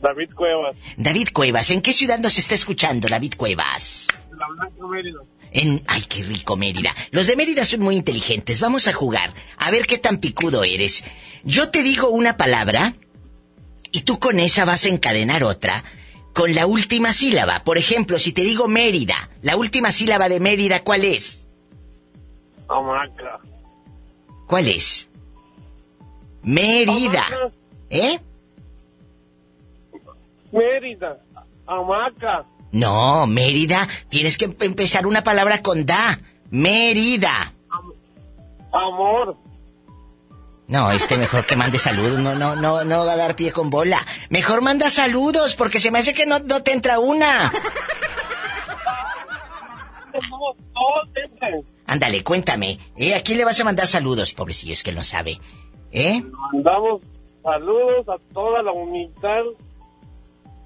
David 0.00 0.32
Cuevas. 0.34 0.76
David 0.96 1.28
Cuevas. 1.32 1.70
¿En 1.70 1.82
qué 1.82 1.92
ciudad 1.92 2.18
nos 2.18 2.38
está 2.38 2.54
escuchando, 2.54 3.08
David 3.08 3.34
Cuevas? 3.36 4.08
La 4.32 4.46
Blanca 4.48 4.86
Mérida. 4.86 5.20
En... 5.52 5.82
Ay, 5.86 6.02
qué 6.02 6.22
rico 6.22 6.56
Mérida. 6.56 6.94
Los 7.10 7.26
de 7.26 7.36
Mérida 7.36 7.64
son 7.64 7.80
muy 7.80 7.96
inteligentes. 7.96 8.60
Vamos 8.60 8.88
a 8.88 8.92
jugar. 8.92 9.34
A 9.56 9.70
ver 9.70 9.86
qué 9.86 9.98
tan 9.98 10.18
picudo 10.18 10.64
eres. 10.64 11.04
Yo 11.44 11.70
te 11.70 11.82
digo 11.82 12.08
una 12.10 12.36
palabra 12.36 12.94
y 13.92 14.02
tú 14.02 14.18
con 14.18 14.38
esa 14.38 14.64
vas 14.64 14.84
a 14.84 14.88
encadenar 14.88 15.44
otra 15.44 15.84
con 16.32 16.54
la 16.54 16.66
última 16.66 17.12
sílaba. 17.12 17.62
Por 17.64 17.78
ejemplo, 17.78 18.18
si 18.18 18.32
te 18.32 18.42
digo 18.42 18.68
Mérida, 18.68 19.30
la 19.42 19.56
última 19.56 19.92
sílaba 19.92 20.28
de 20.28 20.40
Mérida, 20.40 20.84
¿cuál 20.84 21.04
es? 21.04 21.46
Hamaca. 22.68 23.40
¿Cuál 24.46 24.68
es? 24.68 25.08
Mérida. 26.42 27.24
¿Eh? 27.90 28.20
Mérida. 30.52 31.20
Hamaca. 31.66 32.46
No, 32.72 33.26
Mérida. 33.26 33.88
Tienes 34.08 34.38
que 34.38 34.46
em- 34.46 34.56
empezar 34.60 35.06
una 35.06 35.22
palabra 35.24 35.62
con 35.62 35.86
da. 35.86 36.20
Mérida. 36.50 37.52
Amor. 38.72 39.36
No, 40.68 40.92
este 40.92 41.16
mejor 41.16 41.46
que 41.46 41.56
mande 41.56 41.80
saludos. 41.80 42.20
No, 42.20 42.36
no, 42.36 42.54
no, 42.54 42.84
no 42.84 43.04
va 43.04 43.12
a 43.12 43.16
dar 43.16 43.34
pie 43.34 43.50
con 43.50 43.70
bola. 43.70 44.06
Mejor 44.28 44.60
manda 44.62 44.88
saludos, 44.88 45.56
porque 45.56 45.80
se 45.80 45.90
me 45.90 45.98
hace 45.98 46.14
que 46.14 46.26
no, 46.26 46.38
no 46.38 46.62
te 46.62 46.72
entra 46.72 47.00
una. 47.00 47.52
Ándale, 51.86 52.22
cuéntame. 52.22 52.78
¿Eh? 52.96 53.14
¿A 53.14 53.22
quién 53.22 53.38
le 53.38 53.44
vas 53.44 53.58
a 53.60 53.64
mandar 53.64 53.86
saludos? 53.88 54.32
Pobrecillo, 54.32 54.72
es 54.72 54.82
que 54.84 54.92
no 54.92 55.02
sabe. 55.02 55.40
¿Eh? 55.90 56.22
Mandamos 56.52 57.02
saludos 57.42 58.08
a 58.08 58.32
toda 58.32 58.62
la 58.62 58.70
unidad 58.72 59.42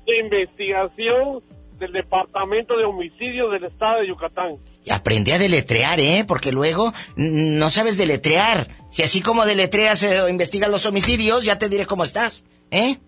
de 0.06 0.18
investigación 0.20 1.42
del 1.84 1.92
Departamento 1.92 2.76
de 2.76 2.84
Homicidios 2.84 3.52
del 3.52 3.64
Estado 3.64 4.00
de 4.00 4.08
Yucatán. 4.08 4.56
Y 4.84 4.90
aprende 4.90 5.32
a 5.34 5.38
deletrear, 5.38 6.00
¿eh? 6.00 6.24
Porque 6.26 6.50
luego 6.50 6.92
no 7.16 7.70
sabes 7.70 7.96
deletrear. 7.98 8.68
Si 8.90 9.02
así 9.02 9.20
como 9.20 9.44
deletreas 9.44 10.02
eh, 10.02 10.20
o 10.20 10.28
investigas 10.28 10.70
los 10.70 10.86
homicidios, 10.86 11.44
ya 11.44 11.58
te 11.58 11.68
diré 11.68 11.86
cómo 11.86 12.04
estás, 12.04 12.44
¿eh? 12.70 12.98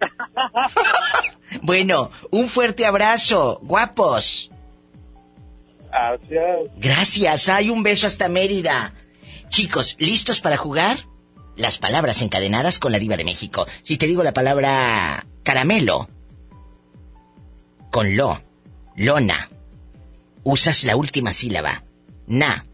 bueno, 1.62 2.10
un 2.30 2.48
fuerte 2.48 2.86
abrazo, 2.86 3.60
guapos. 3.62 4.50
Gracias. 5.90 6.70
Gracias, 6.76 7.48
hay 7.48 7.70
un 7.70 7.82
beso 7.82 8.06
hasta 8.06 8.28
Mérida. 8.28 8.94
Chicos, 9.48 9.96
¿listos 9.98 10.40
para 10.40 10.56
jugar? 10.56 10.98
Las 11.56 11.78
palabras 11.78 12.20
encadenadas 12.22 12.78
con 12.78 12.90
la 12.90 12.98
diva 12.98 13.16
de 13.16 13.24
México. 13.24 13.66
Si 13.82 13.96
te 13.96 14.06
digo 14.06 14.24
la 14.24 14.32
palabra 14.32 15.26
caramelo, 15.44 16.08
con 17.94 18.16
lo, 18.16 18.42
lona, 18.96 19.48
usas 20.42 20.82
la 20.82 20.96
última 20.96 21.32
sílaba, 21.32 21.84
na, 22.26 22.66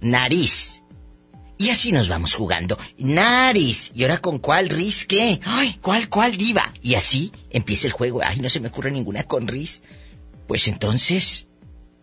nariz. 0.00 0.84
Y 1.58 1.70
así 1.70 1.90
nos 1.90 2.08
vamos 2.08 2.36
jugando. 2.36 2.78
Nariz. 2.96 3.90
¿Y 3.92 4.04
ahora 4.04 4.18
con 4.18 4.38
cuál 4.38 4.68
ris 4.68 5.04
qué? 5.04 5.40
Ay, 5.44 5.80
¿cuál, 5.82 6.08
cuál 6.08 6.36
diva? 6.36 6.72
Y 6.80 6.94
así 6.94 7.32
empieza 7.50 7.88
el 7.88 7.92
juego. 7.92 8.20
Ay, 8.24 8.38
no 8.38 8.48
se 8.48 8.60
me 8.60 8.68
ocurre 8.68 8.92
ninguna 8.92 9.24
con 9.24 9.48
ris. 9.48 9.82
Pues 10.46 10.68
entonces, 10.68 11.48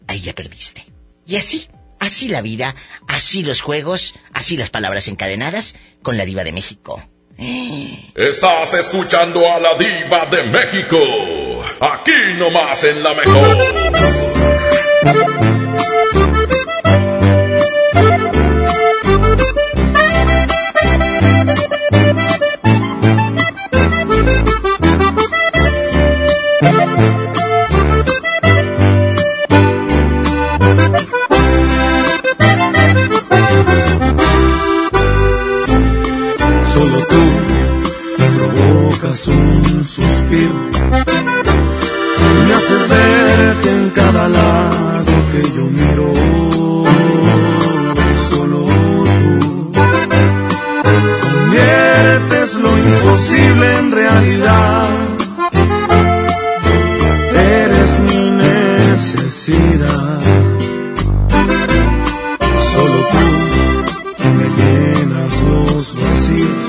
ahí 0.08 0.20
ya 0.20 0.36
perdiste. 0.36 0.86
Y 1.26 1.38
así, 1.38 1.70
así 1.98 2.28
la 2.28 2.42
vida, 2.42 2.76
así 3.08 3.42
los 3.42 3.62
juegos, 3.62 4.16
así 4.34 4.58
las 4.58 4.70
palabras 4.70 5.08
encadenadas 5.08 5.76
con 6.04 6.18
la 6.18 6.26
diva 6.26 6.44
de 6.44 6.52
México. 6.52 7.02
Estás 8.16 8.74
escuchando 8.74 9.50
a 9.50 9.62
la 9.62 9.78
diva 9.78 10.26
de 10.26 10.44
México. 10.44 10.98
Aquí 11.80 12.12
nomás 12.38 12.84
en 12.84 13.04
la 13.04 13.14
mejor. 13.14 13.58
Solo 36.68 37.06
tú 37.08 37.24
provocas 38.38 39.28
un 39.28 39.86
suspiro. 39.86 41.19
Haces 42.60 42.90
verte 42.90 43.70
en 43.70 43.90
cada 43.92 44.28
lado 44.28 45.14
que 45.32 45.42
yo 45.56 45.64
miro. 45.80 46.14
Solo 48.30 48.66
tú 49.20 49.72
conviertes 51.32 52.56
lo 52.56 52.72
imposible 52.78 53.66
en 53.78 53.92
realidad. 53.94 54.90
Eres 57.34 57.92
mi 58.00 58.30
necesidad. 58.48 60.20
Solo 62.74 63.00
tú 64.18 64.28
me 64.38 64.48
llenas 64.60 65.34
los 65.50 65.96
vacíos. 65.96 66.69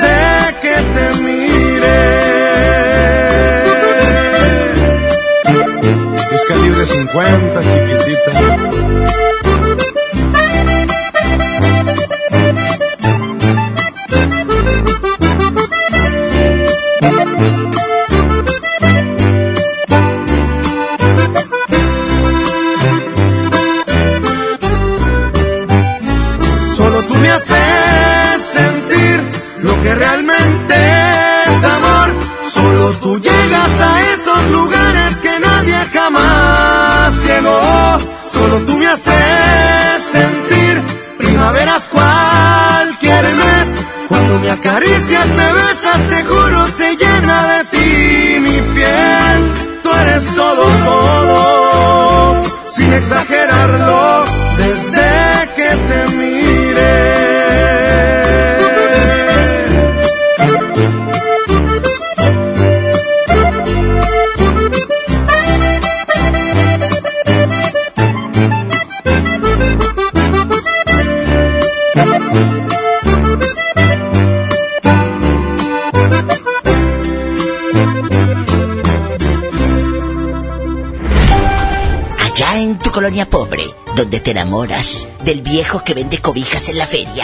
donde 84.01 84.19
te 84.19 84.31
enamoras 84.31 85.07
del 85.23 85.43
viejo 85.43 85.83
que 85.83 85.93
vende 85.93 86.17
cobijas 86.17 86.69
en 86.69 86.79
la 86.79 86.87
feria. 86.87 87.23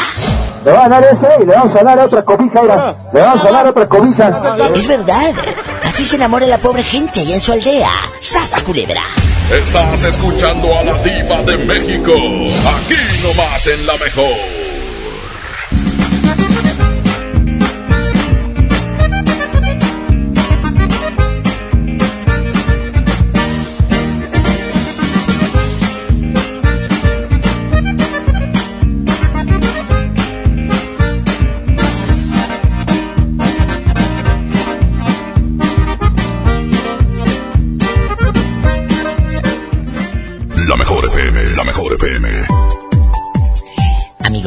Le 0.63 0.71
van 0.71 0.93
a 0.93 1.01
dar 1.01 1.11
ese 1.11 1.27
y 1.41 1.45
le 1.45 1.55
vamos 1.55 1.73
a 1.75 1.83
dar 1.83 1.97
otra 1.97 2.21
cobija, 2.21 2.61
mira. 2.61 2.97
Le 3.11 3.19
vamos 3.19 3.45
a 3.45 3.51
dar 3.51 3.67
otra 3.67 3.89
cobija. 3.89 4.55
Es 4.75 4.87
verdad. 4.87 5.33
Así 5.83 6.05
se 6.05 6.17
enamora 6.17 6.45
la 6.45 6.59
pobre 6.59 6.83
gente 6.83 7.21
allá 7.21 7.33
en 7.33 7.41
su 7.41 7.51
aldea. 7.51 7.89
¡Sas, 8.19 8.61
culebra! 8.61 9.01
Estás 9.51 10.03
escuchando 10.03 10.77
a 10.77 10.83
la 10.83 10.93
diva 11.01 11.41
de 11.41 11.57
México. 11.65 12.11
Aquí 12.13 13.23
nomás 13.23 13.65
en 13.65 13.87
la 13.87 13.93
mejor. 13.93 14.56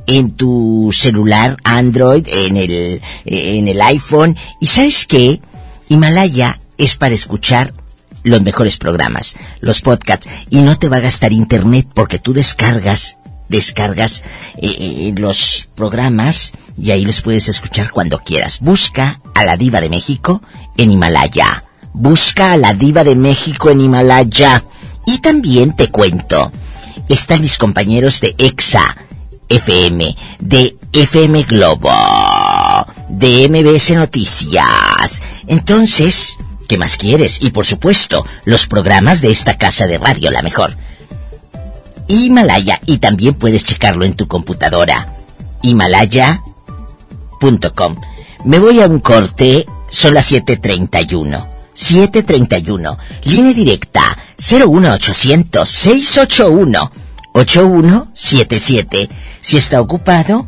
en 0.06 0.32
tu 0.32 0.90
celular 0.92 1.56
Android, 1.64 2.26
en 2.28 2.56
el, 2.56 3.02
en 3.24 3.68
el 3.68 3.80
iPhone. 3.82 4.36
¿Y 4.60 4.66
sabes 4.66 5.06
qué? 5.06 5.40
Himalaya 5.88 6.58
es 6.78 6.96
para 6.96 7.14
escuchar 7.14 7.74
los 8.22 8.42
mejores 8.42 8.76
programas, 8.76 9.36
los 9.60 9.80
podcasts. 9.80 10.28
Y 10.50 10.58
no 10.58 10.78
te 10.78 10.88
va 10.88 10.98
a 10.98 11.00
gastar 11.00 11.32
internet 11.32 11.88
porque 11.94 12.18
tú 12.18 12.32
descargas, 12.32 13.16
descargas 13.48 14.22
eh, 14.56 14.68
eh, 14.78 15.14
los 15.16 15.68
programas 15.74 16.52
y 16.76 16.90
ahí 16.90 17.04
los 17.04 17.20
puedes 17.20 17.48
escuchar 17.48 17.90
cuando 17.90 18.18
quieras. 18.18 18.58
Busca 18.60 19.20
a 19.34 19.44
la 19.44 19.56
diva 19.56 19.80
de 19.80 19.90
México 19.90 20.42
en 20.76 20.90
Himalaya. 20.90 21.64
Busca 21.92 22.52
a 22.52 22.56
la 22.56 22.74
diva 22.74 23.04
de 23.04 23.16
México 23.16 23.70
en 23.70 23.80
Himalaya. 23.80 24.64
Y 25.04 25.18
también 25.18 25.74
te 25.74 25.88
cuento, 25.88 26.52
están 27.08 27.42
mis 27.42 27.58
compañeros 27.58 28.20
de 28.20 28.34
EXA 28.38 28.96
FM, 29.52 30.16
de 30.40 30.76
FM 30.94 31.42
Globo, 31.42 31.92
de 33.10 33.48
MBS 33.50 33.90
Noticias. 33.90 35.22
Entonces, 35.46 36.38
¿qué 36.68 36.78
más 36.78 36.96
quieres? 36.96 37.36
Y 37.42 37.50
por 37.50 37.66
supuesto, 37.66 38.24
los 38.46 38.66
programas 38.66 39.20
de 39.20 39.30
esta 39.30 39.58
casa 39.58 39.86
de 39.86 39.98
radio, 39.98 40.30
la 40.30 40.40
mejor. 40.40 40.74
Himalaya, 42.08 42.80
y 42.86 42.96
también 42.96 43.34
puedes 43.34 43.62
checarlo 43.62 44.06
en 44.06 44.14
tu 44.14 44.26
computadora. 44.26 45.14
Himalaya.com. 45.60 46.40
Me 48.46 48.58
voy 48.58 48.80
a 48.80 48.86
un 48.86 49.00
corte, 49.00 49.66
son 49.90 50.14
las 50.14 50.32
7.31. 50.32 51.46
731. 51.74 52.98
Línea 53.24 53.52
directa 53.52 54.16
01800 54.38 55.68
681 55.68 57.01
8177. 57.32 59.09
Si 59.40 59.56
está 59.56 59.80
ocupado, 59.80 60.46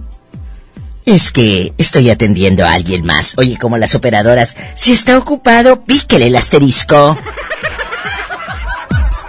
es 1.05 1.33
que 1.33 1.73
estoy 1.79 2.11
atendiendo 2.11 2.65
a 2.65 2.73
alguien 2.73 3.05
más. 3.05 3.35
Oye, 3.37 3.59
como 3.59 3.77
las 3.77 3.95
operadoras, 3.95 4.57
si 4.75 4.93
está 4.93 5.19
ocupado, 5.19 5.85
píquele 5.85 6.27
el 6.29 6.37
asterisco. 6.37 7.19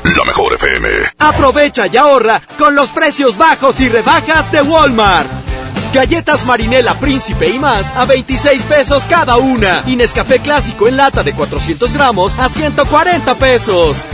La 0.04 0.24
mejor 0.24 0.54
FM. 0.54 0.88
Aprovecha 1.18 1.88
y 1.88 1.98
ahorra 1.98 2.42
con 2.58 2.76
los 2.76 2.92
precios 2.92 3.38
bajos 3.38 3.80
y 3.80 3.90
rebajas 3.90 4.52
de 4.52 4.62
Walmart. 4.62 5.28
Galletas 5.94 6.46
Marinela 6.46 6.94
Príncipe 6.96 7.50
y 7.50 7.58
más 7.58 7.92
a 7.96 8.06
26 8.06 8.64
pesos 8.64 9.06
cada 9.06 9.38
una. 9.38 9.82
Y 9.88 9.96
Nescafé 9.96 10.40
Clásico 10.40 10.88
en 10.88 10.98
lata 10.98 11.24
de 11.24 11.34
400 11.34 11.94
gramos 11.94 12.38
a 12.38 12.50
140 12.50 13.36
pesos. 13.36 14.06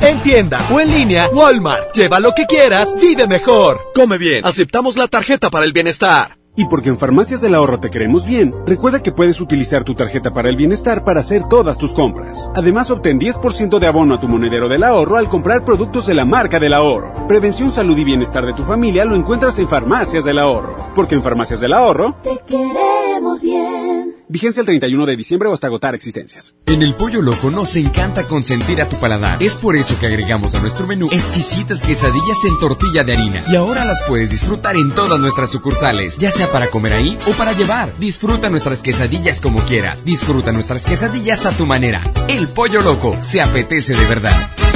En 0.00 0.20
tienda 0.22 0.60
o 0.70 0.80
en 0.80 0.90
línea, 0.90 1.28
Walmart. 1.32 1.94
Lleva 1.94 2.20
lo 2.20 2.32
que 2.34 2.46
quieras, 2.46 2.94
vive 3.00 3.26
mejor. 3.26 3.80
Come 3.94 4.18
bien. 4.18 4.44
Aceptamos 4.44 4.96
la 4.96 5.08
tarjeta 5.08 5.50
para 5.50 5.64
el 5.64 5.72
bienestar. 5.72 6.36
Y 6.58 6.64
porque 6.66 6.88
en 6.88 6.98
Farmacias 6.98 7.42
del 7.42 7.54
Ahorro 7.54 7.80
te 7.80 7.90
queremos 7.90 8.26
bien, 8.26 8.54
recuerda 8.66 9.02
que 9.02 9.12
puedes 9.12 9.42
utilizar 9.42 9.84
tu 9.84 9.94
tarjeta 9.94 10.32
para 10.32 10.48
el 10.48 10.56
bienestar 10.56 11.04
para 11.04 11.20
hacer 11.20 11.46
todas 11.48 11.76
tus 11.76 11.92
compras. 11.92 12.50
Además, 12.54 12.90
obtén 12.90 13.20
10% 13.20 13.78
de 13.78 13.86
abono 13.86 14.14
a 14.14 14.20
tu 14.20 14.26
monedero 14.26 14.66
del 14.66 14.82
ahorro 14.82 15.18
al 15.18 15.28
comprar 15.28 15.66
productos 15.66 16.06
de 16.06 16.14
la 16.14 16.24
marca 16.24 16.58
del 16.58 16.72
ahorro. 16.72 17.28
Prevención, 17.28 17.70
salud 17.70 17.98
y 17.98 18.04
bienestar 18.04 18.46
de 18.46 18.54
tu 18.54 18.62
familia 18.62 19.04
lo 19.04 19.16
encuentras 19.16 19.58
en 19.58 19.68
Farmacias 19.68 20.24
del 20.24 20.38
Ahorro. 20.38 20.74
Porque 20.96 21.14
en 21.14 21.22
Farmacias 21.22 21.60
del 21.60 21.74
Ahorro 21.74 22.14
Te 22.22 22.38
queremos 22.46 23.42
bien. 23.42 24.15
Vigencia 24.28 24.60
el 24.60 24.66
31 24.66 25.06
de 25.06 25.16
diciembre 25.16 25.48
o 25.48 25.52
hasta 25.52 25.68
agotar 25.68 25.94
existencias. 25.94 26.56
En 26.66 26.82
el 26.82 26.94
Pollo 26.94 27.22
Loco 27.22 27.50
nos 27.50 27.76
encanta 27.76 28.24
consentir 28.24 28.82
a 28.82 28.88
tu 28.88 28.96
paladar. 28.98 29.40
Es 29.40 29.54
por 29.54 29.76
eso 29.76 29.98
que 30.00 30.06
agregamos 30.06 30.54
a 30.54 30.60
nuestro 30.60 30.86
menú 30.86 31.08
exquisitas 31.12 31.82
quesadillas 31.82 32.44
en 32.44 32.58
tortilla 32.58 33.04
de 33.04 33.12
harina. 33.12 33.42
Y 33.48 33.54
ahora 33.54 33.84
las 33.84 34.02
puedes 34.08 34.30
disfrutar 34.30 34.76
en 34.76 34.92
todas 34.92 35.20
nuestras 35.20 35.50
sucursales, 35.50 36.18
ya 36.18 36.32
sea 36.32 36.50
para 36.50 36.66
comer 36.66 36.94
ahí 36.94 37.16
o 37.26 37.32
para 37.32 37.52
llevar. 37.52 37.88
Disfruta 37.98 38.50
nuestras 38.50 38.82
quesadillas 38.82 39.40
como 39.40 39.64
quieras. 39.64 40.04
Disfruta 40.04 40.50
nuestras 40.50 40.84
quesadillas 40.84 41.46
a 41.46 41.52
tu 41.52 41.64
manera. 41.64 42.02
El 42.26 42.48
Pollo 42.48 42.80
Loco 42.80 43.16
se 43.22 43.40
apetece 43.40 43.94
de 43.94 44.06
verdad. 44.06 44.75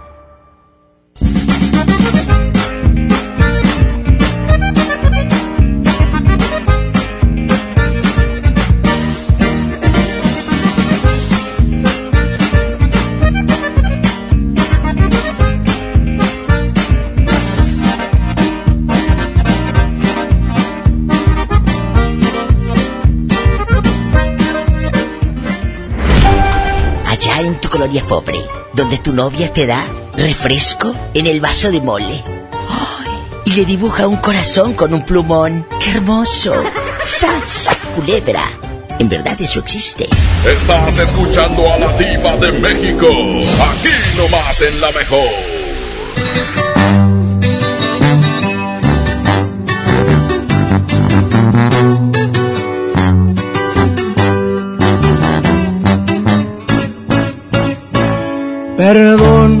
Pobre, 28.11 28.39
donde 28.73 28.97
tu 28.97 29.13
novia 29.13 29.51
te 29.53 29.65
da 29.65 30.00
refresco 30.13 30.93
en 31.13 31.27
el 31.27 31.39
vaso 31.39 31.71
de 31.71 31.81
mole. 31.81 32.23
¡Ay! 32.69 33.07
Y 33.45 33.51
le 33.55 33.65
dibuja 33.65 34.07
un 34.07 34.17
corazón 34.17 34.73
con 34.73 34.93
un 34.93 35.05
plumón. 35.05 35.65
¡Qué 35.79 35.91
hermoso! 35.91 36.53
¡Sas! 37.03 37.81
Culebra. 37.95 38.43
En 38.99 39.09
verdad 39.09 39.39
eso 39.41 39.59
existe. 39.59 40.07
Estás 40.45 40.97
escuchando 40.97 41.73
a 41.73 41.77
la 41.79 41.97
diva 41.97 42.35
de 42.37 42.51
México. 42.59 43.07
Aquí 43.07 43.89
nomás 44.15 44.61
en 44.61 44.81
la 44.81 44.91
mejor. 44.91 45.51
Perdón 58.77 59.60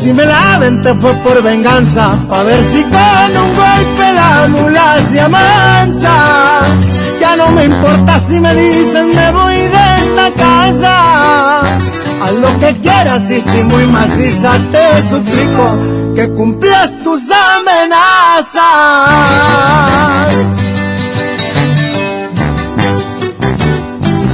Si 0.00 0.14
me 0.14 0.24
la 0.24 0.58
te 0.82 0.94
fue 0.94 1.12
por 1.16 1.42
venganza, 1.42 2.16
pa' 2.26 2.42
ver 2.44 2.64
si 2.64 2.82
con 2.84 3.36
un 3.36 3.54
golpe 3.54 4.12
la 4.14 4.48
mula 4.48 4.96
se 5.02 5.20
amansa. 5.20 6.62
Ya 7.20 7.36
no 7.36 7.50
me 7.50 7.66
importa 7.66 8.18
si 8.18 8.40
me 8.40 8.54
dicen 8.54 9.14
me 9.14 9.30
voy 9.30 9.56
de 9.56 9.94
esta 9.98 10.30
casa. 10.38 11.60
Haz 11.60 12.32
lo 12.32 12.58
que 12.60 12.76
quieras 12.80 13.30
y 13.30 13.42
si 13.42 13.62
muy 13.62 13.86
maciza 13.88 14.52
te 14.72 15.02
suplico 15.02 15.76
que 16.14 16.30
cumplas 16.30 16.96
tus 17.02 17.30
amenazas. 17.30 18.62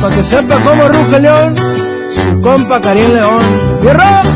Pa' 0.01 0.11
que 0.11 0.23
sepa 0.23 0.55
cómo 0.65 0.89
ruge 0.89 1.21
león, 1.21 1.57
su 2.15 2.41
compa 2.41 2.81
Karim 2.81 3.15
León. 3.15 3.43
¡Fierro! 3.83 4.36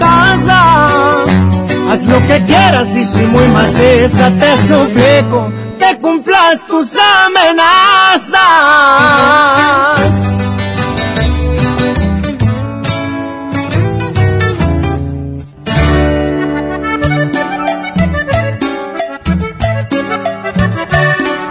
casa. 0.00 0.60
Haz 1.90 2.02
lo 2.12 2.18
que 2.26 2.44
quieras 2.44 2.96
y 2.96 3.04
si 3.04 3.26
muy 3.26 3.46
maciza 3.48 4.30
te 4.40 4.56
suplico 4.68 5.52
que 5.78 5.98
cumplas 6.00 6.64
tus 6.66 6.96
amenazas. 7.26 8.40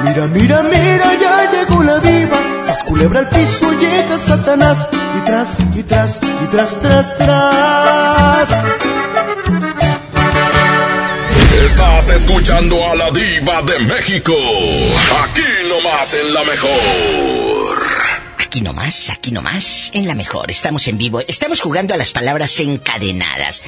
Mira, 0.06 0.28
mira, 0.28 0.64
culebra 3.00 3.20
al 3.20 3.30
piso, 3.30 3.72
llega 3.80 4.20
Satanás. 4.20 4.88
Y 5.18 5.26
tras, 5.26 5.56
y 5.74 5.84
tras, 5.84 6.20
y 6.22 6.48
tras, 6.48 6.82
tras, 6.82 7.18
tras. 7.18 8.50
Estás 11.64 12.10
escuchando 12.10 12.76
a 12.86 12.96
la 12.96 13.12
diva 13.12 13.62
de 13.62 13.80
México. 13.86 14.34
Aquí 15.24 15.42
nomás 15.70 16.14
en 16.14 16.34
la 16.34 16.44
mejor. 16.44 17.84
Aquí 18.38 18.62
nomás, 18.62 19.10
aquí 19.10 19.32
nomás, 19.32 19.92
en 19.94 20.06
la 20.06 20.16
mejor. 20.16 20.52
Estamos 20.52 20.86
en 20.90 20.98
vivo. 20.98 21.22
Estamos 21.22 21.62
jugando 21.62 21.94
a 21.94 21.98
las 21.98 22.12
palabras 22.12 22.60
encadenadas. 22.60 23.64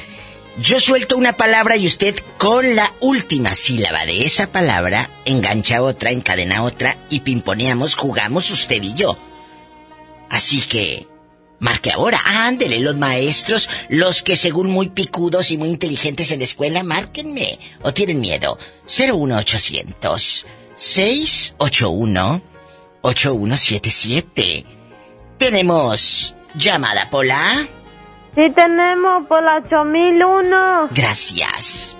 Yo 0.58 0.78
suelto 0.80 1.16
una 1.16 1.32
palabra 1.34 1.76
y 1.76 1.86
usted 1.86 2.16
con 2.36 2.76
la 2.76 2.92
última 3.00 3.54
sílaba 3.54 4.04
de 4.04 4.24
esa 4.24 4.52
palabra 4.52 5.10
engancha 5.24 5.82
otra, 5.82 6.10
encadena 6.10 6.62
otra 6.62 6.98
y 7.08 7.20
pimponeamos, 7.20 7.94
jugamos 7.94 8.50
usted 8.50 8.82
y 8.82 8.92
yo. 8.94 9.18
Así 10.28 10.60
que, 10.60 11.08
marque 11.58 11.90
ahora, 11.90 12.20
ándele 12.24 12.80
los 12.80 12.96
maestros, 12.96 13.70
los 13.88 14.22
que 14.22 14.36
según 14.36 14.70
muy 14.70 14.90
picudos 14.90 15.50
y 15.50 15.56
muy 15.56 15.70
inteligentes 15.70 16.30
en 16.30 16.40
la 16.40 16.44
escuela, 16.44 16.82
márquenme. 16.82 17.58
¿O 17.82 17.94
tienen 17.94 18.20
miedo? 18.20 18.58
01800 18.86 20.46
681 20.76 22.42
8177. 23.00 24.64
Tenemos 25.38 26.34
llamada 26.54 27.08
Pola. 27.08 27.66
Sí 28.34 28.42
tenemos 28.54 29.26
por 29.26 29.42
la 29.42 29.58
8001. 29.58 30.88
Gracias. 30.92 31.96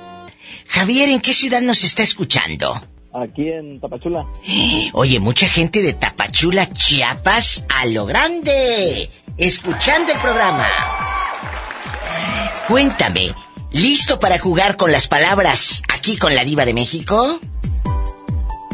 Javier, 0.66 1.10
¿en 1.10 1.20
qué 1.20 1.34
ciudad 1.34 1.60
nos 1.60 1.84
está 1.84 2.02
escuchando? 2.02 2.82
Aquí 3.12 3.50
en 3.50 3.78
Tapachula. 3.78 4.22
Oye, 4.94 5.20
mucha 5.20 5.46
gente 5.46 5.82
de 5.82 5.92
Tapachula, 5.92 6.66
Chiapas, 6.72 7.64
a 7.68 7.84
lo 7.84 8.06
grande, 8.06 9.10
escuchando 9.36 10.12
el 10.12 10.18
programa. 10.18 10.66
Cuéntame, 12.66 13.34
¿listo 13.72 14.18
para 14.18 14.38
jugar 14.38 14.76
con 14.76 14.90
las 14.90 15.08
palabras 15.08 15.82
aquí 15.92 16.16
con 16.16 16.34
la 16.34 16.44
diva 16.44 16.64
de 16.64 16.72
México? 16.72 17.38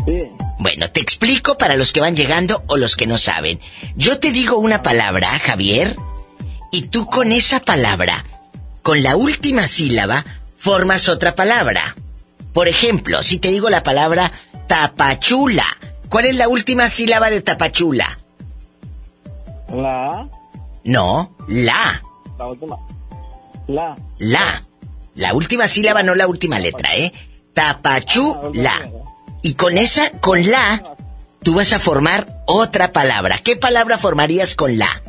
Sí. 0.06 0.28
Bueno, 0.60 0.90
te 0.90 1.00
explico 1.00 1.58
para 1.58 1.74
los 1.74 1.90
que 1.90 2.00
van 2.00 2.14
llegando 2.14 2.62
o 2.68 2.76
los 2.76 2.94
que 2.94 3.08
no 3.08 3.18
saben. 3.18 3.58
Yo 3.96 4.20
te 4.20 4.30
digo 4.30 4.58
una 4.58 4.82
palabra, 4.82 5.38
Javier, 5.38 5.96
y 6.70 6.82
tú 6.82 7.06
con 7.06 7.32
esa 7.32 7.60
palabra, 7.60 8.24
con 8.82 9.02
la 9.02 9.16
última 9.16 9.66
sílaba, 9.66 10.24
formas 10.56 11.08
otra 11.08 11.34
palabra. 11.34 11.94
Por 12.52 12.68
ejemplo, 12.68 13.22
si 13.22 13.38
te 13.38 13.48
digo 13.48 13.70
la 13.70 13.82
palabra 13.82 14.32
tapachula, 14.66 15.64
¿cuál 16.08 16.26
es 16.26 16.36
la 16.36 16.48
última 16.48 16.88
sílaba 16.88 17.30
de 17.30 17.40
tapachula? 17.40 18.18
La. 19.72 20.28
No, 20.84 21.36
la. 21.46 22.02
La 22.38 22.46
última. 22.46 22.76
La. 23.66 23.96
La. 24.18 24.62
La 25.14 25.34
última 25.34 25.66
sílaba, 25.66 26.02
no 26.02 26.14
la 26.14 26.26
última 26.26 26.58
letra, 26.58 26.96
¿eh? 26.96 27.12
Tapachula. 27.54 28.90
Y 29.42 29.54
con 29.54 29.76
esa, 29.76 30.10
con 30.20 30.48
la, 30.48 30.96
tú 31.42 31.54
vas 31.54 31.72
a 31.72 31.80
formar 31.80 32.44
otra 32.46 32.92
palabra. 32.92 33.38
¿Qué 33.38 33.56
palabra 33.56 33.98
formarías 33.98 34.54
con 34.54 34.78
la? 34.78 35.02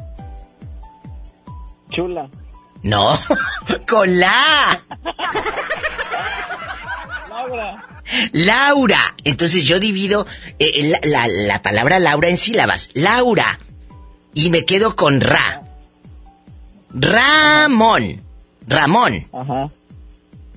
Chula. 1.91 2.29
No, 2.83 3.17
con 3.87 4.19
la. 4.19 4.79
Laura. 7.29 7.85
Laura. 8.31 9.15
Entonces 9.23 9.65
yo 9.65 9.79
divido 9.79 10.25
eh, 10.59 10.89
la, 10.89 10.99
la, 11.03 11.27
la 11.27 11.61
palabra 11.61 11.99
Laura 11.99 12.29
en 12.29 12.37
sílabas. 12.37 12.89
Laura. 12.93 13.59
Y 14.33 14.49
me 14.49 14.65
quedo 14.65 14.95
con 14.95 15.21
ra. 15.21 15.61
Ramón. 16.91 18.21
Ramón. 18.67 19.27
Ajá. 19.33 19.67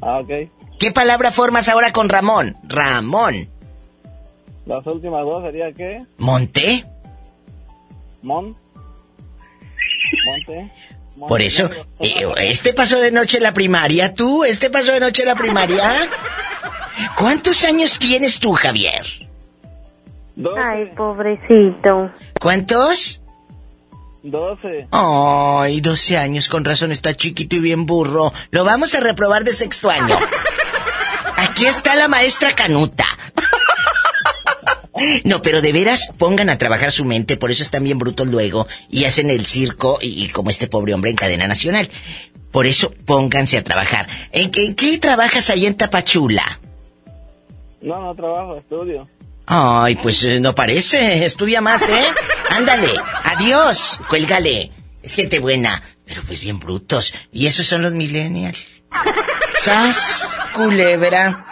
Ah, 0.00 0.18
ok. 0.20 0.30
¿Qué 0.78 0.90
palabra 0.92 1.32
formas 1.32 1.68
ahora 1.68 1.92
con 1.92 2.08
Ramón? 2.08 2.56
Ramón. 2.64 3.48
Las 4.66 4.86
últimas 4.86 5.22
dos 5.24 5.42
sería 5.44 5.72
qué? 5.72 6.04
¿Monté? 6.18 6.84
Mon. 8.22 8.54
Monte. 10.26 10.70
Por 11.28 11.42
eso, 11.42 11.70
eh, 12.00 12.26
este 12.38 12.72
pasó 12.72 12.98
de 12.98 13.10
noche 13.10 13.36
en 13.36 13.44
la 13.44 13.52
primaria, 13.52 14.14
tú, 14.14 14.44
este 14.44 14.70
pasó 14.70 14.92
de 14.92 15.00
noche 15.00 15.22
en 15.22 15.28
la 15.28 15.34
primaria. 15.34 16.08
¿Cuántos 17.16 17.64
años 17.64 17.98
tienes 17.98 18.38
tú, 18.38 18.52
Javier? 18.52 19.06
Ay, 20.58 20.90
pobrecito. 20.96 22.10
¿Cuántos? 22.40 23.20
Doce. 24.22 24.86
Ay, 24.90 25.80
12 25.80 26.16
años, 26.16 26.48
con 26.48 26.64
razón 26.64 26.92
está 26.92 27.16
chiquito 27.16 27.56
y 27.56 27.60
bien 27.60 27.86
burro. 27.86 28.32
Lo 28.50 28.64
vamos 28.64 28.94
a 28.94 29.00
reprobar 29.00 29.42
de 29.44 29.52
sexto 29.52 29.90
año. 29.90 30.16
Aquí 31.36 31.66
está 31.66 31.96
la 31.96 32.08
maestra 32.08 32.54
Canuta. 32.54 33.04
No, 35.24 35.42
pero 35.42 35.60
de 35.60 35.72
veras 35.72 36.08
pongan 36.18 36.50
a 36.50 36.58
trabajar 36.58 36.92
su 36.92 37.04
mente, 37.04 37.36
por 37.36 37.50
eso 37.50 37.62
están 37.62 37.84
bien 37.84 37.98
brutos 37.98 38.26
luego 38.26 38.66
y 38.90 39.04
hacen 39.04 39.30
el 39.30 39.46
circo 39.46 39.98
y, 40.00 40.24
y 40.24 40.28
como 40.28 40.50
este 40.50 40.66
pobre 40.66 40.94
hombre 40.94 41.10
en 41.10 41.16
cadena 41.16 41.46
nacional. 41.46 41.90
Por 42.50 42.66
eso 42.66 42.92
pónganse 43.06 43.56
a 43.56 43.64
trabajar. 43.64 44.06
¿En 44.30 44.50
qué, 44.50 44.66
en 44.66 44.74
qué 44.74 44.98
trabajas 44.98 45.48
ahí 45.50 45.66
en 45.66 45.74
Tapachula? 45.74 46.60
No, 47.80 48.00
no 48.00 48.14
trabajo, 48.14 48.56
estudio. 48.56 49.08
Ay, 49.46 49.96
pues 49.96 50.22
eh, 50.24 50.38
no 50.38 50.54
parece. 50.54 51.24
Estudia 51.24 51.60
más, 51.60 51.88
¿eh? 51.88 52.04
Ándale. 52.50 52.92
Adiós. 53.24 53.98
Cuélgale. 54.08 54.70
Es 55.02 55.14
gente 55.14 55.40
buena, 55.40 55.82
pero 56.04 56.22
pues 56.22 56.40
bien 56.40 56.60
brutos. 56.60 57.14
Y 57.32 57.46
esos 57.46 57.66
son 57.66 57.82
los 57.82 57.92
millennials. 57.92 58.58
Sas, 59.58 60.28
culebra. 60.54 61.51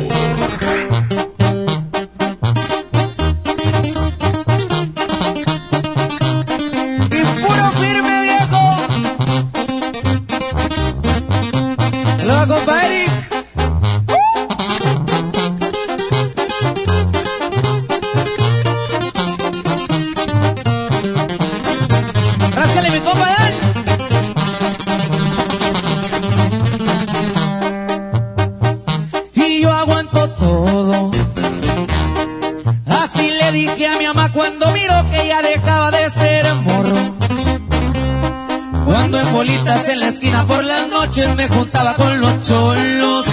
En 39.71 39.99
la 40.01 40.07
esquina 40.09 40.45
por 40.45 40.65
las 40.65 40.89
noches 40.89 41.33
me 41.35 41.47
juntaba 41.47 41.95
con 41.95 42.19
los 42.19 42.41
cholos. 42.41 43.25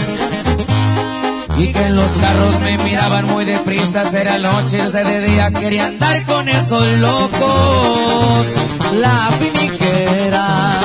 Y 1.57 1.73
que 1.73 1.87
en 1.87 1.97
los 1.97 2.13
carros 2.13 2.61
me 2.61 2.79
miraban 2.79 3.27
muy 3.27 3.45
deprisa, 3.45 4.05
era 4.17 4.39
noche, 4.39 4.79
no 4.79 4.89
sé 4.89 5.03
de 5.03 5.21
día, 5.21 5.51
quería 5.51 5.87
andar 5.87 6.25
con 6.27 6.49
esos 6.49 6.87
locos. 6.99 8.55
La 9.01 9.31
finiquera. 9.41 10.79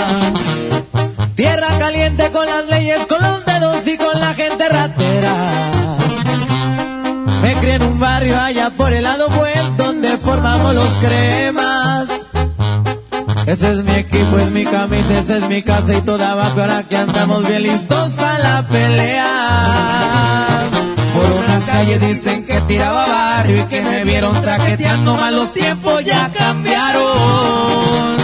Tierra 1.35 1.67
caliente 1.77 2.31
con 2.31 2.45
las 2.47 2.65
leyes, 2.67 3.05
con 3.07 3.21
los 3.21 3.45
dedos 3.45 3.87
y 3.87 3.97
con 3.97 4.19
la 4.19 4.33
gente 4.33 4.69
ratera. 4.69 5.35
Me 7.43 7.53
crié 7.55 7.75
en 7.75 7.83
un 7.83 7.99
barrio 7.99 8.39
allá 8.39 8.71
por 8.71 8.91
el 8.91 9.03
lado 9.03 9.29
buen 9.29 9.77
donde 9.77 10.17
formamos 10.17 10.73
los 10.73 10.89
cremas. 10.99 11.72
Ese 13.45 13.71
es 13.71 13.83
mi 13.83 13.93
equipo, 13.93 14.37
es 14.39 14.51
mi 14.51 14.63
camisa, 14.63 15.19
esa 15.19 15.37
es 15.37 15.49
mi 15.49 15.61
casa 15.61 15.93
y 15.93 16.01
toda 16.01 16.33
va 16.33 16.51
pero 16.55 16.61
ahora 16.61 16.83
que 16.83 16.95
andamos 16.95 17.45
bien 17.45 17.63
listos 17.63 18.13
para 18.13 18.39
la 18.39 18.67
pelea. 18.67 20.57
Por 21.13 21.31
unas 21.31 21.63
calles 21.65 21.99
dicen 21.99 22.45
que 22.45 22.61
tiraba 22.61 23.05
barrio 23.05 23.63
y 23.63 23.65
que 23.65 23.81
me 23.81 24.05
vieron 24.05 24.41
traqueteando 24.41 25.17
mal 25.17 25.35
los 25.35 25.51
tiempos 25.51 26.05
ya 26.05 26.31
cambiaron. 26.31 28.17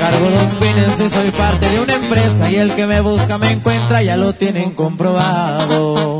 Cargo 0.00 0.30
dos 0.30 0.52
fines 0.58 0.98
y 0.98 1.14
soy 1.14 1.30
parte 1.30 1.68
de 1.68 1.80
una 1.80 1.94
empresa 1.94 2.50
y 2.50 2.56
el 2.56 2.74
que 2.74 2.86
me 2.86 3.00
busca 3.02 3.36
me 3.36 3.52
encuentra, 3.52 4.02
ya 4.02 4.16
lo 4.16 4.34
tienen 4.34 4.70
comprobado. 4.70 6.18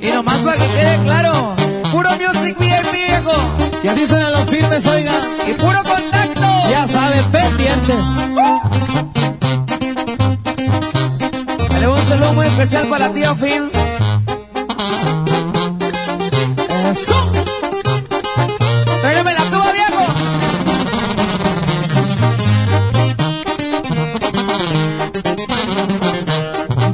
Y 0.00 0.06
nomás 0.12 0.38
para 0.38 0.56
que 0.56 0.66
quede 0.66 0.98
claro, 1.02 1.56
puro 1.90 2.10
music 2.12 2.56
VIP 2.56 2.92
viejo. 2.92 3.32
Y 3.82 3.88
así 3.88 4.06
suenan 4.06 4.32
los 4.32 4.44
firmes, 4.44 4.86
oiga. 4.86 5.12
Y 5.48 5.52
puro 5.54 5.82
contacto. 5.82 6.17
Montes. 7.88 8.04
Dale 11.70 11.88
un 11.88 12.02
saludo 12.02 12.32
muy 12.34 12.46
especial 12.46 12.86
para 12.88 13.08
la 13.08 13.14
tía 13.14 13.34
Fin. 13.34 13.70
Eso. 16.90 17.32
La 19.02 19.44
tuba, 19.50 19.72
viejo. 19.72 20.06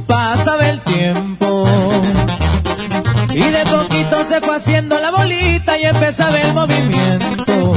Pasaba 0.07 0.69
el 0.69 0.81
tiempo 0.81 1.65
y 3.31 3.41
de 3.41 3.65
poquito 3.67 4.29
se 4.29 4.41
fue 4.41 4.57
haciendo 4.57 5.01
la 5.01 5.11
bolita 5.11 5.79
y 5.79 5.85
empezaba 5.85 6.39
el 6.41 6.53
movimiento. 6.55 7.75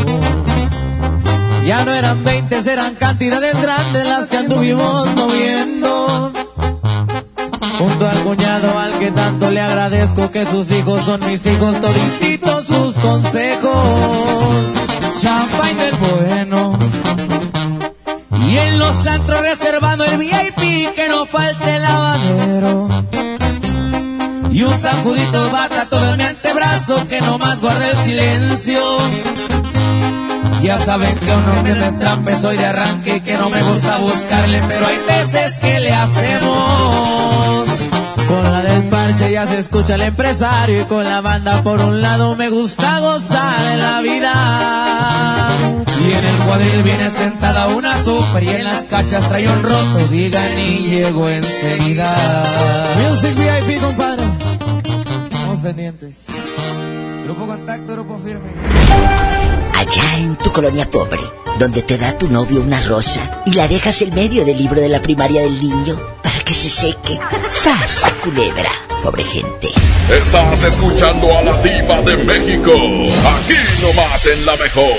Ya 1.65 1.84
no 1.84 1.94
eran 1.94 2.23
20 2.23 2.47
eran 2.77 2.93
cantidades 2.93 3.59
grandes 3.59 4.05
las 4.05 4.27
que 4.27 4.37
anduvimos 4.37 5.15
moviendo. 5.15 6.31
Junto 7.79 8.07
al 8.07 8.23
cuñado 8.23 8.77
al 8.77 8.99
que 8.99 9.09
tanto 9.09 9.49
le 9.49 9.61
agradezco 9.61 10.29
que 10.29 10.45
sus 10.45 10.69
hijos 10.69 11.03
son 11.03 11.19
mis 11.27 11.43
hijos, 11.43 11.81
todititos 11.81 12.67
sus 12.67 12.99
consejos. 12.99 14.65
Champagne 15.19 15.85
del 15.85 15.95
bueno. 15.95 16.77
Y 18.47 18.57
en 18.57 18.77
los 18.77 19.07
antros 19.07 19.41
reservando 19.41 20.05
el 20.05 20.17
VIP 20.19 20.93
que 20.93 21.07
no 21.09 21.25
falte 21.25 21.77
el 21.77 21.81
lavadero. 21.81 22.89
Y 24.51 24.61
un 24.61 24.77
sacudito 24.77 25.49
bata 25.49 25.87
todo 25.89 26.11
en 26.11 26.17
mi 26.17 26.23
antebrazo 26.23 27.07
que 27.07 27.21
no 27.21 27.39
más 27.39 27.59
guarda 27.59 27.89
el 27.89 27.97
silencio. 27.97 28.99
Ya 30.61 30.77
saben 30.77 31.15
que 31.15 31.31
uno 31.31 31.63
me 31.63 31.73
destrampe, 31.73 32.35
soy 32.35 32.57
de 32.57 32.65
arranque 32.65 33.21
que 33.21 33.38
no 33.38 33.49
me 33.49 33.61
gusta 33.63 33.97
buscarle, 33.97 34.61
pero 34.67 34.88
hay 34.88 34.97
veces 35.07 35.59
que 35.59 35.79
le 35.79 35.91
hacemos. 35.91 37.69
Con 38.27 38.43
la 38.51 38.61
del 38.61 38.84
parche 38.89 39.31
ya 39.31 39.47
se 39.47 39.59
escucha 39.59 39.95
el 39.95 40.01
empresario 40.01 40.81
y 40.81 40.85
con 40.85 41.05
la 41.05 41.21
banda 41.21 41.63
por 41.63 41.79
un 41.79 42.01
lado 42.01 42.35
me 42.35 42.49
gusta 42.49 42.99
gozar 42.99 43.63
de 43.63 43.77
la 43.77 44.01
vida. 44.01 45.49
Y 46.05 46.11
en 46.11 46.25
el 46.25 46.35
cuadril 46.45 46.84
viene 46.84 47.09
sentada 47.09 47.67
una 47.67 47.97
super 47.97 48.43
y 48.43 48.49
en 48.49 48.65
las 48.65 48.85
cachas 48.85 49.27
trae 49.29 49.47
un 49.47 49.63
roto, 49.63 50.07
digan 50.09 50.59
y 50.59 50.88
llego 50.88 51.29
enseguida. 51.29 52.43
Music 52.97 53.35
VIP, 53.35 53.81
compadre. 53.81 54.23
Estamos 55.31 55.59
pendientes. 55.61 56.25
Grupo 57.23 57.45
Contacto, 57.45 57.93
Grupo 57.93 58.17
Firme. 58.17 58.51
Allá 59.77 60.17
en 60.17 60.35
tu 60.37 60.51
colonia 60.51 60.89
pobre, 60.89 61.21
donde 61.59 61.83
te 61.83 61.99
da 61.99 62.17
tu 62.17 62.27
novio 62.27 62.61
una 62.61 62.81
rosa 62.81 63.43
y 63.45 63.53
la 63.53 63.67
dejas 63.67 64.01
en 64.01 64.15
medio 64.15 64.43
del 64.43 64.57
libro 64.57 64.81
de 64.81 64.89
la 64.89 65.03
primaria 65.03 65.41
del 65.41 65.61
niño 65.61 65.95
para 66.23 66.43
que 66.43 66.55
se 66.55 66.67
seque. 66.67 67.19
¡Sas, 67.47 68.11
culebra! 68.23 68.71
Pobre 69.03 69.23
gente. 69.23 69.69
Estás 70.09 70.63
escuchando 70.63 71.37
a 71.37 71.43
la 71.43 71.61
diva 71.61 72.01
de 72.01 72.17
México. 72.23 72.71
Aquí 72.73 73.53
nomás 73.83 74.25
en 74.25 74.45
la 74.47 74.55
mejor. 74.55 74.97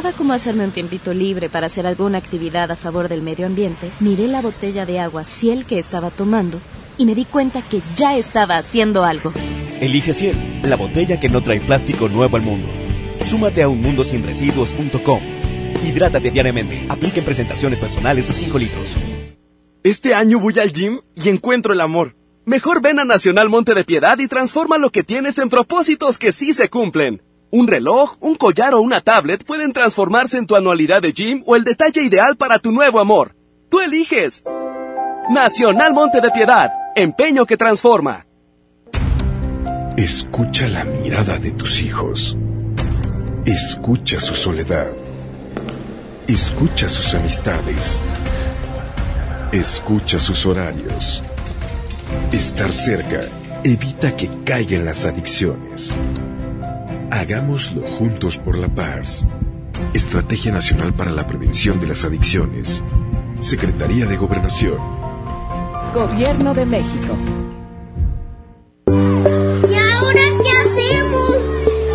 Pensaba 0.00 0.16
cómo 0.16 0.32
hacerme 0.32 0.64
un 0.64 0.70
tiempito 0.70 1.12
libre 1.12 1.50
para 1.50 1.66
hacer 1.66 1.86
alguna 1.86 2.16
actividad 2.16 2.70
a 2.70 2.76
favor 2.76 3.10
del 3.10 3.20
medio 3.20 3.44
ambiente, 3.44 3.90
miré 4.00 4.28
la 4.28 4.40
botella 4.40 4.86
de 4.86 4.98
agua 4.98 5.24
Ciel 5.24 5.66
que 5.66 5.78
estaba 5.78 6.08
tomando 6.08 6.58
y 6.96 7.04
me 7.04 7.14
di 7.14 7.26
cuenta 7.26 7.60
que 7.60 7.82
ya 7.96 8.16
estaba 8.16 8.56
haciendo 8.56 9.04
algo. 9.04 9.34
Elige 9.78 10.14
Ciel, 10.14 10.38
la 10.62 10.76
botella 10.76 11.20
que 11.20 11.28
no 11.28 11.42
trae 11.42 11.60
plástico 11.60 12.08
nuevo 12.08 12.38
al 12.38 12.42
mundo. 12.42 12.66
Súmate 13.26 13.62
a 13.62 13.68
unmundosinresiduos.com. 13.68 15.20
Hidrátate 15.84 16.30
diariamente. 16.30 16.86
Apliquen 16.88 17.22
presentaciones 17.22 17.78
personales 17.78 18.30
a 18.30 18.32
5 18.32 18.58
litros. 18.58 18.86
Este 19.82 20.14
año 20.14 20.38
voy 20.38 20.58
al 20.60 20.72
gym 20.72 21.00
y 21.14 21.28
encuentro 21.28 21.74
el 21.74 21.80
amor. 21.82 22.16
Mejor 22.46 22.80
ven 22.80 23.00
a 23.00 23.04
Nacional 23.04 23.50
Monte 23.50 23.74
de 23.74 23.84
Piedad 23.84 24.18
y 24.18 24.28
transforma 24.28 24.78
lo 24.78 24.88
que 24.88 25.02
tienes 25.02 25.36
en 25.36 25.50
propósitos 25.50 26.16
que 26.16 26.32
sí 26.32 26.54
se 26.54 26.70
cumplen. 26.70 27.20
Un 27.52 27.66
reloj, 27.66 28.16
un 28.20 28.36
collar 28.36 28.74
o 28.74 28.80
una 28.80 29.00
tablet 29.00 29.44
pueden 29.44 29.72
transformarse 29.72 30.38
en 30.38 30.46
tu 30.46 30.54
anualidad 30.54 31.02
de 31.02 31.12
gym 31.12 31.42
o 31.46 31.56
el 31.56 31.64
detalle 31.64 32.00
ideal 32.00 32.36
para 32.36 32.60
tu 32.60 32.70
nuevo 32.70 33.00
amor. 33.00 33.34
Tú 33.68 33.80
eliges. 33.80 34.44
Nacional 35.28 35.92
Monte 35.92 36.20
de 36.20 36.30
Piedad, 36.30 36.70
empeño 36.94 37.46
que 37.46 37.56
transforma. 37.56 38.24
Escucha 39.96 40.68
la 40.68 40.84
mirada 40.84 41.38
de 41.38 41.50
tus 41.50 41.82
hijos. 41.82 42.38
Escucha 43.44 44.20
su 44.20 44.36
soledad. 44.36 44.92
Escucha 46.28 46.88
sus 46.88 47.14
amistades. 47.14 48.00
Escucha 49.50 50.20
sus 50.20 50.46
horarios. 50.46 51.24
Estar 52.30 52.72
cerca 52.72 53.22
evita 53.64 54.16
que 54.16 54.30
caigan 54.44 54.84
las 54.84 55.04
adicciones. 55.04 55.96
Hagámoslo 57.10 57.82
juntos 57.98 58.36
por 58.36 58.56
la 58.56 58.68
paz. 58.68 59.26
Estrategia 59.94 60.52
Nacional 60.52 60.94
para 60.94 61.10
la 61.10 61.26
Prevención 61.26 61.80
de 61.80 61.88
las 61.88 62.04
Adicciones. 62.04 62.84
Secretaría 63.40 64.06
de 64.06 64.16
Gobernación. 64.16 64.78
Gobierno 65.92 66.54
de 66.54 66.66
México. 66.66 67.16
¿Y 68.86 69.74
ahora 69.74 70.20
qué 70.44 70.52
hacemos? 70.62 71.36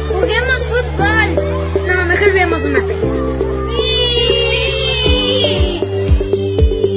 Juguemos 0.10 0.68
fútbol. 0.68 1.36
No, 1.88 2.06
mejor 2.08 2.34
veamos 2.34 2.66
una 2.66 2.86
película. 2.86 3.14
¡Sí! 4.98 5.80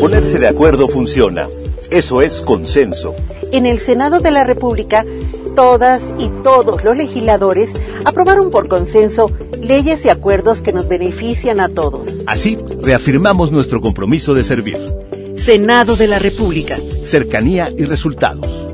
Ponerse 0.00 0.38
de 0.38 0.48
acuerdo 0.48 0.88
funciona. 0.88 1.46
Eso 1.92 2.20
es 2.20 2.40
consenso. 2.40 3.14
En 3.52 3.64
el 3.64 3.78
Senado 3.78 4.18
de 4.20 4.32
la 4.32 4.42
República, 4.44 5.04
todas 5.58 6.14
y 6.20 6.28
todos 6.44 6.84
los 6.84 6.96
legisladores 6.96 7.68
aprobaron 8.04 8.48
por 8.48 8.68
consenso 8.68 9.28
leyes 9.60 10.04
y 10.04 10.08
acuerdos 10.08 10.62
que 10.62 10.72
nos 10.72 10.86
benefician 10.86 11.58
a 11.58 11.68
todos. 11.68 12.22
Así, 12.28 12.56
reafirmamos 12.80 13.50
nuestro 13.50 13.80
compromiso 13.80 14.34
de 14.34 14.44
servir. 14.44 14.78
Senado 15.34 15.96
de 15.96 16.06
la 16.06 16.20
República. 16.20 16.78
Cercanía 17.02 17.70
y 17.76 17.86
resultados. 17.86 18.67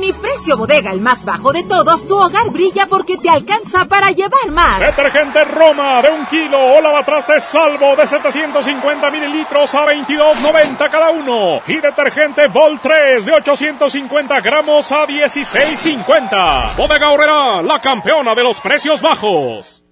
Con 0.00 0.06
mi 0.06 0.14
precio 0.14 0.56
bodega, 0.56 0.92
el 0.92 1.02
más 1.02 1.26
bajo 1.26 1.52
de 1.52 1.62
todos, 1.62 2.06
tu 2.06 2.16
hogar 2.16 2.48
brilla 2.48 2.86
porque 2.86 3.18
te 3.18 3.28
alcanza 3.28 3.84
para 3.84 4.10
llevar 4.10 4.50
más. 4.50 4.80
Detergente 4.80 5.44
Roma 5.44 6.00
de 6.00 6.10
un 6.10 6.24
kilo 6.24 6.58
o 6.58 6.80
lavatrastes 6.80 7.44
salvo 7.44 7.94
de 7.96 8.06
750 8.06 9.10
mililitros 9.10 9.74
a 9.74 9.84
22.90 9.84 10.90
cada 10.90 11.10
uno. 11.10 11.60
Y 11.66 11.76
detergente 11.76 12.46
Vol 12.46 12.80
3 12.80 13.26
de 13.26 13.32
850 13.32 14.40
gramos 14.40 14.90
a 14.90 15.06
16.50. 15.06 16.76
Bodega 16.76 17.10
Horrera, 17.10 17.60
la 17.60 17.78
campeona 17.78 18.34
de 18.34 18.42
los 18.42 18.58
precios 18.58 19.02
bajos. 19.02 19.84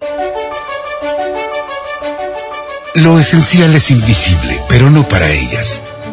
Lo 2.95 3.19
esencial 3.19 3.75
es 3.75 3.91
invisible, 3.91 4.59
pero 4.67 4.89
no 4.89 5.03
para 5.03 5.29
ellas. 5.29 5.83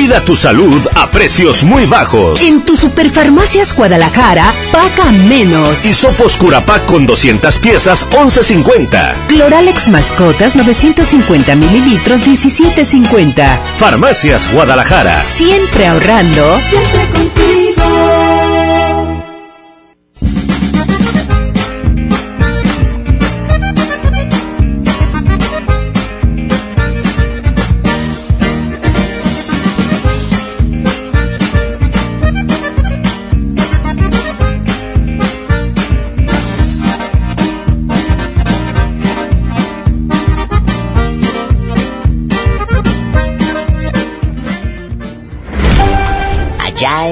Cuida 0.00 0.24
tu 0.24 0.34
salud 0.34 0.80
a 0.94 1.10
precios 1.10 1.62
muy 1.62 1.84
bajos. 1.84 2.42
En 2.42 2.62
tu 2.62 2.74
Superfarmacias 2.74 3.74
Guadalajara, 3.74 4.50
paga 4.72 5.12
menos. 5.12 5.84
Hisopos 5.84 6.38
Curapac 6.38 6.86
con 6.86 7.04
200 7.06 7.58
piezas, 7.58 8.08
11.50. 8.08 9.26
Cloralex 9.28 9.88
Mascotas, 9.88 10.56
950 10.56 11.54
mililitros, 11.54 12.22
17.50. 12.22 13.58
Farmacias 13.76 14.50
Guadalajara. 14.50 15.22
Siempre 15.22 15.86
ahorrando. 15.86 16.58
Siempre 16.70 17.06
contigo. 17.10 17.79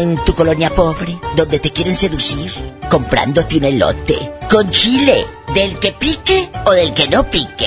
En 0.01 0.17
tu 0.25 0.35
colonia 0.35 0.71
pobre, 0.71 1.19
donde 1.37 1.59
te 1.59 1.73
quieren 1.73 1.95
seducir, 1.95 2.53
comprándote 2.91 3.57
un 3.57 3.65
elote 3.65 4.33
con 4.51 4.71
chile, 4.71 5.27
del 5.55 5.79
que 5.79 5.93
pique 5.93 6.49
o 6.65 6.73
del 6.73 6.95
que 6.95 7.09
no 7.09 7.29
pique. 7.29 7.67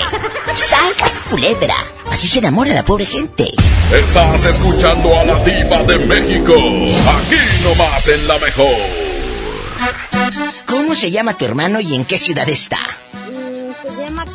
¡Sas, 0.54 1.20
culebra! 1.30 1.76
Así 2.10 2.28
se 2.28 2.40
enamora 2.40 2.74
la 2.74 2.84
pobre 2.84 3.06
gente. 3.06 3.46
Estás 3.94 4.44
escuchando 4.46 5.18
a 5.18 5.24
la 5.24 5.44
diva 5.44 5.84
de 5.84 6.00
México, 6.00 6.54
aquí 6.54 7.38
nomás 7.64 8.08
en 8.08 8.28
la 8.28 8.38
mejor. 8.40 8.78
¿Cómo 10.66 10.96
se 10.96 11.12
llama 11.12 11.38
tu 11.38 11.46
hermano 11.46 11.80
y 11.80 11.96
en 11.96 12.06
qué 12.06 12.18
ciudad 12.18 12.48
está? 12.50 12.80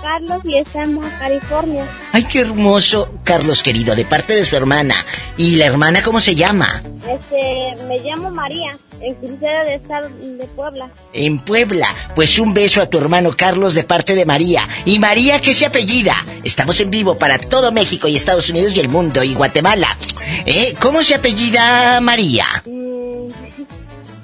Carlos 0.06 0.40
y 0.44 0.56
está 0.56 0.84
en 0.84 1.00
California. 1.18 1.84
Ay, 2.12 2.22
qué 2.24 2.38
hermoso, 2.38 3.12
Carlos 3.24 3.64
querido, 3.64 3.96
de 3.96 4.04
parte 4.04 4.34
de 4.34 4.44
su 4.44 4.54
hermana. 4.54 4.94
¿Y 5.36 5.56
la 5.56 5.66
hermana 5.66 6.00
cómo 6.00 6.20
se 6.20 6.36
llama? 6.36 6.80
Este, 7.08 7.84
me 7.88 7.98
llamo 7.98 8.30
María, 8.30 8.78
en 9.00 9.14
crucero 9.16 9.66
de 9.66 9.74
estar 9.74 10.08
de 10.08 10.44
Puebla. 10.54 10.90
En 11.12 11.40
Puebla. 11.40 11.92
Pues 12.14 12.38
un 12.38 12.54
beso 12.54 12.80
a 12.80 12.86
tu 12.86 12.98
hermano 12.98 13.36
Carlos 13.36 13.74
de 13.74 13.82
parte 13.82 14.14
de 14.14 14.24
María. 14.24 14.68
Y 14.84 15.00
María, 15.00 15.40
¿qué 15.40 15.52
se 15.52 15.66
apellida? 15.66 16.14
Estamos 16.44 16.78
en 16.78 16.90
vivo 16.90 17.18
para 17.18 17.38
todo 17.38 17.72
México 17.72 18.06
y 18.06 18.14
Estados 18.14 18.48
Unidos 18.48 18.74
y 18.76 18.80
el 18.80 18.88
mundo 18.88 19.24
y 19.24 19.34
Guatemala. 19.34 19.98
¿Eh? 20.46 20.74
¿Cómo 20.80 21.02
se 21.02 21.16
apellida 21.16 22.00
María? 22.00 22.46
Mm, 22.64 23.26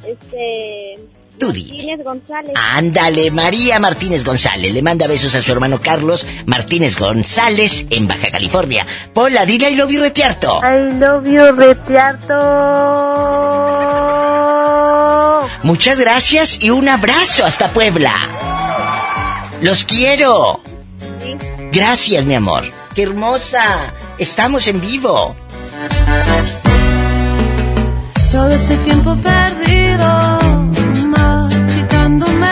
este, 0.07 1.12
Tú 1.43 1.53
di. 1.53 1.65
Martínez 1.65 2.05
González. 2.05 2.53
Ándale, 2.55 3.31
María 3.33 3.81
Martínez 3.81 4.25
González. 4.25 4.73
Le 4.73 4.81
manda 4.81 5.09
besos 5.09 5.35
a 5.35 5.43
su 5.43 5.51
hermano 5.51 5.81
Carlos 5.81 6.25
Martínez 6.47 6.97
González 6.97 7.85
en 7.91 8.07
Baja 8.07 8.31
California. 8.31 8.87
Pola, 9.13 9.45
dile 9.45 9.71
I 9.71 9.75
love 9.75 9.91
you 9.91 10.01
retiarto. 10.01 10.61
I 10.63 10.93
love 11.01 11.27
you, 11.27 11.51
Retiarto. 11.57 12.35
Muchas 15.65 15.99
gracias 15.99 16.63
y 16.63 16.71
un 16.71 16.89
abrazo 16.89 17.45
hasta 17.45 17.73
Puebla. 17.73 18.15
Los 19.61 19.83
quiero. 19.83 20.61
Gracias, 21.73 22.25
mi 22.25 22.37
amor. 22.37 22.65
¡Qué 22.95 23.03
hermosa! 23.03 23.95
Estamos 24.17 24.69
en 24.69 24.81
vivo. 24.81 25.35
Todo 28.31 28.51
este 28.51 28.77
tiempo 28.79 29.17
perdido, 29.17 30.39
machitándome, 32.23 32.52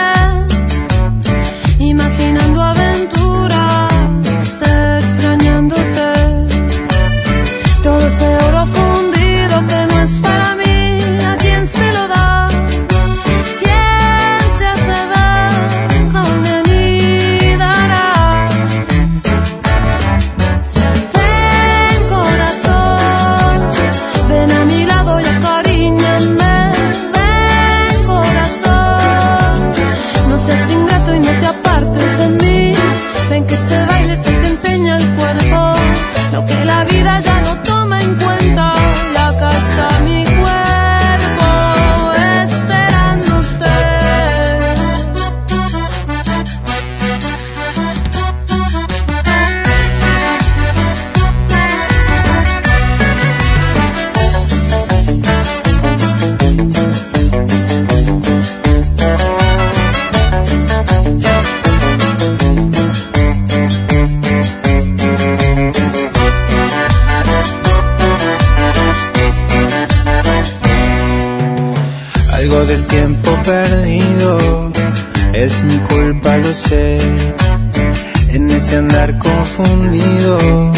confundido 79.21 80.71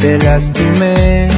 te 0.00 0.18
lastimé. 0.18 1.28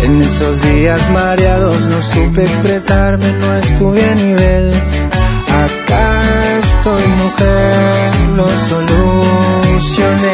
En 0.00 0.22
esos 0.22 0.62
días 0.62 1.00
mareados 1.10 1.80
no 1.90 2.02
supe 2.02 2.44
expresarme, 2.44 3.26
no 3.40 3.56
estuve 3.58 4.04
a 4.04 4.14
nivel. 4.14 4.72
Acá 5.64 6.58
estoy 6.62 7.06
mujer, 7.22 8.12
lo 8.36 8.48
solucioné. 8.68 10.33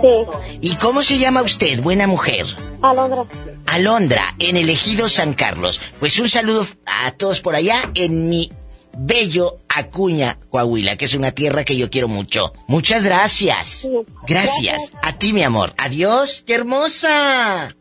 ¿Y 0.60 0.74
cómo 0.76 1.02
se 1.02 1.18
llama 1.18 1.42
usted, 1.42 1.80
buena 1.82 2.06
mujer? 2.06 2.46
Alondra. 2.82 3.24
Alondra, 3.66 4.34
en 4.38 4.56
el 4.56 4.70
ejido 4.70 5.08
San 5.08 5.34
Carlos. 5.34 5.80
Pues 5.98 6.18
un 6.18 6.30
saludo 6.30 6.66
a 6.86 7.10
todos 7.12 7.40
por 7.40 7.56
allá 7.56 7.90
en 7.94 8.28
mi 8.28 8.50
bello 8.96 9.56
Acuña, 9.68 10.38
Coahuila, 10.50 10.96
que 10.96 11.06
es 11.06 11.14
una 11.14 11.32
tierra 11.32 11.64
que 11.64 11.76
yo 11.76 11.90
quiero 11.90 12.08
mucho. 12.08 12.52
Muchas 12.68 13.02
gracias. 13.02 13.88
Gracias. 14.26 14.92
A 15.02 15.12
ti, 15.14 15.32
mi 15.32 15.42
amor. 15.42 15.74
Adiós. 15.78 16.44
¡Qué 16.46 16.54
hermosa! 16.54 17.74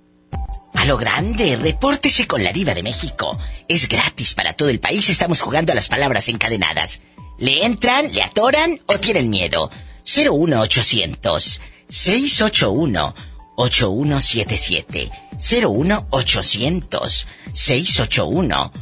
A 0.73 0.85
lo 0.85 0.97
grande, 0.97 1.55
repórtese 1.55 2.25
con 2.25 2.43
la 2.43 2.51
diva 2.51 2.73
de 2.73 2.83
México. 2.83 3.37
Es 3.67 3.87
gratis 3.87 4.33
para 4.33 4.53
todo 4.53 4.69
el 4.69 4.79
país. 4.79 5.09
Estamos 5.09 5.41
jugando 5.41 5.71
a 5.71 5.75
las 5.75 5.87
palabras 5.87 6.27
encadenadas. 6.29 7.01
¿Le 7.37 7.65
entran, 7.65 8.11
le 8.13 8.23
atoran 8.23 8.79
o 8.87 8.99
tienen 8.99 9.29
miedo? 9.29 9.69
01800 10.03 11.61
681 11.89 13.15
8177 13.55 15.09
01800 15.39 17.27
681 17.53 18.73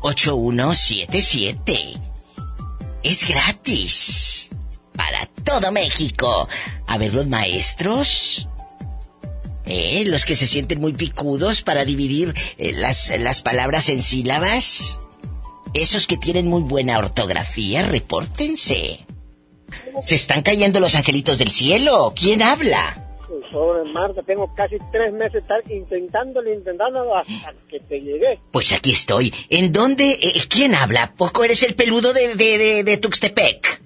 8177 0.00 1.94
Es 3.02 3.26
gratis. 3.26 4.50
Para 4.96 5.26
todo 5.44 5.72
México. 5.72 6.48
A 6.86 6.98
ver 6.98 7.14
los 7.14 7.26
maestros. 7.26 8.46
¿Eh? 9.66 10.04
Los 10.06 10.24
que 10.24 10.36
se 10.36 10.46
sienten 10.46 10.80
muy 10.80 10.92
picudos 10.92 11.62
para 11.62 11.84
dividir 11.84 12.34
eh, 12.58 12.72
las, 12.72 13.10
las 13.18 13.42
palabras 13.42 13.88
en 13.88 14.02
sílabas. 14.02 14.98
Esos 15.74 16.06
que 16.06 16.16
tienen 16.16 16.48
muy 16.48 16.62
buena 16.62 16.98
ortografía, 16.98 17.82
repórtense. 17.82 19.06
Se 20.02 20.14
están 20.16 20.42
cayendo 20.42 20.80
los 20.80 20.96
angelitos 20.96 21.38
del 21.38 21.52
cielo. 21.52 22.12
¿Quién 22.16 22.42
habla? 22.42 23.09
Sobre 23.50 23.90
Marta, 23.92 24.22
tengo 24.22 24.46
casi 24.54 24.76
tres 24.92 25.12
meses 25.12 25.42
estar 25.42 25.60
intentándolo, 25.70 26.52
intentándolo 26.52 27.16
hasta 27.16 27.52
que 27.68 27.80
te 27.80 28.00
llegué. 28.00 28.38
Pues 28.52 28.72
aquí 28.72 28.92
estoy. 28.92 29.34
¿En 29.48 29.72
dónde? 29.72 30.12
eh, 30.22 30.42
¿Quién 30.48 30.74
habla? 30.74 31.12
¿Poco 31.16 31.42
eres 31.44 31.62
el 31.64 31.74
peludo 31.74 32.12
de, 32.12 32.34
de, 32.36 32.58
de, 32.58 32.84
de 32.84 32.96
Tuxtepec? 32.98 33.82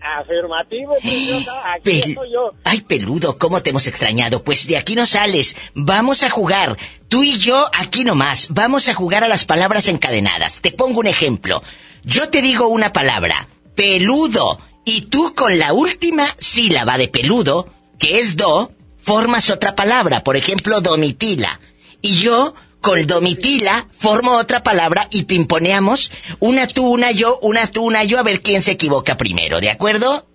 Afirmativo, 0.00 0.94
preciosa, 1.02 1.52
aquí 1.74 1.90
Pel- 1.90 2.08
estoy 2.10 2.32
yo. 2.32 2.52
Ay, 2.64 2.80
peludo, 2.82 3.36
¿cómo 3.36 3.60
te 3.62 3.70
hemos 3.70 3.86
extrañado? 3.88 4.44
Pues 4.44 4.66
de 4.68 4.76
aquí 4.76 4.94
no 4.94 5.04
sales. 5.04 5.56
Vamos 5.74 6.22
a 6.22 6.30
jugar. 6.30 6.78
Tú 7.08 7.24
y 7.24 7.36
yo 7.38 7.68
aquí 7.74 8.04
nomás. 8.04 8.46
Vamos 8.50 8.88
a 8.88 8.94
jugar 8.94 9.24
a 9.24 9.28
las 9.28 9.44
palabras 9.44 9.88
encadenadas. 9.88 10.60
Te 10.60 10.70
pongo 10.70 11.00
un 11.00 11.08
ejemplo. 11.08 11.62
Yo 12.04 12.28
te 12.30 12.42
digo 12.42 12.68
una 12.68 12.92
palabra, 12.92 13.48
peludo, 13.74 14.60
y 14.84 15.02
tú 15.06 15.34
con 15.34 15.58
la 15.58 15.72
última 15.72 16.34
sílaba 16.38 16.96
de 16.96 17.08
peludo, 17.08 17.68
que 17.98 18.20
es 18.20 18.36
do, 18.36 18.72
formas 18.98 19.50
otra 19.50 19.74
palabra. 19.74 20.22
Por 20.24 20.36
ejemplo, 20.36 20.80
domitila. 20.80 21.60
Y 22.00 22.20
yo 22.20 22.54
con 22.80 23.06
domitila 23.06 23.86
formo 23.98 24.36
otra 24.36 24.62
palabra 24.62 25.08
y 25.10 25.24
pimponeamos 25.24 26.12
una 26.38 26.66
tú, 26.66 26.88
una 26.88 27.10
yo, 27.10 27.38
una 27.42 27.66
tú, 27.66 27.84
una 27.84 28.04
yo, 28.04 28.18
a 28.18 28.22
ver 28.22 28.40
quién 28.40 28.62
se 28.62 28.72
equivoca 28.72 29.16
primero. 29.16 29.60
¿De 29.60 29.70
acuerdo? 29.70 30.26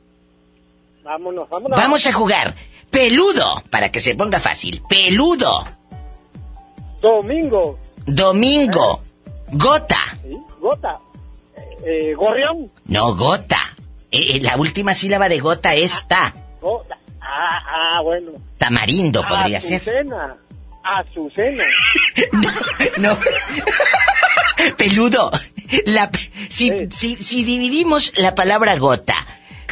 Vámonos, 1.03 1.49
vámonos. 1.49 1.77
Vamos 1.77 2.05
a 2.07 2.13
jugar. 2.13 2.55
Peludo, 2.89 3.63
para 3.69 3.91
que 3.91 3.99
se 3.99 4.15
ponga 4.15 4.39
fácil. 4.39 4.81
Peludo. 4.87 5.65
Domingo, 7.01 7.79
Domingo. 8.05 9.01
Gota. 9.51 9.97
¿sí? 10.23 10.37
Gota, 10.59 10.99
eh, 11.55 12.11
eh, 12.11 12.13
gorrión, 12.15 12.71
No, 12.85 13.15
gota. 13.15 13.75
Eh, 14.11 14.35
eh, 14.35 14.39
la 14.41 14.57
última 14.57 14.93
sílaba 14.93 15.27
de 15.29 15.39
gota 15.39 15.75
es 15.75 16.07
ta. 16.07 16.33
gota. 16.61 16.97
Ah, 17.35 17.59
ah, 17.67 18.01
bueno. 18.03 18.31
Tamarindo 18.59 19.25
podría 19.25 19.59
ser. 19.59 19.81
Azucena, 19.81 20.37
Azucena. 20.83 21.63
No. 22.97 23.17
Peludo. 24.77 25.31
La, 25.87 26.11
si, 26.49 26.87
si, 26.91 27.15
si 27.15 27.43
dividimos 27.43 28.13
la 28.19 28.35
palabra 28.35 28.77
gota, 28.77 29.15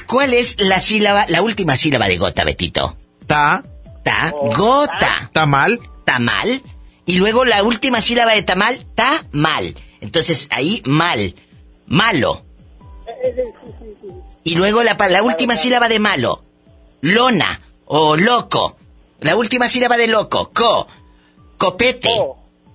¿cuál 0.07 0.33
es 0.33 0.59
la 0.59 0.79
sílaba, 0.79 1.25
la 1.27 1.41
última 1.41 1.75
sílaba 1.75 2.07
de 2.07 2.17
gota, 2.17 2.43
Betito? 2.43 2.97
Ta. 3.27 3.63
Ta. 4.03 4.33
Gota. 4.55 5.29
Tamal. 5.31 5.79
Tamal. 6.03 6.61
Y 7.05 7.17
luego 7.17 7.45
la 7.45 7.61
última 7.63 8.01
sílaba 8.01 8.33
de 8.33 8.41
tamal, 8.41 8.85
ta 8.95 9.25
mal. 9.31 9.75
Entonces 9.99 10.47
ahí 10.49 10.81
mal. 10.85 11.35
Malo. 11.85 12.43
Eh, 13.07 13.11
eh, 13.37 13.43
sí, 13.63 13.71
sí, 13.79 13.95
sí. 14.01 14.07
Y 14.43 14.55
luego 14.55 14.81
la, 14.83 14.97
la 15.09 15.21
última 15.21 15.55
sílaba 15.55 15.87
de 15.89 15.99
malo. 15.99 16.43
Lona 17.01 17.61
o 17.85 18.15
loco. 18.15 18.77
La 19.19 19.35
última 19.35 19.67
sílaba 19.67 19.97
de 19.97 20.07
loco. 20.07 20.51
Co. 20.53 20.87
Copete. 21.57 22.09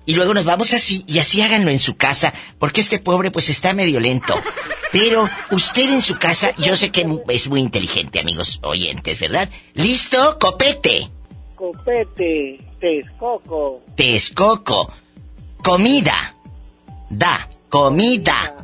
Y 0.05 0.15
luego 0.15 0.35
nos 0.35 0.45
vamos 0.45 0.73
así, 0.73 1.05
y 1.09 1.19
así 1.19 1.43
háganlo 1.43 1.71
en 1.73 1.81
su 1.81 1.97
casa, 1.97 2.33
porque 2.61 2.81
este 2.81 3.01
pobre 3.01 3.33
pues 3.33 3.51
está 3.51 3.73
medio 3.73 3.99
lento. 3.99 4.41
Pero 4.93 5.29
usted 5.51 5.91
en 5.91 6.01
su 6.01 6.17
casa, 6.17 6.55
yo 6.59 6.77
sé 6.77 6.93
que 6.93 7.05
es 7.29 7.49
muy 7.49 7.61
inteligente, 7.61 8.21
amigos 8.21 8.61
oyentes, 8.63 9.19
¿verdad? 9.19 9.51
¿Listo? 9.75 10.39
Copete. 10.39 11.11
Copete, 11.57 12.61
Texcoco, 12.79 13.83
Texcoco. 13.97 14.93
Comida. 15.63 16.37
Da. 17.11 17.49
Comida. 17.69 18.55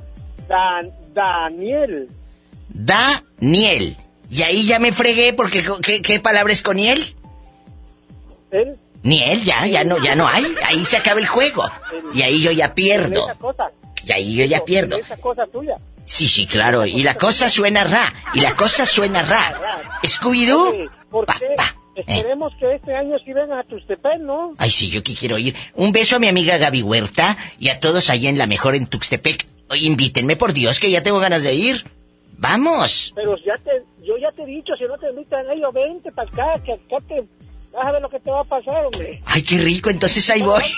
Dan, 0.48 0.92
Daniel, 1.12 2.08
Daniel. 2.68 3.96
Y 4.32 4.42
ahí 4.44 4.66
ya 4.66 4.78
me 4.78 4.92
fregué 4.92 5.34
porque 5.34 5.62
¿qué, 5.82 6.00
qué 6.00 6.18
palabra 6.18 6.54
es 6.54 6.62
con 6.62 6.76
niel? 6.76 7.14
él, 8.50 8.78
Niel, 9.02 9.42
ya, 9.44 9.66
ya 9.66 9.84
no, 9.84 10.02
ya 10.02 10.14
no 10.14 10.26
hay. 10.26 10.46
Ahí 10.66 10.86
se 10.86 10.96
acaba 10.96 11.20
el 11.20 11.26
juego. 11.26 11.64
Y 12.14 12.22
ahí 12.22 12.40
yo 12.40 12.50
ya 12.50 12.72
pierdo. 12.74 13.24
esa 13.24 13.34
cosa, 13.34 13.70
Y 14.06 14.10
ahí 14.12 14.34
yo 14.34 14.46
ya 14.46 14.64
pierdo. 14.64 14.96
esa 14.96 15.18
cosa 15.18 15.46
tuya. 15.52 15.74
Sí, 16.06 16.28
sí, 16.28 16.46
claro. 16.46 16.86
Y 16.86 17.02
la 17.02 17.16
cosa 17.16 17.50
suena 17.50 17.84
ra. 17.84 18.10
Y 18.32 18.40
la 18.40 18.56
cosa 18.56 18.86
suena 18.86 19.20
ra. 19.22 20.00
¿Scooby-Doo? 20.02 20.88
¿Por 21.10 21.26
qué? 21.26 21.54
Esperemos 21.94 22.54
que 22.58 22.74
este 22.74 22.96
año 22.96 23.18
sí 23.22 23.34
vengan 23.34 23.58
a 23.58 23.64
Tustepec, 23.64 24.18
¿no? 24.20 24.54
Ay, 24.56 24.70
sí, 24.70 24.88
yo 24.88 25.02
que 25.02 25.14
quiero 25.14 25.36
ir. 25.36 25.54
Un 25.74 25.92
beso 25.92 26.16
a 26.16 26.18
mi 26.18 26.28
amiga 26.28 26.56
Gaby 26.56 26.80
Huerta 26.80 27.36
y 27.60 27.68
a 27.68 27.80
todos 27.80 28.08
allá 28.08 28.30
en 28.30 28.38
la 28.38 28.46
mejor 28.46 28.76
en 28.76 28.86
Tuxtepec. 28.86 29.46
Invítenme, 29.74 30.36
por 30.36 30.54
Dios, 30.54 30.80
que 30.80 30.90
ya 30.90 31.02
tengo 31.02 31.18
ganas 31.18 31.42
de 31.42 31.54
ir. 31.54 31.84
Vamos. 32.38 33.12
Pero 33.14 33.36
ya 33.36 33.54
te, 33.62 33.70
ya 34.22 34.32
te 34.32 34.42
he 34.42 34.46
dicho, 34.46 34.74
si 34.76 34.84
no 34.84 34.96
te 34.98 35.10
invitan 35.10 35.50
ellos, 35.50 35.72
vente 35.74 36.10
para 36.12 36.28
acá, 36.28 36.62
que 36.64 36.72
acá 36.72 36.96
te, 37.08 37.16
vas 37.72 37.86
a 37.86 37.92
ver 37.92 38.02
lo 38.02 38.08
que 38.08 38.20
te 38.20 38.30
va 38.30 38.40
a 38.40 38.44
pasar, 38.44 38.86
hombre. 38.86 39.20
Ay, 39.26 39.42
qué 39.42 39.58
rico, 39.58 39.90
entonces 39.90 40.28
ahí 40.30 40.42
voy. 40.42 40.62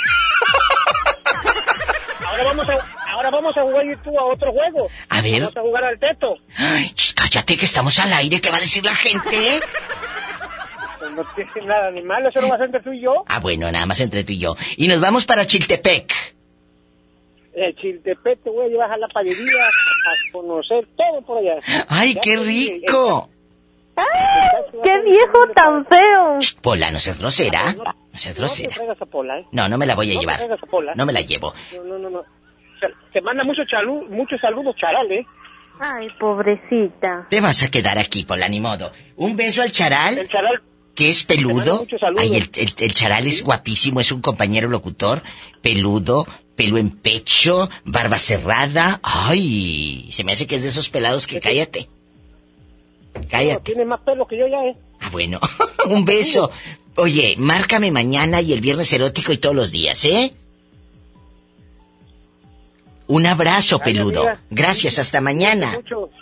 Ahora 2.26 2.44
vamos 2.44 2.68
a, 2.68 3.12
ahora 3.12 3.30
vamos 3.30 3.56
a 3.56 3.62
jugar 3.62 3.86
y 3.86 3.96
tú 3.98 4.10
a 4.18 4.24
otro 4.24 4.52
juego. 4.52 4.88
A 5.08 5.20
ver. 5.20 5.40
Vamos 5.40 5.56
a 5.56 5.60
jugar 5.60 5.84
al 5.84 5.98
teto. 6.00 6.34
Ay, 6.56 6.90
ch, 6.94 7.14
cállate 7.14 7.56
que 7.56 7.64
estamos 7.64 7.96
al 8.00 8.12
aire, 8.12 8.40
¿qué 8.40 8.50
va 8.50 8.56
a 8.56 8.60
decir 8.60 8.84
la 8.84 8.94
gente? 8.94 9.60
Pues 10.98 11.12
no 11.12 11.22
tiene 11.36 11.68
nada 11.68 11.92
ni 11.92 12.02
malo, 12.02 12.28
eso 12.30 12.40
no 12.40 12.48
va 12.48 12.56
a 12.56 12.58
ser 12.58 12.66
entre 12.66 12.82
tú 12.82 12.92
y 12.92 13.02
yo. 13.02 13.24
Ah, 13.28 13.38
bueno, 13.38 13.70
nada 13.70 13.86
más 13.86 14.00
entre 14.00 14.24
tú 14.24 14.32
y 14.32 14.38
yo. 14.38 14.56
Y 14.76 14.88
nos 14.88 15.00
vamos 15.00 15.26
para 15.26 15.46
Chiltepec. 15.46 16.12
El 17.52 17.76
Chiltepec 17.76 18.42
te 18.42 18.50
voy 18.50 18.66
a 18.66 18.68
llevar 18.68 18.90
a 18.90 18.96
la 18.96 19.06
palería 19.06 19.64
a 19.64 20.32
conocer 20.32 20.88
todo 20.96 21.22
por 21.22 21.38
allá. 21.38 21.60
Ay, 21.88 22.14
Ya 22.14 22.20
qué 22.20 22.36
te 22.36 22.92
¡Qué 24.82 25.00
viejo 25.02 25.46
tan 25.54 25.86
feo! 25.86 26.38
Pola, 26.60 26.90
no 26.90 26.98
seas 27.00 27.18
grosera. 27.18 27.72
No 27.74 28.18
seas 28.18 28.36
grosera. 28.36 28.74
traigas 28.74 29.00
a 29.00 29.06
Pola, 29.06 29.38
¿eh? 29.38 29.46
No, 29.52 29.68
no 29.68 29.78
me 29.78 29.86
la 29.86 29.94
voy 29.94 30.16
a 30.16 30.20
llevar. 30.20 30.40
No 30.96 31.06
me 31.06 31.12
la 31.12 31.20
llevo. 31.20 31.54
No, 31.76 31.84
no, 31.84 31.98
no, 31.98 32.10
no. 32.10 32.22
Se, 32.80 32.86
te 33.12 33.20
manda 33.20 33.44
muchos 33.44 33.66
chalu, 33.68 34.06
muchos 34.10 34.40
saludos, 34.40 34.74
charal, 34.76 35.10
¿eh? 35.12 35.26
Ay, 35.80 36.08
pobrecita. 36.20 37.26
Te 37.30 37.40
vas 37.40 37.62
a 37.62 37.70
quedar 37.70 37.98
aquí, 37.98 38.24
Pola, 38.24 38.48
ni 38.48 38.60
modo. 38.60 38.92
Un 39.16 39.36
beso 39.36 39.62
al 39.62 39.72
charal. 39.72 40.18
El 40.18 40.28
charal. 40.28 40.62
Que 40.94 41.08
es 41.08 41.24
peludo. 41.24 41.84
Ay, 42.16 42.36
el, 42.36 42.50
el- 42.54 42.74
el 42.78 42.94
charal 42.94 43.26
es 43.26 43.42
guapísimo, 43.42 43.98
es 44.00 44.12
un 44.12 44.20
compañero 44.20 44.68
locutor. 44.68 45.22
Peludo, 45.60 46.24
pelo 46.54 46.78
en 46.78 46.90
pecho, 46.90 47.68
barba 47.84 48.18
cerrada. 48.18 49.00
Ay, 49.02 50.08
se 50.12 50.22
me 50.22 50.32
hace 50.32 50.46
que 50.46 50.54
es 50.54 50.62
de 50.62 50.68
esos 50.68 50.90
pelados 50.90 51.26
que 51.26 51.40
cállate. 51.40 51.88
Cállate. 53.28 53.72
Tiene 53.72 53.84
más 53.84 54.00
pelo 54.00 54.26
que 54.26 54.38
yo 54.38 54.46
ya, 54.46 54.64
¿eh? 54.64 54.76
Ah, 55.00 55.10
bueno. 55.10 55.40
un 55.88 56.04
beso. 56.04 56.50
Oye, 56.96 57.34
márcame 57.38 57.90
mañana 57.90 58.40
y 58.40 58.52
el 58.52 58.60
viernes 58.60 58.92
erótico 58.92 59.32
y 59.32 59.38
todos 59.38 59.54
los 59.54 59.72
días, 59.72 60.04
¿eh? 60.04 60.34
Un 63.06 63.26
abrazo, 63.26 63.80
peludo. 63.80 64.24
Gracias, 64.50 64.98
hasta 64.98 65.20
mañana. 65.20 65.78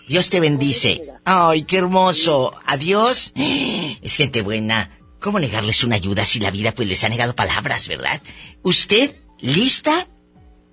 Dios 0.09 0.31
te 0.31 0.40
bendice. 0.40 1.05
Ay, 1.24 1.64
qué 1.64 1.78
hermoso. 1.78 2.55
Adiós. 2.66 3.32
Es 4.02 4.16
gente 4.16 4.43
buena. 4.43 4.90
¿Cómo 5.20 5.39
negarles 5.39 5.85
una 5.85 5.94
ayuda 5.94 6.24
si 6.24 6.40
la 6.40 6.51
vida 6.51 6.73
pues 6.73 6.89
les 6.89 7.05
ha 7.05 7.09
negado 7.09 7.36
palabras, 7.36 7.86
verdad? 7.86 8.20
¿Usted 8.62 9.14
lista? 9.40 10.09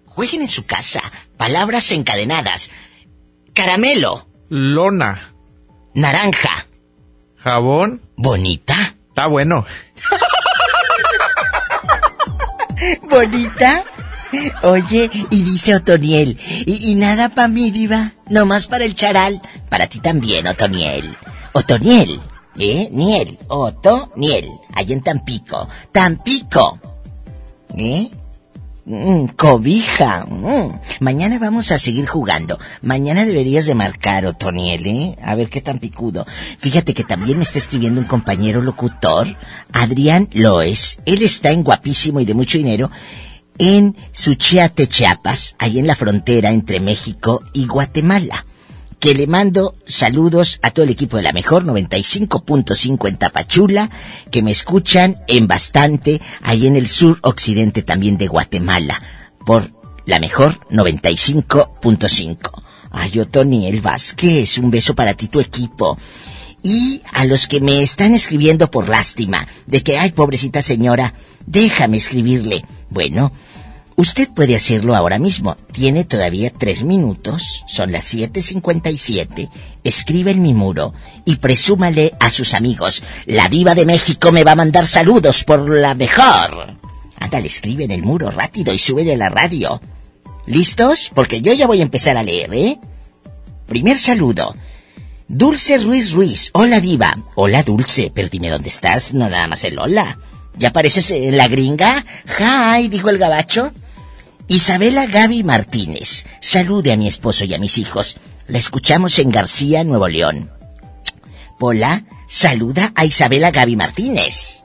Jueguen 0.06 0.42
en 0.42 0.48
su 0.48 0.66
casa. 0.66 1.12
Palabras 1.38 1.92
encadenadas. 1.92 2.72
Caramelo. 3.54 4.28
Lona. 4.50 5.36
Naranja. 5.94 6.68
Jabón. 7.38 8.02
Bonita. 8.16 8.96
Está 9.10 9.28
bueno. 9.28 9.66
¿Bonita? 13.10 13.84
Oye, 14.62 15.10
y 15.32 15.44
dice 15.44 15.76
Otoniel, 15.76 16.40
y, 16.66 16.92
y 16.92 16.96
nada 16.96 17.30
para 17.30 17.48
mí, 17.48 17.72
diva, 17.72 18.14
nomás 18.30 18.68
para 18.68 18.86
el 18.86 18.96
charal. 18.96 19.42
Para 19.70 19.88
ti 19.88 20.00
también, 20.00 20.48
Otoniel. 20.48 21.16
Otoniel, 21.54 22.20
¿eh? 22.58 22.90
Niel, 22.92 23.38
Otoniel, 23.48 24.48
allá 24.74 24.94
en 24.94 25.02
Tampico. 25.02 25.68
Tampico, 25.92 26.80
¿eh? 27.76 28.10
Mm, 28.90 29.28
cobija. 29.36 30.26
mm. 30.26 30.80
Mañana 31.00 31.38
vamos 31.38 31.72
a 31.72 31.78
seguir 31.78 32.08
jugando. 32.08 32.58
Mañana 32.82 33.24
deberías 33.24 33.68
de 33.68 33.76
marcar, 33.76 34.26
Otoniel, 34.26 34.88
¿eh? 34.88 35.16
A 35.24 35.36
ver 35.36 35.48
qué 35.50 35.62
tan 35.62 35.78
picudo. 35.78 36.26
Fíjate 36.58 36.96
que 36.96 37.04
también 37.04 37.38
me 37.38 37.44
está 37.44 37.60
escribiendo 37.60 38.02
un 38.02 38.08
compañero 38.08 38.64
locutor, 38.64 39.28
Adrián 39.74 40.28
Loes. 40.34 40.98
Él 41.06 41.22
está 41.22 41.52
en 41.52 41.62
guapísimo 41.62 42.20
y 42.20 42.26
de 42.26 42.34
mucho 42.34 42.58
dinero 42.58 42.90
en 43.60 43.96
Suchiate, 44.12 44.88
Chiapas, 44.88 45.56
ahí 45.60 45.78
en 45.78 45.86
la 45.86 45.96
frontera 45.96 46.50
entre 46.50 46.80
México 46.80 47.44
y 47.54 47.68
Guatemala. 47.68 48.44
Que 49.00 49.14
le 49.14 49.28
mando 49.28 49.74
saludos 49.88 50.60
a 50.62 50.72
todo 50.72 50.84
el 50.84 50.92
equipo 50.92 51.16
de 51.16 51.24
la 51.24 51.32
mejor 51.32 51.64
95.5 51.66 53.08
en 53.08 53.16
Tapachula, 53.16 53.90
que 54.30 54.42
me 54.42 54.52
escuchan 54.52 55.22
en 55.28 55.48
bastante 55.48 56.20
ahí 56.42 56.68
en 56.68 56.76
el 56.76 56.90
sur 56.90 57.18
occidente 57.22 57.82
también 57.82 58.18
de 58.18 58.28
Guatemala, 58.28 59.02
por 59.46 59.72
la 60.06 60.20
mejor 60.20 60.60
95.5. 60.70 62.38
Ay, 62.92 63.20
Otoniel 63.20 63.80
Vázquez, 63.80 64.58
un 64.58 64.70
beso 64.70 64.96
para 64.96 65.14
ti, 65.14 65.30
tu 65.30 65.40
equipo. 65.40 65.98
Y 66.62 67.02
a 67.14 67.24
los 67.24 67.48
que 67.48 67.62
me 67.62 67.82
están 67.82 68.14
escribiendo 68.14 68.70
por 68.70 68.90
lástima, 68.90 69.48
de 69.66 69.82
que, 69.82 69.98
ay, 69.98 70.12
pobrecita 70.12 70.62
señora, 70.62 71.14
déjame 71.46 71.98
escribirle. 71.98 72.66
Bueno, 72.90 73.32
usted 74.00 74.30
puede 74.30 74.56
hacerlo 74.56 74.96
ahora 74.96 75.20
mismo. 75.20 75.58
Tiene 75.74 76.06
todavía 76.06 76.52
tres 76.52 76.84
minutos, 76.84 77.66
son 77.68 77.92
las 77.92 78.14
7.57. 78.14 79.50
Escribe 79.84 80.32
en 80.32 80.42
mi 80.42 80.54
muro 80.54 80.94
y 81.26 81.36
presúmale 81.36 82.14
a 82.20 82.30
sus 82.30 82.54
amigos. 82.54 83.04
La 83.26 83.50
diva 83.50 83.76
de 83.76 83.86
México 83.86 84.32
me 84.32 84.46
va 84.46 84.54
a 84.54 84.56
mandar 84.56 84.88
saludos 84.88 85.44
por 85.44 85.70
la 85.70 85.96
mejor. 85.96 86.78
Ándale, 87.18 87.48
escribe 87.48 87.84
en 87.84 87.92
el 87.92 88.02
muro 88.04 88.32
rápido 88.32 88.74
y 88.74 88.80
súbele 88.80 89.14
a 89.14 89.18
la 89.18 89.30
radio. 89.30 89.82
¿Listos? 90.46 91.12
Porque 91.14 91.42
yo 91.42 91.52
ya 91.52 91.68
voy 91.68 91.82
a 91.82 91.84
empezar 91.84 92.16
a 92.16 92.24
leer, 92.24 92.54
¿eh? 92.54 92.80
Primer 93.68 93.98
saludo. 93.98 94.56
Dulce 95.28 95.78
Ruiz 95.78 96.14
Ruiz. 96.14 96.52
Hola, 96.54 96.80
diva. 96.80 97.18
Hola, 97.36 97.64
Dulce. 97.64 98.12
Pero 98.16 98.30
dime 98.30 98.50
dónde 98.50 98.70
estás, 98.70 99.14
no 99.14 99.30
nada 99.30 99.48
más 99.48 99.66
el 99.66 99.78
hola. 99.78 100.18
¿Ya 100.58 100.70
apareces 100.70 101.12
en 101.12 101.36
la 101.36 101.50
gringa? 101.50 102.06
Hi, 102.40 102.88
dijo 102.88 103.10
el 103.10 103.18
gabacho. 103.18 103.74
Isabela 104.50 105.06
Gaby 105.06 105.44
Martínez. 105.44 106.26
Salude 106.42 106.92
a 106.92 106.98
mi 106.98 107.08
esposo 107.08 107.46
y 107.46 107.54
a 107.54 107.60
mis 107.60 107.78
hijos. 107.78 108.18
La 108.48 108.58
escuchamos 108.58 109.20
en 109.20 109.30
García, 109.30 109.84
Nuevo 109.84 110.08
León. 110.08 110.50
Pola, 111.60 112.04
saluda 112.28 112.92
a 112.96 113.06
Isabela 113.06 113.52
Gaby 113.52 113.76
Martínez. 113.76 114.64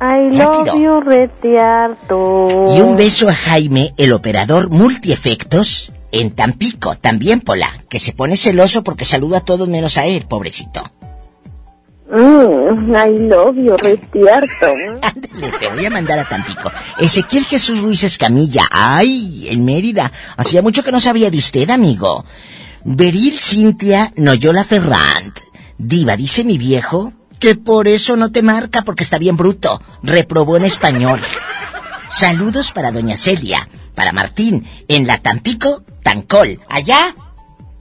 I 0.00 0.30
love 0.30 0.80
you, 0.80 1.00
retiarto. 1.00 2.66
Y 2.76 2.80
un 2.80 2.96
beso 2.96 3.28
a 3.28 3.34
Jaime, 3.34 3.92
el 3.96 4.12
operador 4.12 4.70
multiefectos, 4.70 5.92
en 6.12 6.30
Tampico, 6.30 6.94
también 6.94 7.40
Pola, 7.40 7.76
que 7.88 7.98
se 7.98 8.12
pone 8.12 8.36
celoso 8.36 8.84
porque 8.84 9.04
saluda 9.04 9.38
a 9.38 9.44
todos 9.44 9.68
menos 9.68 9.98
a 9.98 10.06
él, 10.06 10.24
pobrecito. 10.28 10.88
Mm, 12.08 12.94
I 12.94 13.18
love 13.18 13.56
you, 13.56 13.76
te 15.60 15.68
voy 15.68 15.84
a 15.84 15.90
mandar 15.90 16.20
a 16.20 16.24
Tampico. 16.24 16.70
Ezequiel 16.98 17.44
Jesús 17.44 17.82
Ruiz 17.82 18.04
Escamilla, 18.04 18.68
ay, 18.70 19.48
en 19.50 19.64
Mérida. 19.64 20.12
Hacía 20.36 20.62
mucho 20.62 20.84
que 20.84 20.92
no 20.92 21.00
sabía 21.00 21.30
de 21.30 21.38
usted, 21.38 21.68
amigo. 21.70 22.24
Beril 22.84 23.38
Cintia 23.40 24.12
Noyola 24.16 24.62
Ferrand. 24.62 25.32
Diva, 25.78 26.16
dice 26.16 26.44
mi 26.44 26.58
viejo, 26.58 27.12
que 27.40 27.56
por 27.56 27.88
eso 27.88 28.16
no 28.16 28.30
te 28.30 28.42
marca 28.42 28.82
porque 28.82 29.02
está 29.02 29.18
bien 29.18 29.36
bruto. 29.36 29.82
Reprobó 30.04 30.56
en 30.56 30.64
español. 30.64 31.20
Saludos 32.08 32.70
para 32.70 32.92
doña 32.92 33.16
Celia, 33.16 33.68
para 33.96 34.12
Martín, 34.12 34.64
en 34.86 35.08
la 35.08 35.18
Tampico, 35.18 35.82
Tancol. 36.04 36.60
Allá 36.68 37.14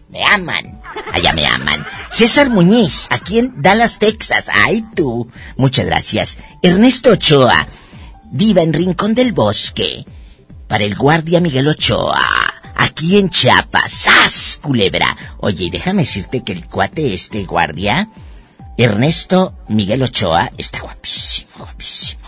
me 0.10 0.23
aman. 0.26 0.81
Allá 1.13 1.34
me 1.34 1.45
aman. 1.45 1.85
César 2.09 2.49
Muñiz, 2.49 3.07
aquí 3.09 3.39
en 3.39 3.61
Dallas, 3.61 3.99
Texas. 3.99 4.49
Ay, 4.53 4.84
tú. 4.95 5.30
Muchas 5.57 5.85
gracias. 5.85 6.38
Ernesto 6.61 7.11
Ochoa, 7.11 7.67
Diva 8.31 8.61
en 8.61 8.73
Rincón 8.73 9.13
del 9.13 9.34
Bosque. 9.34 10.05
Para 10.67 10.84
el 10.84 10.95
guardia 10.95 11.41
Miguel 11.41 11.67
Ochoa. 11.67 12.26
Aquí 12.76 13.17
en 13.17 13.30
Chiapas. 13.30 13.91
¡Sas, 13.91 14.59
culebra! 14.61 15.15
Oye, 15.39 15.69
déjame 15.72 16.03
decirte 16.03 16.43
que 16.43 16.51
el 16.51 16.65
cuate 16.65 17.13
este 17.13 17.45
guardia, 17.45 18.09
Ernesto 18.77 19.53
Miguel 19.69 20.03
Ochoa, 20.03 20.49
está 20.57 20.81
guapísimo, 20.81 21.49
guapísimo. 21.59 22.26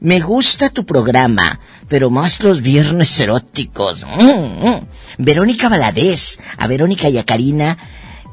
Me 0.00 0.20
gusta 0.20 0.70
tu 0.70 0.84
programa, 0.86 1.58
pero 1.88 2.08
más 2.10 2.40
los 2.40 2.62
viernes 2.62 3.18
eróticos. 3.18 4.04
Mm, 4.04 4.68
mm. 4.68 4.88
Verónica 5.18 5.68
Valadez, 5.68 6.38
a 6.56 6.68
Verónica 6.68 7.08
y 7.08 7.18
a 7.18 7.24
Karina, 7.24 7.76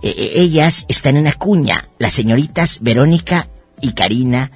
eh, 0.06 0.14
eh, 0.16 0.32
ellas 0.36 0.86
están 0.88 1.16
en 1.16 1.22
una 1.22 1.34
cuña. 1.34 1.84
Las 1.98 2.14
señoritas 2.14 2.78
Verónica 2.82 3.50
y 3.82 3.94
Karina, 3.94 4.52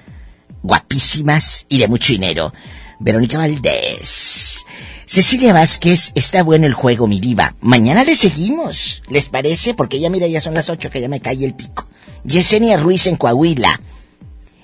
guapísimas 0.62 1.66
y 1.70 1.80
de 1.80 1.88
mucho 1.88 2.14
dinero. 2.14 2.54
Verónica 3.00 3.40
Valdés. 3.40 4.64
Cecilia 5.08 5.52
Vázquez, 5.52 6.12
está 6.14 6.44
bueno 6.44 6.68
el 6.68 6.76
juego, 6.76 7.08
mi 7.08 7.20
diva. 7.20 7.56
Mañana 7.62 8.04
le 8.04 8.16
seguimos. 8.16 9.02
¿Les 9.10 9.28
parece? 9.28 9.74
Porque 9.74 10.00
ya 10.00 10.12
mira, 10.12 10.28
ya 10.28 10.40
son 10.40 10.54
las 10.54 10.70
ocho 10.70 10.92
que 10.92 11.02
ya 11.02 11.08
me 11.10 11.20
cae 11.20 11.44
el 11.44 11.56
pico. 11.56 11.86
Yesenia 12.26 12.78
Ruiz 12.78 13.08
en 13.08 13.16
Coahuila. 13.16 13.82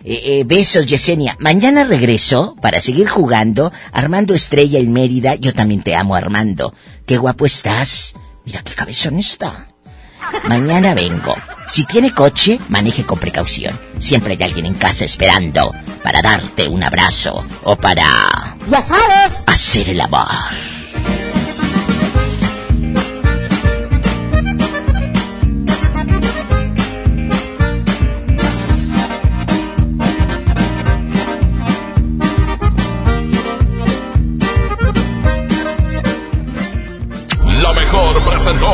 Eh, 0.03 0.22
eh, 0.24 0.44
besos, 0.45 0.86
Yesenia. 0.86 1.36
Mañana 1.40 1.84
regreso 1.84 2.56
para 2.62 2.80
seguir 2.80 3.07
jugando. 3.07 3.74
Armando 3.91 4.36
Estrella 4.36 4.78
en 4.78 4.94
Mérida. 4.94 5.34
Yo 5.34 5.52
también 5.52 5.82
te 5.82 5.95
amo, 5.95 6.14
Armando. 6.14 6.76
Qué 7.07 7.18
guapo 7.18 7.48
estás. 7.48 8.14
Mira 8.45 8.62
qué 8.62 8.76
cabezón 8.76 9.18
está. 9.18 9.68
Mañana 10.48 10.94
vengo. 10.94 11.36
Si 11.68 11.86
tiene 11.86 12.14
coche, 12.14 12.60
maneje 12.70 13.04
con 13.04 13.18
precaución. 13.20 13.78
Siempre 14.00 14.34
hay 14.34 14.44
alguien 14.44 14.66
en 14.68 14.76
casa 14.76 15.06
esperando 15.06 15.72
para 16.04 16.22
darte 16.22 16.68
un 16.68 16.84
abrazo 16.84 17.44
o 17.64 17.76
para 17.76 18.56
Ya 18.70 18.82
sabes. 18.82 19.44
hacer 19.48 19.90
el 19.90 20.02
amor. 20.02 20.28
La 37.62 37.74
mejor 37.74 38.22
presentó 38.24 38.68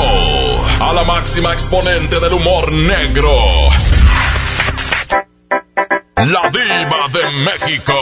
a 0.91 0.93
la 0.93 1.03
máxima 1.05 1.53
exponente 1.53 2.19
del 2.19 2.33
humor 2.33 2.69
negro. 2.69 3.31
La 6.17 6.51
diva 6.51 7.07
de 7.13 7.31
México. 7.45 7.93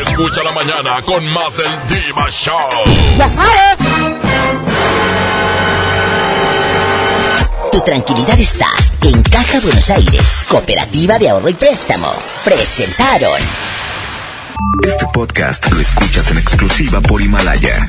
Escucha 0.00 0.44
la 0.44 0.52
mañana 0.52 1.02
con 1.02 1.26
más 1.26 1.56
del 1.56 1.66
Diva 1.88 2.30
Show. 2.30 2.68
Ya 3.18 3.28
sabes. 3.28 3.78
Tu 7.72 7.80
tranquilidad 7.80 8.38
está 8.38 8.68
en 9.02 9.22
Caja 9.24 9.58
Buenos 9.58 9.90
Aires, 9.90 10.46
Cooperativa 10.48 11.18
de 11.18 11.30
Ahorro 11.30 11.48
y 11.48 11.54
Préstamo. 11.54 12.12
Presentaron. 12.44 13.40
Este 14.86 15.04
podcast 15.12 15.68
lo 15.72 15.80
escuchas 15.80 16.30
en 16.30 16.38
exclusiva 16.38 17.00
por 17.00 17.20
Himalaya. 17.20 17.88